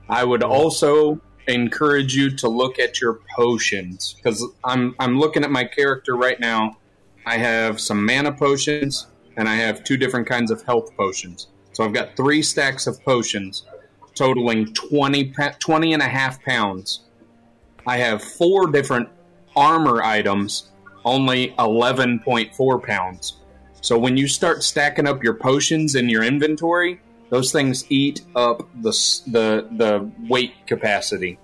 I 0.09 0.25
would 0.25 0.43
also 0.43 1.21
encourage 1.47 2.13
you 2.13 2.35
to 2.35 2.49
look 2.49 2.79
at 2.79 2.99
your 2.99 3.21
potions 3.37 4.15
because 4.17 4.45
I'm 4.65 4.93
I'm 4.99 5.17
looking 5.17 5.45
at 5.45 5.49
my 5.49 5.63
character 5.63 6.17
right 6.17 6.41
now. 6.41 6.75
I 7.25 7.37
have 7.37 7.79
some 7.79 8.05
mana 8.05 8.33
potions 8.33 9.07
and 9.37 9.47
I 9.47 9.55
have 9.55 9.85
two 9.85 9.95
different 9.95 10.27
kinds 10.27 10.51
of 10.51 10.63
health 10.63 10.93
potions. 10.97 11.47
So 11.71 11.85
I've 11.85 11.93
got 11.93 12.17
three 12.17 12.41
stacks 12.41 12.87
of 12.87 13.01
potions 13.05 13.63
totaling 14.15 14.73
20, 14.73 15.31
20 15.59 15.93
and 15.93 16.01
a 16.01 16.07
half 16.09 16.43
pounds. 16.43 17.06
I 17.87 17.97
have 17.97 18.21
four 18.21 18.69
different 18.69 19.07
armor 19.55 20.03
items, 20.03 20.69
only 21.05 21.53
11.4 21.57 22.83
pounds. 22.83 23.37
So 23.79 23.97
when 23.97 24.17
you 24.17 24.27
start 24.27 24.63
stacking 24.63 25.07
up 25.07 25.23
your 25.23 25.33
potions 25.33 25.95
in 25.95 26.09
your 26.09 26.23
inventory, 26.23 26.99
those 27.29 27.51
things 27.53 27.89
eat 27.89 28.21
up 28.35 28.67
the 28.81 28.91
the 29.27 29.67
the 29.77 30.11
weight 30.27 30.53
capacity. 30.65 31.39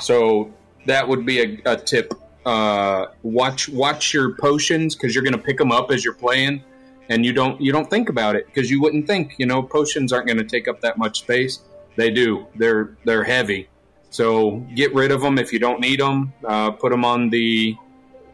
So 0.00 0.52
that 0.86 1.06
would 1.06 1.26
be 1.26 1.40
a, 1.40 1.72
a 1.72 1.76
tip. 1.76 2.14
Uh, 2.46 3.06
watch 3.22 3.68
watch 3.68 4.14
your 4.14 4.34
potions 4.36 4.94
because 4.94 5.14
you're 5.14 5.24
going 5.24 5.36
to 5.36 5.42
pick 5.42 5.58
them 5.58 5.72
up 5.72 5.90
as 5.90 6.04
you're 6.04 6.14
playing, 6.14 6.62
and 7.08 7.24
you 7.24 7.32
don't 7.32 7.60
you 7.60 7.72
don't 7.72 7.90
think 7.90 8.08
about 8.08 8.36
it 8.36 8.46
because 8.46 8.70
you 8.70 8.80
wouldn't 8.80 9.06
think 9.06 9.34
you 9.38 9.46
know 9.46 9.62
potions 9.62 10.12
aren't 10.12 10.26
going 10.26 10.38
to 10.38 10.44
take 10.44 10.68
up 10.68 10.80
that 10.80 10.96
much 10.98 11.20
space. 11.20 11.60
They 11.96 12.10
do. 12.10 12.46
They're 12.56 12.96
they're 13.04 13.24
heavy. 13.24 13.68
So 14.12 14.58
get 14.74 14.94
rid 14.94 15.10
of 15.10 15.22
them 15.22 15.38
if 15.38 15.52
you 15.52 15.58
don't 15.58 15.80
need 15.80 15.98
them. 15.98 16.34
Uh, 16.44 16.70
put 16.70 16.92
them 16.92 17.02
on 17.02 17.30
the 17.30 17.74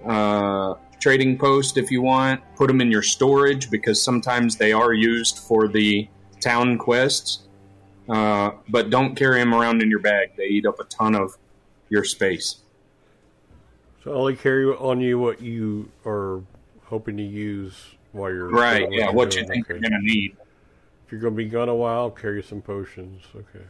uh, 0.05 0.75
trading 0.99 1.39
post 1.39 1.79
if 1.79 1.91
you 1.93 2.03
want. 2.03 2.41
Put 2.57 2.67
them 2.67 2.81
in 2.81 2.91
your 2.91 3.03
storage 3.03 3.71
because 3.71 4.03
sometimes 4.03 4.57
they 4.57 4.73
are 4.73 4.93
used 4.93 5.39
for 5.39 5.69
the 5.69 6.09
town 6.41 6.79
quests. 6.79 7.45
Uh, 8.09 8.53
but 8.69 8.91
don't 8.91 9.15
carry 9.15 9.39
them 9.39 9.55
around 9.55 9.81
in 9.81 9.89
your 9.89 10.01
bag. 10.01 10.33
They 10.37 10.47
eat 10.47 10.67
up 10.67 10.81
a 10.81 10.85
ton 10.85 11.15
of 11.15 11.39
your 11.89 12.03
space. 12.03 12.57
So 14.03 14.15
only 14.15 14.35
carry 14.35 14.67
on 14.67 15.01
you 15.01 15.21
what 15.21 15.41
you 15.41 15.93
are 16.05 16.43
hoping 16.87 17.17
to 17.19 17.23
use 17.23 17.75
while 18.11 18.33
you're 18.33 18.51
right. 18.51 18.91
Yeah, 18.91 19.11
what 19.11 19.37
you 19.37 19.47
think 19.47 19.67
okay. 19.67 19.75
you're 19.75 19.91
going 19.91 20.01
to 20.01 20.05
need. 20.05 20.37
If 21.07 21.13
you're 21.13 21.21
going 21.21 21.35
to 21.35 21.37
be 21.37 21.49
gone 21.49 21.69
a 21.69 21.75
while, 21.75 22.11
carry 22.11 22.43
some 22.43 22.63
potions. 22.63 23.23
Okay. 23.33 23.65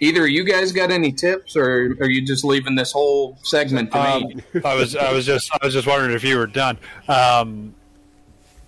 Either 0.00 0.26
you 0.26 0.44
guys 0.44 0.72
got 0.72 0.90
any 0.90 1.12
tips, 1.12 1.56
or 1.56 1.94
are 2.00 2.08
you 2.08 2.22
just 2.22 2.42
leaving 2.42 2.74
this 2.74 2.90
whole 2.90 3.38
segment 3.42 3.92
to 3.92 4.00
um, 4.00 4.22
me? 4.22 4.36
I 4.64 4.74
was, 4.74 4.96
I 4.96 5.12
was 5.12 5.26
just, 5.26 5.50
I 5.52 5.58
was 5.62 5.74
just 5.74 5.86
wondering 5.86 6.14
if 6.16 6.24
you 6.24 6.38
were 6.38 6.46
done. 6.46 6.78
Um, 7.06 7.74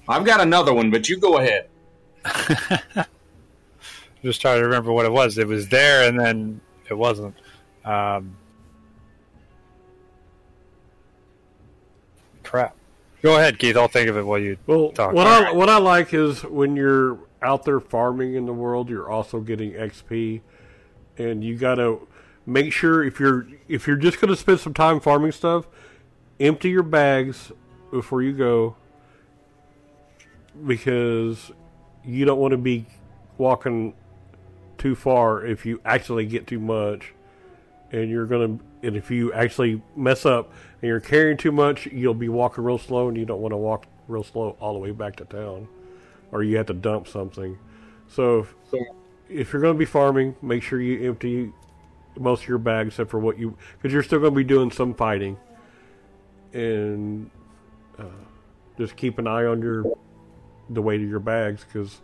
I've 0.06 0.24
got 0.24 0.40
another 0.40 0.74
one, 0.74 0.90
but 0.90 1.08
you 1.08 1.18
go 1.18 1.38
ahead. 1.38 1.68
just 4.22 4.40
trying 4.40 4.58
to 4.58 4.64
remember 4.64 4.92
what 4.92 5.06
it 5.06 5.12
was. 5.12 5.38
It 5.38 5.46
was 5.46 5.68
there, 5.68 6.06
and 6.06 6.20
then 6.20 6.60
it 6.90 6.94
wasn't. 6.94 7.34
Um, 7.84 8.36
crap. 12.42 12.76
Go 13.22 13.38
ahead, 13.38 13.58
Keith. 13.58 13.76
I'll 13.76 13.88
think 13.88 14.08
of 14.10 14.16
it 14.16 14.26
while 14.26 14.38
you 14.38 14.58
well, 14.66 14.90
talk. 14.90 15.12
What 15.14 15.26
I 15.26 15.44
right. 15.44 15.54
what 15.54 15.68
I 15.68 15.78
like 15.78 16.12
is 16.12 16.44
when 16.44 16.76
you're 16.76 17.18
out 17.40 17.64
there 17.64 17.80
farming 17.80 18.34
in 18.34 18.46
the 18.46 18.52
world, 18.52 18.90
you're 18.90 19.08
also 19.08 19.40
getting 19.40 19.72
XP 19.72 20.40
and 21.18 21.42
you 21.44 21.56
gotta 21.56 21.98
make 22.46 22.72
sure 22.72 23.04
if 23.04 23.20
you're 23.20 23.46
if 23.68 23.86
you're 23.86 23.96
just 23.96 24.20
gonna 24.20 24.36
spend 24.36 24.60
some 24.60 24.74
time 24.74 25.00
farming 25.00 25.32
stuff, 25.32 25.66
empty 26.40 26.70
your 26.70 26.82
bags 26.82 27.52
before 27.90 28.22
you 28.22 28.32
go 28.32 28.76
because 30.66 31.50
you 32.04 32.24
don't 32.24 32.38
want 32.38 32.52
to 32.52 32.58
be 32.58 32.86
walking 33.38 33.94
too 34.78 34.94
far 34.94 35.44
if 35.44 35.64
you 35.64 35.80
actually 35.84 36.26
get 36.26 36.46
too 36.46 36.58
much 36.58 37.14
and 37.90 38.10
you're 38.10 38.26
gonna 38.26 38.58
and 38.82 38.96
if 38.96 39.10
you 39.10 39.32
actually 39.32 39.80
mess 39.94 40.26
up 40.26 40.52
and 40.80 40.88
you're 40.88 41.00
carrying 41.00 41.36
too 41.36 41.52
much 41.52 41.86
you'll 41.86 42.14
be 42.14 42.28
walking 42.28 42.64
real 42.64 42.78
slow 42.78 43.08
and 43.08 43.16
you 43.16 43.24
don't 43.24 43.40
want 43.40 43.52
to 43.52 43.56
walk 43.56 43.86
real 44.08 44.24
slow 44.24 44.56
all 44.60 44.72
the 44.72 44.78
way 44.78 44.90
back 44.90 45.16
to 45.16 45.24
town 45.24 45.68
or 46.32 46.42
you 46.42 46.56
have 46.56 46.66
to 46.66 46.74
dump 46.74 47.06
something. 47.06 47.58
So 48.08 48.40
if, 48.40 48.54
if 49.32 49.52
you're 49.52 49.62
going 49.62 49.74
to 49.74 49.78
be 49.78 49.84
farming, 49.84 50.36
make 50.42 50.62
sure 50.62 50.80
you 50.80 51.08
empty 51.08 51.52
most 52.18 52.42
of 52.42 52.48
your 52.48 52.58
bags 52.58 52.88
except 52.88 53.10
for 53.10 53.18
what 53.18 53.38
you 53.38 53.56
because 53.76 53.92
you're 53.92 54.02
still 54.02 54.18
going 54.18 54.32
to 54.32 54.36
be 54.36 54.44
doing 54.44 54.70
some 54.70 54.94
fighting, 54.94 55.36
and 56.52 57.30
uh, 57.98 58.04
just 58.78 58.96
keep 58.96 59.18
an 59.18 59.26
eye 59.26 59.44
on 59.44 59.62
your 59.62 59.84
the 60.70 60.82
weight 60.82 61.00
of 61.00 61.08
your 61.08 61.20
bags 61.20 61.64
because 61.64 62.00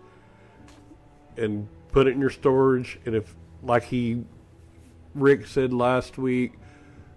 and 1.37 1.69
put 1.93 2.07
it 2.07 2.15
in 2.15 2.21
your 2.21 2.31
storage. 2.31 2.99
And 3.07 3.15
if 3.15 3.35
like 3.63 3.85
he 3.85 4.25
Rick 5.15 5.47
said 5.47 5.73
last 5.73 6.19
week, 6.19 6.55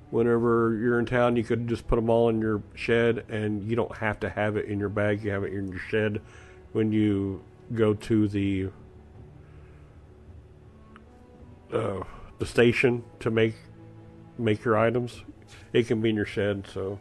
whenever 0.10 0.78
you're 0.80 1.00
in 1.00 1.06
town, 1.06 1.36
you 1.36 1.44
could 1.44 1.68
just 1.68 1.88
put 1.88 1.96
them 1.96 2.10
all 2.10 2.30
in 2.30 2.40
your 2.42 2.62
shed, 2.76 3.26
and 3.30 3.64
you 3.64 3.76
don't 3.76 3.96
have 3.98 4.20
to 4.22 4.30
have 4.30 4.58
it 4.58 4.66
in 4.66 4.80
your 4.80 4.90
bag. 4.90 5.24
You 5.24 5.32
have 5.32 5.44
it 5.44 5.54
in 5.54 5.70
your 5.70 5.80
shed 5.80 6.22
when 6.74 6.92
you 6.92 7.44
go 7.74 7.94
to 7.94 8.28
the 8.28 8.70
uh, 11.74 12.04
the 12.40 12.46
station 12.46 13.04
to 13.20 13.32
make 13.32 13.56
make 14.38 14.64
your 14.64 14.78
items. 14.78 15.24
It 15.74 15.88
can 15.88 16.02
be 16.02 16.10
in 16.10 16.16
your 16.16 16.26
shed, 16.26 16.68
so 16.74 17.00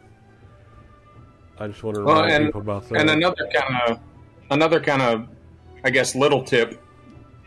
I 1.59 1.67
just 1.67 1.83
want 1.83 1.95
to 1.95 2.01
remind 2.01 2.19
well, 2.19 2.35
and, 2.35 2.45
people 2.47 2.61
about 2.61 2.89
that. 2.89 2.99
And 2.99 3.09
another 3.09 3.49
kind 3.53 3.75
of 3.87 3.99
another 4.49 4.79
kind 4.79 5.01
of 5.01 5.27
I 5.83 5.89
guess 5.89 6.15
little 6.15 6.43
tip 6.43 6.81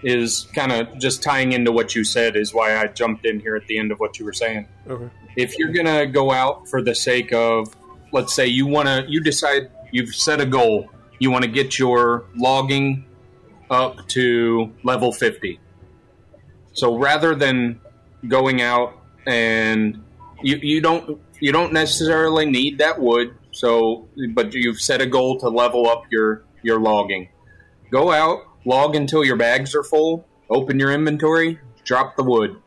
is 0.03 0.49
kind 0.55 0.71
of 0.71 0.99
just 0.99 1.23
tying 1.23 1.53
into 1.53 1.73
what 1.73 1.95
you 1.95 2.05
said 2.05 2.37
is 2.37 2.53
why 2.53 2.77
I 2.77 2.87
jumped 2.89 3.25
in 3.25 3.41
here 3.41 3.57
at 3.57 3.67
the 3.67 3.79
end 3.79 3.91
of 3.91 3.99
what 3.99 4.19
you 4.19 4.25
were 4.25 4.33
saying. 4.33 4.69
Okay. 4.89 5.09
If 5.37 5.59
you're 5.59 5.73
gonna 5.73 6.07
go 6.07 6.31
out 6.31 6.69
for 6.69 6.83
the 6.83 6.95
sake 6.95 7.33
of, 7.33 7.75
let's 8.13 8.35
say 8.35 8.47
you 8.47 8.67
want 8.67 8.87
to, 8.89 9.05
you 9.09 9.21
decide 9.21 9.71
you've 9.93 10.15
set 10.15 10.41
a 10.41 10.47
goal, 10.47 10.91
you 11.19 11.31
want 11.31 11.45
to 11.45 11.51
get 11.51 11.79
your 11.79 12.25
logging 12.37 13.07
up 13.71 14.07
to 14.09 14.71
level 14.83 15.11
50 15.11 15.59
so 16.75 16.99
rather 16.99 17.35
than 17.35 17.81
going 18.29 18.61
out 18.61 18.99
and 19.27 20.05
you, 20.43 20.57
you 20.57 20.81
don't 20.81 21.21
you 21.41 21.53
don't 21.53 21.73
necessarily 21.73 22.47
need 22.47 22.79
that 22.79 23.01
wood. 23.01 23.35
So, 23.53 24.09
but 24.33 24.53
you've 24.53 24.81
set 24.81 25.01
a 25.01 25.07
goal 25.07 25.39
to 25.41 25.49
level 25.49 25.89
up 25.89 26.05
your 26.11 26.45
your 26.63 26.81
logging. 26.81 27.29
Go 27.91 28.11
out, 28.11 28.41
log 28.65 28.97
until 28.97 29.25
your 29.25 29.37
bags 29.37 29.75
are 29.75 29.85
full. 29.85 30.27
Open 30.51 30.79
your 30.79 30.93
inventory, 30.93 31.59
drop 31.85 32.17
the 32.17 32.25
wood, 32.25 32.61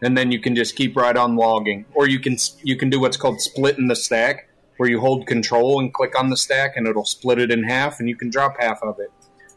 and 0.00 0.16
then 0.16 0.32
you 0.32 0.40
can 0.40 0.54
just 0.54 0.76
keep 0.76 0.96
right 0.96 1.16
on 1.16 1.36
logging. 1.36 1.84
Or 1.94 2.08
you 2.08 2.20
can 2.20 2.36
you 2.62 2.76
can 2.76 2.88
do 2.88 3.00
what's 3.00 3.16
called 3.16 3.40
splitting 3.40 3.88
the 3.88 3.96
stack, 3.96 4.48
where 4.76 4.88
you 4.88 5.00
hold 5.00 5.26
control 5.26 5.80
and 5.80 5.92
click 5.92 6.18
on 6.18 6.30
the 6.30 6.36
stack, 6.36 6.76
and 6.76 6.86
it'll 6.86 7.04
split 7.04 7.38
it 7.38 7.50
in 7.50 7.64
half, 7.64 7.98
and 7.98 8.08
you 8.08 8.16
can 8.16 8.30
drop 8.30 8.56
half 8.60 8.82
of 8.82 9.00
it. 9.00 9.10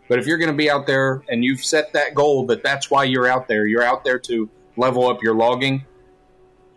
But 0.08 0.20
if 0.20 0.28
you're 0.28 0.38
going 0.38 0.52
to 0.52 0.56
be 0.56 0.70
out 0.70 0.86
there 0.86 1.24
and 1.30 1.44
you've 1.44 1.64
set 1.64 1.94
that 1.94 2.14
goal 2.14 2.46
that 2.48 2.62
that's 2.64 2.92
why 2.92 3.06
you're 3.06 3.28
out 3.28 3.48
there, 3.48 3.66
you're 3.66 3.84
out 3.84 4.04
there 4.04 4.20
to 4.20 4.50
level 4.78 5.08
up 5.08 5.24
your 5.24 5.34
logging. 5.34 5.84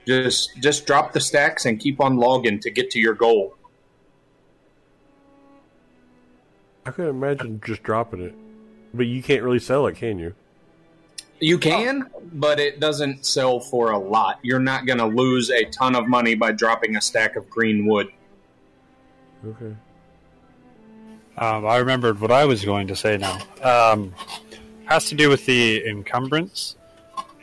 Just 0.07 0.57
just 0.61 0.87
drop 0.87 1.13
the 1.13 1.21
stacks 1.21 1.67
and 1.67 1.79
keep 1.79 2.01
on 2.01 2.17
logging 2.17 2.61
to 2.61 2.71
get 2.71 2.91
to 2.93 2.99
your 2.99 3.15
goal. 3.15 3.55
I 6.87 6.91
can 6.91 7.07
imagine 7.07 7.61
just 7.65 7.83
dropping 7.83 8.23
it, 8.23 8.35
but 8.95 9.07
you 9.07 9.23
can't 9.23 9.43
really 9.43 9.59
sell 9.59 9.87
it, 9.87 9.97
can 9.97 10.19
you? 10.19 10.35
You 11.41 11.59
can, 11.59 12.09
but 12.33 12.59
it 12.59 12.81
doesn't 12.81 13.27
sell 13.27 13.61
for 13.61 13.91
a 13.91 13.99
lot. 13.99 14.41
You're 14.43 14.59
not 14.59 14.87
going 14.87 14.99
to 14.99 15.07
lose 15.07 15.51
a 15.51 15.65
ton 15.67 15.95
of 15.95 16.09
money 16.09 16.35
by 16.35 16.53
dropping 16.53 16.97
a 16.97 17.01
stack 17.01 17.37
of 17.37 17.49
green 17.51 17.87
wood. 17.87 18.09
Okay. 19.47 19.77
Um, 21.41 21.67
I 21.67 21.77
remembered 21.77 22.21
what 22.21 22.31
I 22.31 22.45
was 22.45 22.65
going 22.65 22.89
to 22.89 22.97
say 22.97 23.17
now. 23.17 23.39
Um, 23.63 24.13
has 24.87 25.09
to 25.11 25.15
do 25.15 25.29
with 25.29 25.47
the 25.47 25.87
encumbrance 25.87 26.77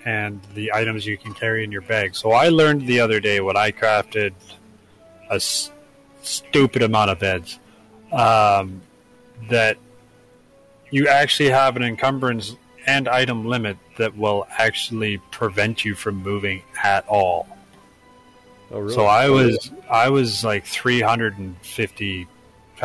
and 0.04 0.42
the 0.54 0.74
items 0.74 1.06
you 1.06 1.18
can 1.18 1.34
carry 1.34 1.64
in 1.64 1.72
your 1.72 1.82
bag. 1.82 2.16
So 2.16 2.32
I 2.32 2.50
learned 2.50 2.88
the 2.88 3.00
other 3.00 3.20
day 3.20 3.40
when 3.40 3.56
I 3.56 3.72
crafted 3.72 4.34
a 5.30 5.40
stupid 5.40 6.82
amount 6.82 7.12
of 7.12 7.20
beds. 7.20 7.60
Um, 8.12 8.82
that 9.50 9.78
you 10.92 11.08
actually 11.08 11.50
have 11.50 11.76
an 11.76 11.84
encumbrance 11.84 12.56
and 12.86 13.08
item 13.08 13.46
limit 13.46 13.78
that 13.98 14.16
will 14.16 14.48
actually 14.58 15.18
prevent 15.32 15.84
you 15.84 15.96
from 15.96 16.16
moving 16.22 16.62
at 16.84 17.06
all. 17.08 17.48
Oh, 18.72 18.80
really? 18.80 18.94
So 18.94 19.06
I 19.06 19.30
was 19.30 19.72
I 19.90 20.10
was 20.10 20.44
like 20.44 20.66
350 20.66 22.28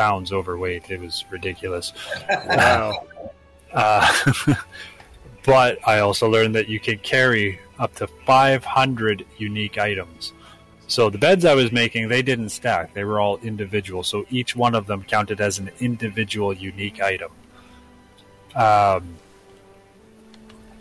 pounds 0.01 0.31
overweight. 0.31 0.89
It 0.89 0.99
was 0.99 1.25
ridiculous. 1.29 1.93
wow. 2.47 3.05
Uh, 3.71 4.07
but 5.45 5.77
I 5.87 5.99
also 5.99 6.27
learned 6.27 6.55
that 6.55 6.67
you 6.67 6.79
could 6.79 7.03
carry 7.03 7.59
up 7.77 7.93
to 7.95 8.07
500 8.07 9.25
unique 9.37 9.77
items. 9.77 10.33
So 10.87 11.11
the 11.11 11.19
beds 11.19 11.45
I 11.45 11.53
was 11.53 11.71
making, 11.71 12.07
they 12.07 12.23
didn't 12.23 12.49
stack. 12.49 12.95
They 12.95 13.03
were 13.03 13.19
all 13.19 13.37
individual. 13.37 14.01
So 14.01 14.25
each 14.31 14.55
one 14.55 14.73
of 14.73 14.87
them 14.87 15.03
counted 15.03 15.39
as 15.39 15.59
an 15.59 15.69
individual 15.79 16.51
unique 16.51 16.99
item. 16.99 17.31
Um, 18.55 19.03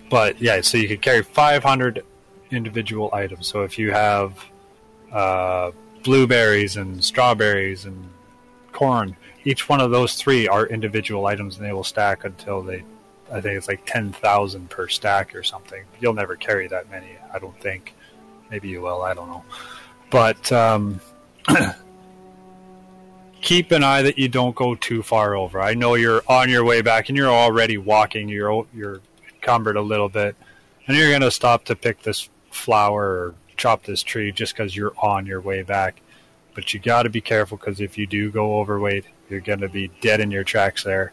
but 0.08 0.40
yeah, 0.40 0.62
so 0.62 0.78
you 0.78 0.88
could 0.88 1.02
carry 1.02 1.22
500 1.22 2.04
individual 2.50 3.10
items. 3.12 3.46
So 3.46 3.64
if 3.64 3.78
you 3.78 3.92
have 3.92 4.42
uh, 5.12 5.72
blueberries 6.02 6.76
and 6.76 7.04
strawberries 7.04 7.84
and 7.84 8.08
corn, 8.72 9.16
each 9.44 9.68
one 9.68 9.80
of 9.80 9.90
those 9.90 10.14
three 10.14 10.48
are 10.48 10.66
individual 10.66 11.26
items 11.26 11.56
and 11.56 11.66
they 11.66 11.72
will 11.72 11.84
stack 11.84 12.24
until 12.24 12.62
they 12.62 12.84
I 13.32 13.40
think 13.40 13.56
it's 13.56 13.68
like 13.68 13.82
10,000 13.86 14.70
per 14.70 14.88
stack 14.88 15.34
or 15.36 15.42
something. 15.42 15.84
You'll 16.00 16.14
never 16.14 16.34
carry 16.34 16.66
that 16.68 16.90
many, 16.90 17.10
I 17.32 17.38
don't 17.38 17.58
think. 17.60 17.94
Maybe 18.50 18.68
you 18.68 18.82
will, 18.82 19.02
I 19.02 19.14
don't 19.14 19.28
know. 19.28 19.44
But 20.10 20.50
um, 20.50 21.00
keep 23.40 23.70
an 23.70 23.84
eye 23.84 24.02
that 24.02 24.18
you 24.18 24.28
don't 24.28 24.56
go 24.56 24.74
too 24.74 25.02
far 25.02 25.36
over. 25.36 25.60
I 25.60 25.74
know 25.74 25.94
you're 25.94 26.22
on 26.26 26.48
your 26.48 26.64
way 26.64 26.82
back 26.82 27.08
and 27.08 27.16
you're 27.16 27.30
already 27.30 27.78
walking, 27.78 28.28
you're 28.28 28.66
you're 28.74 29.00
encumbered 29.34 29.76
a 29.76 29.82
little 29.82 30.08
bit, 30.08 30.34
and 30.86 30.96
you're 30.96 31.10
going 31.10 31.20
to 31.22 31.30
stop 31.30 31.64
to 31.66 31.76
pick 31.76 32.02
this 32.02 32.28
flower 32.50 33.04
or 33.04 33.34
chop 33.56 33.84
this 33.84 34.02
tree 34.02 34.32
just 34.32 34.54
because 34.54 34.74
you're 34.74 34.94
on 34.98 35.24
your 35.24 35.40
way 35.40 35.62
back. 35.62 36.00
But 36.54 36.74
you 36.74 36.80
got 36.80 37.04
to 37.04 37.10
be 37.10 37.20
careful 37.20 37.56
because 37.56 37.80
if 37.80 37.96
you 37.96 38.06
do 38.06 38.30
go 38.30 38.58
overweight, 38.58 39.04
you're 39.28 39.40
going 39.40 39.60
to 39.60 39.68
be 39.68 39.90
dead 40.00 40.20
in 40.20 40.30
your 40.30 40.44
tracks 40.44 40.82
there, 40.82 41.12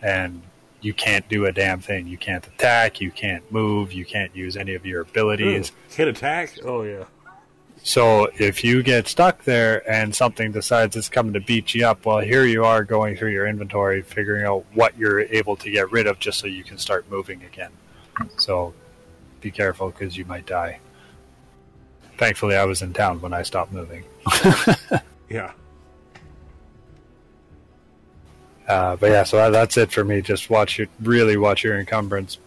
and 0.00 0.42
you 0.80 0.94
can't 0.94 1.28
do 1.28 1.46
a 1.46 1.52
damn 1.52 1.80
thing. 1.80 2.06
You 2.06 2.18
can't 2.18 2.46
attack, 2.46 3.00
you 3.00 3.10
can't 3.10 3.50
move, 3.50 3.92
you 3.92 4.04
can't 4.04 4.34
use 4.34 4.56
any 4.56 4.74
of 4.74 4.86
your 4.86 5.02
abilities. 5.02 5.72
Hit 5.90 6.08
attack? 6.08 6.58
Oh, 6.64 6.82
yeah. 6.82 7.04
So 7.82 8.28
if 8.38 8.64
you 8.64 8.82
get 8.82 9.06
stuck 9.06 9.44
there 9.44 9.88
and 9.90 10.14
something 10.14 10.50
decides 10.52 10.96
it's 10.96 11.08
coming 11.08 11.32
to 11.34 11.40
beat 11.40 11.74
you 11.74 11.86
up, 11.86 12.06
well, 12.06 12.18
here 12.18 12.44
you 12.44 12.64
are 12.64 12.84
going 12.84 13.16
through 13.16 13.32
your 13.32 13.46
inventory, 13.46 14.02
figuring 14.02 14.44
out 14.44 14.64
what 14.74 14.96
you're 14.98 15.20
able 15.20 15.56
to 15.56 15.70
get 15.70 15.90
rid 15.92 16.06
of 16.06 16.18
just 16.18 16.38
so 16.38 16.46
you 16.46 16.64
can 16.64 16.78
start 16.78 17.10
moving 17.10 17.42
again. 17.44 17.70
So 18.38 18.74
be 19.40 19.50
careful 19.50 19.90
because 19.90 20.16
you 20.16 20.24
might 20.24 20.46
die. 20.46 20.80
Thankfully, 22.18 22.56
I 22.56 22.64
was 22.64 22.82
in 22.82 22.92
town 22.92 23.20
when 23.20 23.32
I 23.32 23.42
stopped 23.42 23.72
moving. 23.72 24.04
Yeah. 25.28 25.52
Uh, 28.68 28.96
but 28.96 29.10
yeah, 29.10 29.22
so 29.22 29.36
that, 29.36 29.50
that's 29.50 29.76
it 29.76 29.92
for 29.92 30.04
me. 30.04 30.20
Just 30.20 30.50
watch 30.50 30.78
your 30.78 30.88
really 31.00 31.36
watch 31.36 31.62
your 31.62 31.78
encumbrance 31.78 32.38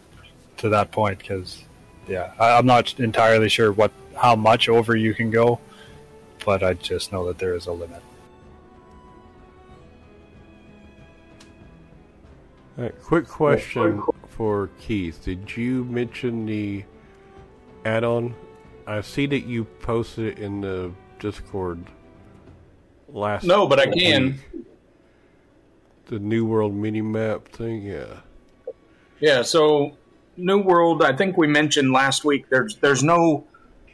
to 0.58 0.70
that 0.70 0.92
point 0.92 1.20
because 1.20 1.64
yeah, 2.08 2.34
I, 2.40 2.58
I'm 2.58 2.66
not 2.66 3.00
entirely 3.00 3.48
sure 3.48 3.72
what 3.72 3.92
how 4.16 4.36
much 4.36 4.68
over 4.68 4.96
you 4.96 5.14
can 5.14 5.32
go, 5.32 5.60
but 6.46 6.62
I 6.62 6.74
just 6.74 7.14
know 7.14 7.26
that 7.28 7.38
there 7.38 7.56
is 7.56 7.68
a 7.68 7.72
limit. 7.72 8.02
All 12.78 12.84
right, 12.84 13.02
quick 13.02 13.28
question 13.28 14.04
for 14.30 14.70
Keith. 14.80 15.24
Did 15.24 15.56
you 15.56 15.86
mention 15.86 16.46
the 16.46 16.84
add-on? 17.86 18.36
I 18.90 19.02
see 19.02 19.28
that 19.28 19.42
you 19.42 19.66
posted 19.66 20.26
it 20.26 20.40
in 20.40 20.62
the 20.62 20.92
Discord 21.20 21.86
last. 23.08 23.44
No, 23.44 23.68
but 23.68 23.80
I 23.80 23.86
can. 23.86 24.40
week. 24.52 24.66
The 26.08 26.18
New 26.18 26.44
World 26.44 26.74
mini 26.74 27.04
map 27.04 27.50
thing, 27.50 27.84
yeah. 27.84 28.22
Yeah, 29.20 29.44
so 29.44 29.96
New 30.38 30.58
World, 30.64 31.04
I 31.04 31.16
think 31.16 31.38
we 31.38 31.46
mentioned 31.46 31.92
last 31.92 32.26
week. 32.26 32.50
There's 32.50 32.78
there's 32.78 33.04
no 33.04 33.46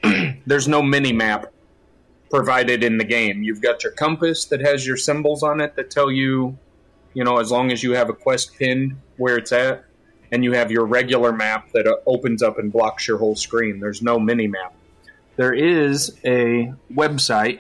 there's 0.46 0.70
no 0.70 0.82
mini 0.82 1.12
map 1.12 1.52
provided 2.30 2.82
in 2.82 2.98
the 2.98 3.04
game. 3.04 3.44
You've 3.44 3.62
got 3.62 3.84
your 3.84 3.92
compass 3.92 4.46
that 4.46 4.62
has 4.62 4.88
your 4.88 4.96
symbols 4.96 5.44
on 5.44 5.60
it 5.60 5.76
that 5.76 5.92
tell 5.92 6.10
you, 6.10 6.58
you 7.14 7.26
know, 7.26 7.40
as 7.40 7.52
long 7.52 7.70
as 7.70 7.84
you 7.84 7.92
have 7.92 8.08
a 8.08 8.14
quest 8.14 8.58
pinned 8.58 8.96
where 9.18 9.36
it's 9.36 9.52
at, 9.52 9.84
and 10.32 10.46
you 10.46 10.54
have 10.54 10.72
your 10.72 10.86
regular 10.86 11.34
map 11.34 11.70
that 11.74 11.86
opens 12.06 12.42
up 12.42 12.60
and 12.60 12.72
blocks 12.72 13.10
your 13.10 13.18
whole 13.18 13.36
screen. 13.36 13.82
There's 13.82 14.02
no 14.02 14.18
mini 14.18 14.48
map. 14.48 14.74
There 15.36 15.54
is 15.54 16.18
a 16.24 16.74
website. 16.94 17.60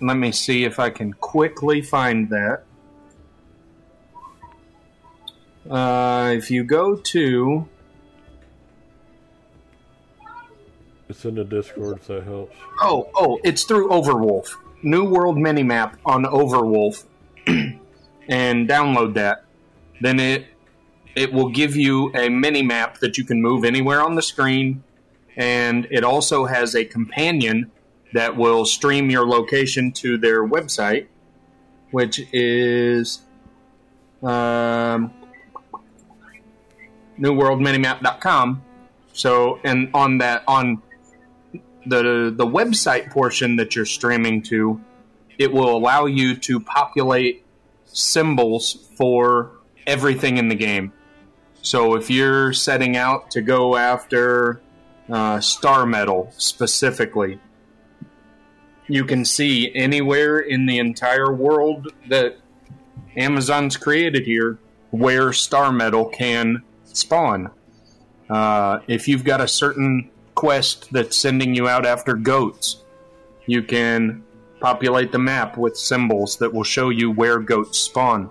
Let 0.00 0.16
me 0.16 0.30
see 0.30 0.64
if 0.64 0.78
I 0.78 0.90
can 0.90 1.12
quickly 1.12 1.82
find 1.82 2.30
that. 2.30 2.64
Uh, 5.68 6.32
if 6.36 6.50
you 6.50 6.64
go 6.64 6.96
to 6.96 7.68
It's 11.08 11.24
in 11.24 11.36
the 11.36 11.44
Discord, 11.44 12.04
so 12.04 12.16
that 12.16 12.24
helps. 12.24 12.54
Oh, 12.82 13.10
oh, 13.14 13.40
it's 13.42 13.64
through 13.64 13.88
Overwolf. 13.88 14.48
New 14.82 15.04
World 15.04 15.36
Minimap 15.36 15.96
on 16.04 16.24
Overwolf. 16.24 17.04
and 17.46 18.68
download 18.68 19.14
that. 19.14 19.44
Then 20.00 20.20
it 20.20 20.46
it 21.16 21.32
will 21.32 21.48
give 21.48 21.74
you 21.74 22.12
a 22.14 22.28
mini 22.28 22.62
map 22.62 22.98
that 22.98 23.18
you 23.18 23.24
can 23.24 23.42
move 23.42 23.64
anywhere 23.64 24.00
on 24.00 24.14
the 24.14 24.22
screen 24.22 24.84
and 25.38 25.86
it 25.90 26.04
also 26.04 26.44
has 26.44 26.74
a 26.74 26.84
companion 26.84 27.70
that 28.12 28.36
will 28.36 28.66
stream 28.66 29.10
your 29.10 29.26
location 29.26 29.92
to 29.92 30.18
their 30.18 30.46
website 30.46 31.06
which 31.90 32.20
is 32.34 33.20
um, 34.22 35.10
newworldminimap.com 37.18 38.62
so 39.12 39.58
and 39.64 39.90
on 39.94 40.18
that 40.18 40.44
on 40.46 40.82
the 41.88 42.32
the 42.34 42.46
website 42.46 43.10
portion 43.10 43.56
that 43.56 43.74
you're 43.74 43.84
streaming 43.84 44.42
to, 44.42 44.80
it 45.38 45.52
will 45.52 45.76
allow 45.76 46.06
you 46.06 46.36
to 46.36 46.60
populate 46.60 47.44
symbols 47.86 48.88
for 48.94 49.52
everything 49.86 50.36
in 50.36 50.48
the 50.48 50.54
game. 50.54 50.92
So 51.62 51.94
if 51.94 52.10
you're 52.10 52.52
setting 52.52 52.96
out 52.96 53.30
to 53.32 53.40
go 53.40 53.76
after 53.76 54.60
uh, 55.10 55.40
star 55.40 55.86
metal 55.86 56.32
specifically, 56.36 57.40
you 58.88 59.04
can 59.04 59.24
see 59.24 59.74
anywhere 59.74 60.38
in 60.38 60.66
the 60.66 60.78
entire 60.78 61.32
world 61.32 61.92
that 62.08 62.38
Amazon's 63.16 63.76
created 63.76 64.24
here 64.24 64.58
where 64.90 65.32
star 65.32 65.72
metal 65.72 66.06
can 66.06 66.62
spawn. 66.84 67.50
Uh, 68.30 68.80
if 68.86 69.08
you've 69.08 69.24
got 69.24 69.40
a 69.40 69.48
certain 69.48 70.10
quest 70.34 70.92
that's 70.92 71.16
sending 71.16 71.54
you 71.54 71.68
out 71.68 71.84
after 71.84 72.14
goats, 72.14 72.82
you 73.46 73.62
can 73.62 74.22
populate 74.60 75.12
the 75.12 75.18
map 75.18 75.56
with 75.56 75.76
symbols 75.76 76.36
that 76.36 76.52
will 76.52 76.64
show 76.64 76.90
you 76.90 77.10
where 77.10 77.38
goats 77.38 77.78
spawn. 77.78 78.30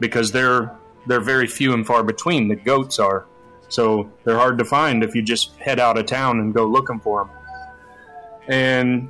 Because 0.00 0.32
they're 0.32 0.76
they're 1.06 1.20
very 1.20 1.46
few 1.46 1.72
and 1.72 1.86
far 1.86 2.02
between. 2.02 2.48
The 2.48 2.56
goats 2.56 2.98
are, 2.98 3.26
so 3.68 4.10
they're 4.24 4.38
hard 4.38 4.58
to 4.58 4.64
find 4.64 5.02
if 5.02 5.14
you 5.14 5.22
just 5.22 5.56
head 5.56 5.80
out 5.80 5.98
of 5.98 6.06
town 6.06 6.40
and 6.40 6.54
go 6.54 6.66
looking 6.66 7.00
for 7.00 7.24
them. 7.24 7.30
And 8.48 9.08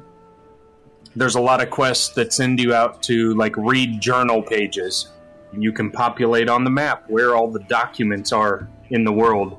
there's 1.14 1.34
a 1.34 1.40
lot 1.40 1.62
of 1.62 1.70
quests 1.70 2.10
that 2.14 2.32
send 2.32 2.60
you 2.60 2.74
out 2.74 3.02
to 3.04 3.34
like 3.34 3.56
read 3.56 4.00
journal 4.00 4.42
pages. 4.42 5.08
You 5.52 5.72
can 5.72 5.90
populate 5.90 6.48
on 6.48 6.64
the 6.64 6.70
map 6.70 7.08
where 7.08 7.34
all 7.34 7.50
the 7.50 7.60
documents 7.60 8.32
are 8.32 8.68
in 8.90 9.04
the 9.04 9.12
world. 9.12 9.58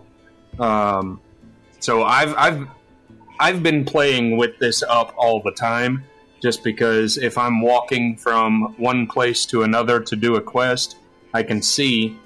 Um, 0.59 1.21
so 1.79 2.03
I've 2.03 2.33
I've 2.35 2.67
I've 3.39 3.63
been 3.63 3.85
playing 3.85 4.37
with 4.37 4.57
this 4.59 4.83
up 4.83 5.13
all 5.17 5.41
the 5.41 5.51
time 5.51 6.03
just 6.41 6.63
because 6.63 7.17
if 7.17 7.37
I'm 7.37 7.61
walking 7.61 8.15
from 8.17 8.75
one 8.77 9.07
place 9.07 9.45
to 9.47 9.63
another 9.63 9.99
to 9.99 10.15
do 10.15 10.35
a 10.35 10.41
quest, 10.41 10.97
I 11.33 11.43
can 11.43 11.61
see 11.61 12.17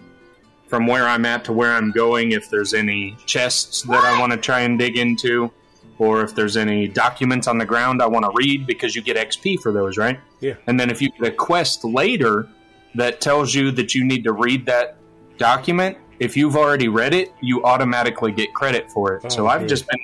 from 0.71 0.87
where 0.87 1.05
I'm 1.05 1.25
at 1.25 1.43
to 1.43 1.51
where 1.51 1.73
I'm 1.73 1.91
going 1.91 2.31
if 2.31 2.49
there's 2.49 2.73
any 2.73 3.17
chests 3.25 3.81
that 3.81 4.05
I 4.05 4.17
want 4.17 4.31
to 4.31 4.37
try 4.37 4.61
and 4.61 4.79
dig 4.79 4.97
into 4.97 5.51
or 5.97 6.23
if 6.23 6.33
there's 6.33 6.55
any 6.55 6.87
documents 6.87 7.45
on 7.45 7.57
the 7.57 7.65
ground 7.65 8.01
I 8.01 8.07
want 8.07 8.23
to 8.23 8.31
read 8.33 8.65
because 8.65 8.95
you 8.95 9.01
get 9.01 9.17
XP 9.17 9.59
for 9.59 9.73
those, 9.73 9.97
right? 9.97 10.17
Yeah. 10.39 10.53
And 10.67 10.79
then 10.79 10.89
if 10.89 11.01
you 11.01 11.09
get 11.11 11.27
a 11.27 11.35
quest 11.35 11.83
later 11.83 12.47
that 12.95 13.19
tells 13.19 13.53
you 13.53 13.71
that 13.71 13.93
you 13.93 14.05
need 14.05 14.23
to 14.23 14.31
read 14.31 14.65
that 14.67 14.95
document, 15.37 15.97
if 16.19 16.37
you've 16.37 16.55
already 16.55 16.87
read 16.87 17.13
it, 17.13 17.33
you 17.41 17.65
automatically 17.65 18.31
get 18.31 18.53
credit 18.53 18.89
for 18.89 19.13
it. 19.15 19.23
Oh, 19.25 19.29
so 19.29 19.47
I've 19.47 19.61
good. 19.61 19.69
just 19.69 19.87
been 19.89 19.99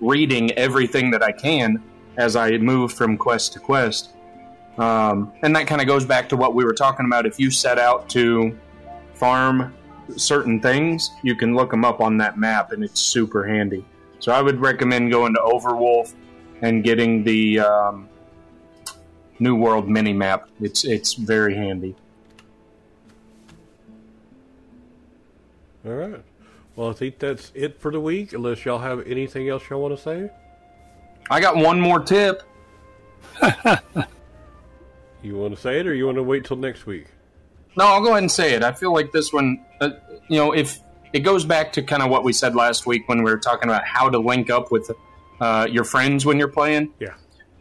reading 0.00 0.52
everything 0.52 1.10
that 1.10 1.22
I 1.24 1.32
can 1.32 1.82
as 2.16 2.36
I 2.36 2.58
move 2.58 2.92
from 2.92 3.16
quest 3.16 3.54
to 3.54 3.58
quest. 3.58 4.10
Um, 4.78 5.32
and 5.42 5.56
that 5.56 5.66
kind 5.66 5.80
of 5.80 5.88
goes 5.88 6.04
back 6.04 6.28
to 6.28 6.36
what 6.36 6.54
we 6.54 6.64
were 6.64 6.74
talking 6.74 7.06
about. 7.06 7.26
If 7.26 7.40
you 7.40 7.50
set 7.50 7.80
out 7.80 8.08
to 8.10 8.56
farm 9.14 9.74
certain 10.16 10.60
things, 10.60 11.10
you 11.22 11.34
can 11.34 11.54
look 11.54 11.70
them 11.70 11.84
up 11.84 12.00
on 12.00 12.16
that 12.18 12.38
map, 12.38 12.72
and 12.72 12.84
it's 12.84 13.00
super 13.00 13.46
handy. 13.46 13.84
So 14.18 14.32
I 14.32 14.42
would 14.42 14.60
recommend 14.60 15.10
going 15.10 15.34
to 15.34 15.40
Overwolf 15.40 16.14
and 16.62 16.82
getting 16.82 17.22
the 17.22 17.60
um, 17.60 18.08
New 19.38 19.56
World 19.56 19.88
mini 19.88 20.12
map. 20.12 20.48
It's 20.60 20.84
it's 20.84 21.14
very 21.14 21.54
handy. 21.54 21.94
All 25.84 25.92
right. 25.92 26.22
Well, 26.74 26.90
I 26.90 26.92
think 26.92 27.18
that's 27.18 27.52
it 27.54 27.80
for 27.80 27.90
the 27.90 28.00
week. 28.00 28.32
Unless 28.32 28.64
y'all 28.64 28.78
have 28.78 29.06
anything 29.06 29.48
else 29.48 29.68
y'all 29.70 29.80
want 29.80 29.96
to 29.96 30.02
say. 30.02 30.30
I 31.30 31.40
got 31.40 31.56
one 31.56 31.80
more 31.80 32.00
tip. 32.00 32.42
You 35.26 35.36
want 35.36 35.56
to 35.56 35.60
say 35.60 35.80
it, 35.80 35.88
or 35.88 35.94
you 35.94 36.06
want 36.06 36.18
to 36.18 36.22
wait 36.22 36.44
till 36.44 36.56
next 36.56 36.86
week? 36.86 37.06
No, 37.76 37.86
I'll 37.86 38.00
go 38.00 38.08
ahead 38.08 38.22
and 38.22 38.30
say 38.30 38.54
it. 38.54 38.62
I 38.62 38.72
feel 38.72 38.92
like 38.92 39.12
this 39.12 39.32
one, 39.32 39.64
uh, 39.80 39.90
you 40.28 40.38
know, 40.38 40.52
if 40.52 40.80
it 41.12 41.20
goes 41.20 41.44
back 41.44 41.72
to 41.74 41.82
kind 41.82 42.02
of 42.02 42.10
what 42.10 42.24
we 42.24 42.32
said 42.32 42.54
last 42.54 42.86
week 42.86 43.08
when 43.08 43.22
we 43.22 43.30
were 43.30 43.38
talking 43.38 43.68
about 43.68 43.84
how 43.84 44.08
to 44.08 44.18
link 44.18 44.50
up 44.50 44.70
with 44.70 44.90
uh, 45.40 45.66
your 45.70 45.84
friends 45.84 46.24
when 46.24 46.38
you're 46.38 46.48
playing. 46.48 46.92
Yeah. 46.98 47.14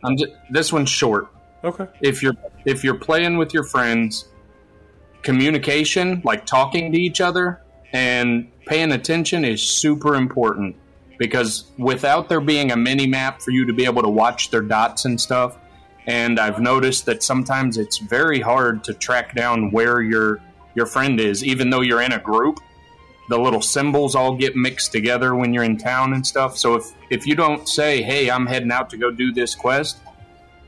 I'm 0.04 0.18
just, 0.18 0.32
this 0.50 0.72
one's 0.72 0.90
short. 0.90 1.28
Okay. 1.64 1.88
If 2.02 2.22
you're 2.22 2.36
if 2.66 2.84
you're 2.84 3.00
playing 3.00 3.38
with 3.38 3.54
your 3.54 3.64
friends, 3.64 4.26
communication, 5.24 6.22
like 6.24 6.46
talking 6.46 6.92
to 6.92 7.00
each 7.00 7.20
other 7.22 7.62
and 7.92 8.52
paying 8.66 8.92
attention, 8.92 9.44
is 9.44 9.64
super 9.64 10.16
important 10.16 10.76
because 11.18 11.72
without 11.78 12.30
there 12.30 12.42
being 12.42 12.72
a 12.72 12.76
mini 12.76 13.08
map 13.08 13.42
for 13.42 13.52
you 13.52 13.66
to 13.66 13.74
be 13.74 13.86
able 13.86 14.04
to 14.04 14.10
watch 14.10 14.52
their 14.52 14.62
dots 14.62 15.06
and 15.06 15.20
stuff, 15.20 15.58
and 16.08 16.40
I've 16.40 16.60
noticed 16.60 17.06
that 17.06 17.24
sometimes 17.24 17.78
it's 17.78 17.98
very 17.98 18.40
hard 18.40 18.84
to 18.86 18.94
track 18.94 19.36
down 19.36 19.72
where 19.72 20.02
your 20.02 20.40
your 20.76 20.86
friend 20.86 21.20
is, 21.20 21.44
even 21.44 21.70
though 21.70 21.82
you're 21.82 22.02
in 22.02 22.12
a 22.12 22.20
group. 22.20 22.60
The 23.28 23.40
little 23.40 23.62
symbols 23.62 24.14
all 24.14 24.36
get 24.36 24.56
mixed 24.56 24.92
together 24.92 25.34
when 25.34 25.52
you're 25.54 25.64
in 25.64 25.78
town 25.78 26.14
and 26.14 26.26
stuff. 26.26 26.58
So 26.58 26.76
if 26.76 26.92
if 27.10 27.26
you 27.26 27.36
don't 27.36 27.68
say, 27.68 28.04
"Hey, 28.04 28.30
I'm 28.30 28.46
heading 28.46 28.72
out 28.72 28.90
to 28.92 28.98
go 28.98 29.10
do 29.10 29.32
this 29.32 29.56
quest," 29.56 29.98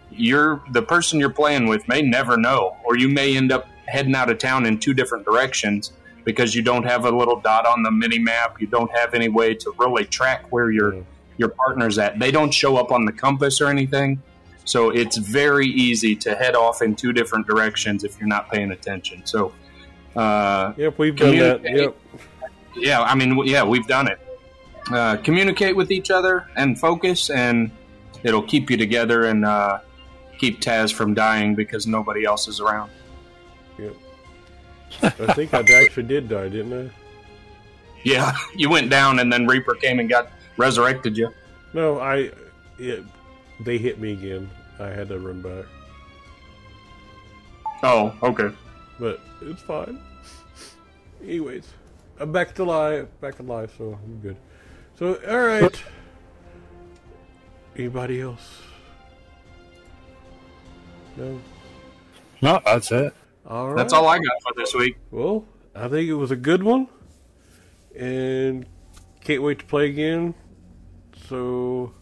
you're 0.09 0.63
the 0.71 0.81
person 0.81 1.19
you're 1.19 1.29
playing 1.29 1.67
with 1.67 1.87
may 1.87 2.01
never 2.01 2.35
know, 2.37 2.77
or 2.83 2.97
you 2.97 3.09
may 3.09 3.37
end 3.37 3.51
up 3.51 3.67
heading 3.85 4.15
out 4.15 4.29
of 4.29 4.37
town 4.39 4.65
in 4.65 4.79
two 4.79 4.93
different 4.93 5.23
directions 5.23 5.91
because 6.25 6.55
you 6.55 6.61
don't 6.61 6.83
have 6.83 7.05
a 7.05 7.11
little 7.11 7.39
dot 7.39 7.65
on 7.65 7.83
the 7.83 7.91
mini 7.91 8.19
map. 8.19 8.59
You 8.59 8.67
don't 8.67 8.91
have 8.91 9.13
any 9.13 9.29
way 9.29 9.53
to 9.53 9.73
really 9.77 10.05
track 10.05 10.45
where 10.49 10.71
your 10.71 10.95
your 11.37 11.49
partner's 11.49 11.99
at. 11.99 12.17
They 12.17 12.31
don't 12.31 12.51
show 12.51 12.77
up 12.77 12.91
on 12.91 13.05
the 13.05 13.11
compass 13.11 13.61
or 13.61 13.67
anything. 13.67 14.21
So 14.67 14.89
it's 14.89 15.15
very 15.15 15.65
easy 15.65 16.13
to 16.17 16.35
head 16.35 16.53
off 16.53 16.81
in 16.81 16.93
two 16.93 17.13
different 17.13 17.47
directions 17.47 18.03
if 18.03 18.19
you're 18.19 18.27
not 18.27 18.51
paying 18.51 18.71
attention. 18.71 19.25
So, 19.25 19.53
uh, 20.13 20.73
Yep, 20.75 20.99
we've 20.99 21.15
done 21.15 21.37
that. 21.37 21.63
Yep. 21.63 21.95
yeah, 22.75 23.01
I 23.01 23.15
mean, 23.15 23.41
yeah, 23.45 23.63
we've 23.63 23.87
done 23.87 24.09
it. 24.09 24.19
Uh, 24.91 25.15
communicate 25.17 25.73
with 25.73 25.89
each 25.89 26.11
other 26.11 26.49
and 26.57 26.77
focus, 26.77 27.29
and 27.29 27.71
it'll 28.23 28.43
keep 28.43 28.69
you 28.69 28.75
together 28.75 29.25
and 29.25 29.45
uh, 29.45 29.79
keep 30.37 30.59
Taz 30.59 30.93
from 30.93 31.13
dying 31.13 31.55
because 31.55 31.87
nobody 31.87 32.25
else 32.25 32.49
is 32.49 32.59
around. 32.59 32.91
Yep. 33.79 33.95
I 35.01 35.33
think 35.33 35.53
I 35.53 35.61
actually 35.61 36.03
did 36.03 36.27
die, 36.27 36.49
didn't 36.49 36.89
I? 36.89 36.91
Yeah, 38.03 38.35
you 38.55 38.69
went 38.69 38.89
down, 38.89 39.19
and 39.19 39.31
then 39.31 39.47
Reaper 39.47 39.75
came 39.75 39.99
and 39.99 40.09
got 40.09 40.29
resurrected 40.57 41.17
you. 41.17 41.29
No, 41.73 41.99
I. 41.99 42.31
It, 42.79 43.05
they 43.61 43.77
hit 43.77 43.99
me 43.99 44.11
again. 44.13 44.49
I 44.79 44.87
had 44.89 45.07
to 45.09 45.19
run 45.19 45.41
back, 45.41 45.65
Oh, 47.83 48.13
okay. 48.23 48.49
but 48.99 49.19
it's 49.41 49.61
fine. 49.61 49.99
Anyways, 51.23 51.67
I'm 52.19 52.31
back 52.31 52.53
to 52.55 52.63
live. 52.63 53.19
Back 53.21 53.39
alive, 53.39 53.71
so 53.77 53.97
I'm 54.03 54.19
good. 54.19 54.37
So, 54.97 55.15
all 55.27 55.39
right. 55.45 55.83
Anybody 57.75 58.21
else? 58.21 58.61
No. 61.15 61.39
No, 62.41 62.61
that's 62.65 62.91
it. 62.91 63.13
All 63.47 63.69
right. 63.69 63.77
That's 63.77 63.93
all 63.93 64.07
I 64.07 64.17
got 64.17 64.41
for 64.43 64.53
this 64.55 64.73
week. 64.73 64.97
Well, 65.11 65.45
I 65.75 65.87
think 65.87 66.07
it 66.09 66.13
was 66.15 66.31
a 66.31 66.35
good 66.35 66.61
one, 66.63 66.87
and 67.95 68.65
can't 69.21 69.41
wait 69.41 69.59
to 69.59 69.65
play 69.65 69.87
again. 69.89 70.35
So 71.27 71.93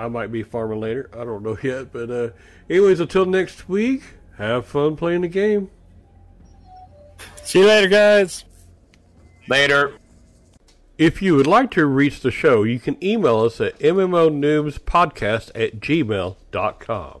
I 0.00 0.08
might 0.08 0.32
be 0.32 0.42
farming 0.42 0.80
later. 0.80 1.10
I 1.12 1.24
don't 1.24 1.42
know 1.42 1.58
yet, 1.62 1.92
but 1.92 2.10
uh, 2.10 2.30
anyways, 2.70 3.00
until 3.00 3.26
next 3.26 3.68
week, 3.68 4.02
have 4.38 4.66
fun 4.66 4.96
playing 4.96 5.20
the 5.20 5.28
game. 5.28 5.70
See 7.44 7.60
you 7.60 7.66
later, 7.66 7.88
guys. 7.88 8.44
Later. 9.48 9.92
If 10.96 11.20
you 11.22 11.34
would 11.36 11.46
like 11.46 11.70
to 11.72 11.86
reach 11.86 12.20
the 12.20 12.30
show, 12.30 12.62
you 12.62 12.78
can 12.78 13.02
email 13.02 13.40
us 13.40 13.60
at 13.60 13.78
mmonoobspodcast 13.78 15.50
at 15.54 15.80
gmail.com. 15.80 17.20